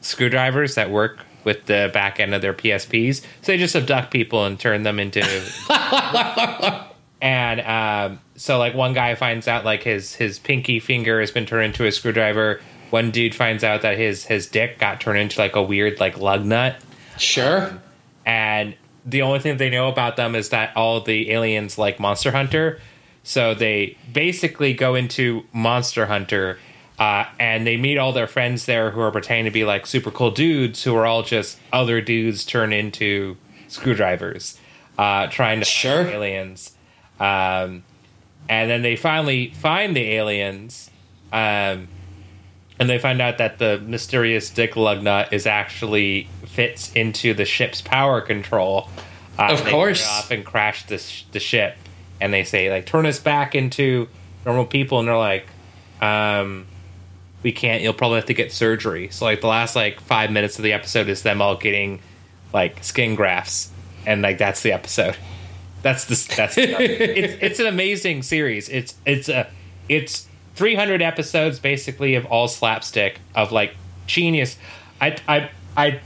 [0.00, 3.20] screwdrivers that work with the back end of their PSPs.
[3.42, 5.20] So they just abduct people and turn them into.
[7.20, 11.46] and um, so, like, one guy finds out like his his pinky finger has been
[11.46, 12.60] turned into a screwdriver.
[12.90, 16.18] One dude finds out that his his dick got turned into like a weird like
[16.18, 16.76] lug nut
[17.18, 17.78] Sure.
[18.26, 22.30] and the only thing they know about them is that all the aliens like Monster
[22.30, 22.80] Hunter.
[23.24, 26.58] So they basically go into Monster Hunter,
[26.98, 30.10] uh, and they meet all their friends there who are pretending to be like super
[30.10, 33.36] cool dudes who are all just other dudes turned into
[33.68, 34.58] screwdrivers,
[34.98, 36.02] uh, trying to Sure.
[36.08, 36.72] aliens.
[37.18, 37.84] Um,
[38.60, 40.90] and then they finally find the aliens.
[41.32, 41.88] Um,
[42.78, 47.44] and they find out that the mysterious dick lug nut is actually fits into the
[47.44, 48.88] ship's power control.
[49.38, 50.06] Uh, Of course.
[50.06, 51.76] off and crash the sh- the ship,
[52.20, 54.08] and they say like turn us back into
[54.44, 55.46] normal people, and they're like,
[56.00, 56.66] um,
[57.42, 57.82] we can't.
[57.82, 59.08] You'll probably have to get surgery.
[59.10, 62.00] So like the last like five minutes of the episode is them all getting
[62.52, 63.70] like skin grafts,
[64.06, 65.16] and like that's the episode.
[65.82, 68.68] That's the that's it's it's an amazing series.
[68.68, 69.48] It's it's a
[69.88, 73.74] it's 300 episodes basically of all slapstick of like
[74.06, 74.56] genius.
[75.00, 76.00] I I I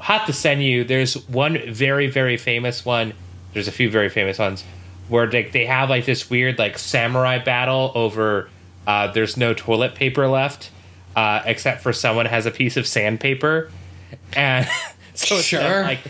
[0.00, 0.84] have to send you.
[0.84, 3.14] There's one very very famous one.
[3.52, 4.64] There's a few very famous ones
[5.08, 8.48] where they they have like this weird like samurai battle over.
[8.86, 10.70] Uh, there's no toilet paper left,
[11.14, 13.70] uh, except for someone has a piece of sandpaper,
[14.32, 14.66] and
[15.14, 16.00] so it's them, like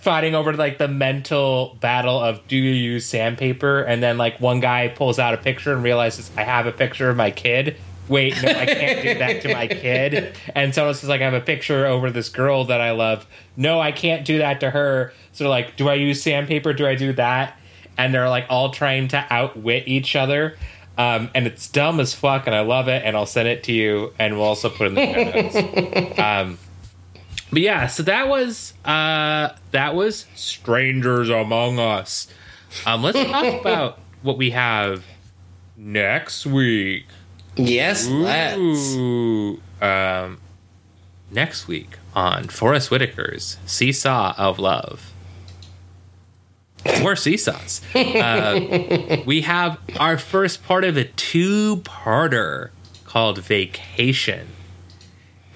[0.00, 4.60] fighting over like the mental battle of do you use sandpaper, and then like one
[4.60, 7.76] guy pulls out a picture and realizes I have a picture of my kid.
[8.08, 10.34] Wait, no, I can't do that to my kid.
[10.54, 13.24] And someone says like I have a picture over this girl that I love.
[13.56, 15.12] No, I can't do that to her.
[15.32, 16.72] So like, do I use sandpaper?
[16.72, 17.56] Do I do that?
[17.96, 20.56] And they're like all trying to outwit each other.
[20.98, 23.02] Um, and it's dumb as fuck, and I love it.
[23.04, 26.18] And I'll send it to you, and we'll also put it in the show notes.
[26.18, 26.58] um,
[27.50, 32.28] but yeah, so that was uh, that was Strangers Among Us.
[32.86, 35.04] Um, let's talk about what we have
[35.76, 37.06] next week.
[37.56, 38.94] Yes, let's.
[38.94, 40.38] Ooh, um,
[41.30, 45.12] next week on Forest Whitaker's Seesaw of Love.
[47.02, 47.82] More seesaws.
[47.94, 52.70] Uh, we have our first part of a two-parter
[53.04, 54.48] called Vacation,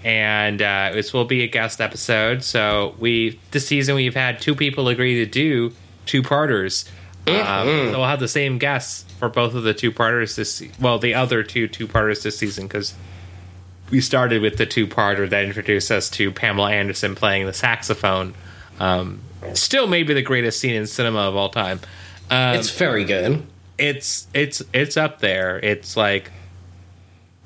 [0.05, 2.45] and uh, this will be a guest episode.
[2.45, 5.73] So we this season we've had two people agree to do
[6.07, 6.85] two-parters.
[7.27, 7.33] Um,
[7.67, 10.63] so we'll have the same guests for both of the two-parters this.
[10.79, 12.95] Well, the other two two-parters this season because
[13.91, 18.35] we started with the two-parter that introduced us to Pamela Anderson playing the saxophone.
[18.79, 19.21] Um,
[19.55, 21.81] still, maybe the greatest scene in cinema of all time.
[22.31, 23.43] Um, It's very good.
[23.79, 25.59] it's it's it's up there.
[25.59, 26.31] It's like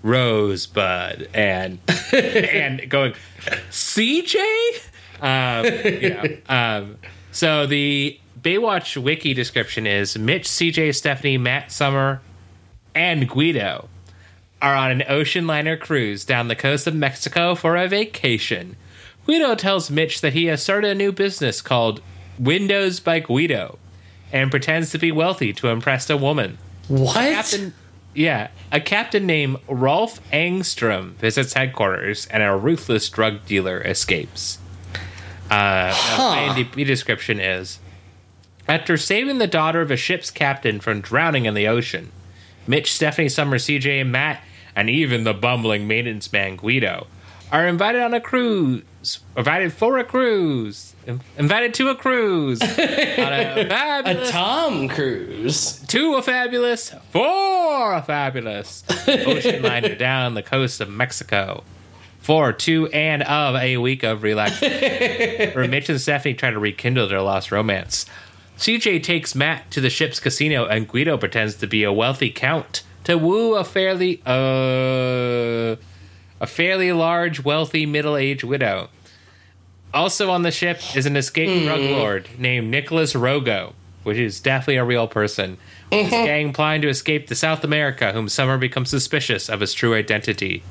[0.03, 1.79] Rosebud and
[2.12, 3.15] and going
[3.70, 4.37] CJ.
[5.20, 5.65] Um,
[6.09, 6.97] know, um,
[7.33, 12.20] so the Baywatch wiki description is Mitch, CJ, Stephanie, Matt, Summer,
[12.95, 13.89] and Guido
[14.61, 18.77] are on an ocean liner cruise down the coast of Mexico for a vacation.
[19.27, 22.01] Guido tells Mitch that he has started a new business called
[22.39, 23.79] Windows by Guido
[24.33, 26.59] and pretends to be wealthy to impress a woman.
[26.89, 27.15] What?
[27.15, 27.75] Captain,
[28.19, 34.59] yeah, a captain named Rolf Angstrom visits headquarters, and a ruthless drug dealer escapes.
[35.49, 36.53] Uh, Huh.
[36.55, 37.78] The IMDb description is:
[38.66, 42.11] After saving the daughter of a ship's captain from drowning in the ocean,
[42.66, 44.43] Mitch, Stephanie, Summer, CJ, and Matt,
[44.74, 47.07] and even the bumbling maintenance man Guido,
[47.53, 48.82] are invited on a cruise.
[49.37, 50.95] Invited for a cruise.
[51.39, 52.61] Invited to a cruise.
[52.63, 55.81] on a a Tom Cruise.
[55.89, 61.65] to a fabulous, for a fabulous ocean liner down the coast of Mexico.
[62.21, 65.51] For, to, and of a week of relaxation.
[65.55, 68.05] where Mitch and Stephanie try to rekindle their lost romance.
[68.59, 72.83] CJ takes Matt to the ship's casino, and Guido pretends to be a wealthy count
[73.09, 75.77] to woo a fairly, uh,
[76.41, 78.91] a fairly large, wealthy, middle-aged widow.
[79.94, 84.77] Also on the ship is an escaped drug lord named Nicholas Rogo, which is definitely
[84.77, 85.56] a real person.
[85.90, 89.94] His gang plan to escape to South America, whom Summer becomes suspicious of his true
[89.94, 90.62] identity.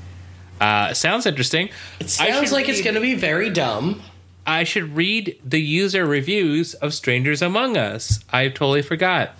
[0.61, 1.69] Uh, sounds interesting.
[1.99, 4.01] It sounds like it's going to be very dumb.
[4.45, 8.19] I should read the user reviews of Strangers Among Us.
[8.31, 9.31] I totally forgot.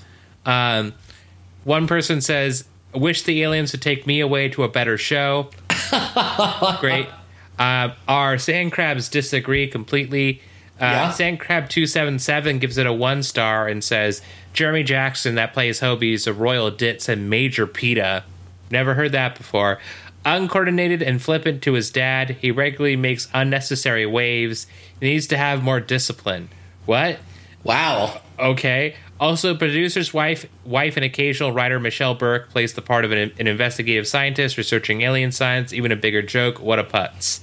[0.45, 0.93] Um,
[1.63, 5.49] one person says, "Wish the aliens would take me away to a better show."
[6.79, 7.07] Great.
[7.57, 10.41] Uh, our sand crabs disagree completely.
[10.79, 11.11] Uh, Yeah.
[11.11, 14.21] Sand crab two seven seven gives it a one star and says
[14.53, 18.23] Jeremy Jackson that plays Hobie is a royal ditz and major PETA.
[18.69, 19.79] Never heard that before.
[20.25, 24.67] Uncoordinated and flippant to his dad, he regularly makes unnecessary waves.
[24.99, 26.49] He needs to have more discipline.
[26.85, 27.19] What?
[27.63, 28.21] Wow.
[28.37, 28.95] Okay.
[29.19, 33.47] Also, producer's wife, wife, and occasional writer Michelle Berk plays the part of an, an
[33.47, 35.71] investigative scientist researching alien science.
[35.73, 36.59] Even a bigger joke.
[36.59, 37.39] What a putz.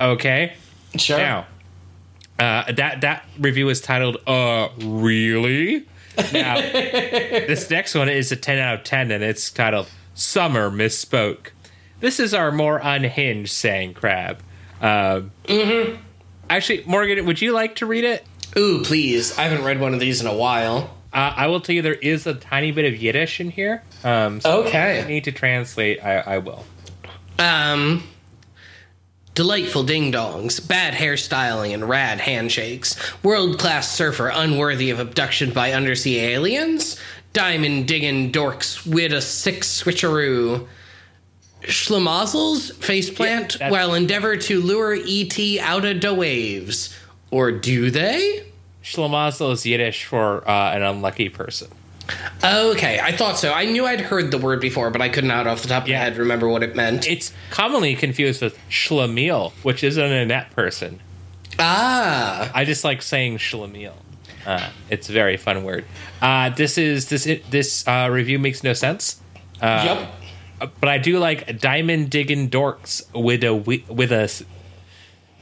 [0.00, 0.54] Okay.
[0.96, 1.18] Sure.
[1.18, 1.46] Now,
[2.38, 5.84] uh, that that review is titled "Uh, really?"
[6.32, 11.48] Now, this next one is a ten out of ten, and it's titled "Summer Misspoke."
[12.00, 14.40] This is our more unhinged saying crab.
[14.80, 15.32] Um,
[16.50, 18.24] Actually, Morgan, would you like to read it?
[18.56, 19.36] Ooh, please.
[19.36, 20.94] I haven't read one of these in a while.
[21.12, 23.82] Uh, I will tell you there is a tiny bit of Yiddish in here.
[24.04, 25.02] Um, so if Okay.
[25.02, 26.02] I need to translate.
[26.02, 26.64] I, I will.
[27.38, 28.04] Um,
[29.38, 32.96] delightful ding dongs, bad hairstyling, and rad handshakes.
[33.22, 36.98] World class surfer unworthy of abduction by undersea aliens.
[37.32, 40.66] Diamond digging dorks with a six switcheroo.
[41.62, 46.92] Schlemazel's faceplant Yeah, while endeavor to lure ET out of the waves.
[47.30, 48.44] Or do they?
[48.82, 51.68] Schlemazel is Yiddish for uh, an unlucky person.
[52.42, 53.52] Okay, I thought so.
[53.52, 55.82] I knew I'd heard the word before, but I could not out off the top
[55.84, 55.98] of Yeah.
[55.98, 57.06] my head remember what it meant.
[57.08, 61.00] It's commonly confused with Schlemiel, which is an Annette person.
[61.58, 63.94] ah, I just like saying Schlemiel.
[64.46, 65.84] Uh, it's a very fun word.
[66.22, 69.20] Uh, this is this this uh, review makes no sense.
[69.60, 70.10] yep.
[70.80, 74.30] but I do like diamond digging dorks with a with a.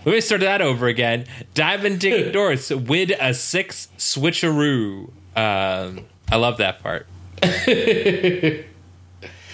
[0.05, 1.27] Let me start that over again.
[1.55, 5.11] Diamond digging dorks with a six switcheroo.
[5.37, 7.07] Um, I love that part.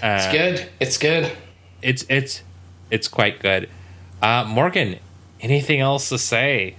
[0.05, 0.69] It's good.
[0.81, 1.33] It's good.
[1.81, 2.43] It's it's
[2.91, 3.69] it's quite good.
[4.21, 4.99] Uh, Morgan,
[5.41, 6.75] anything else to say?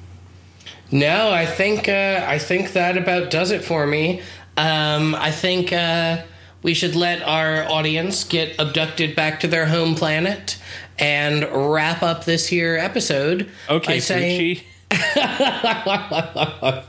[0.91, 4.21] No, I think uh, I think that about does it for me.
[4.57, 6.23] Um, I think uh,
[6.61, 10.57] we should let our audience get abducted back to their home planet
[10.99, 13.49] and wrap up this here episode.
[13.69, 14.61] Okay, by saying.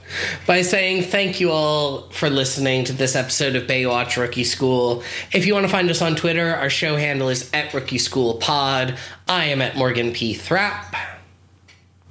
[0.46, 5.02] by saying thank you all for listening to this episode of Baywatch Rookie School.
[5.32, 8.34] If you want to find us on Twitter, our show handle is at Rookie School
[8.34, 8.98] Pod.
[9.26, 10.34] I am at Morgan P.
[10.34, 10.94] Thrap.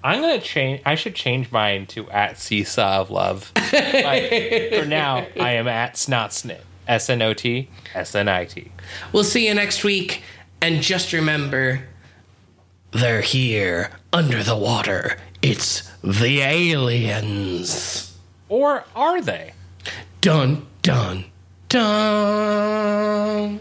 [0.03, 0.81] I'm gonna change.
[0.85, 3.43] I should change mine to at Seesaw of Love.
[3.55, 6.61] For now, I am at Snotsnit.
[6.87, 8.71] S N O T S N I T.
[9.11, 10.23] We'll see you next week,
[10.59, 11.83] and just remember
[12.91, 15.17] they're here under the water.
[15.43, 18.17] It's the aliens.
[18.47, 19.51] Or are they?
[20.21, 21.25] Dun, dun,
[21.67, 23.59] dun.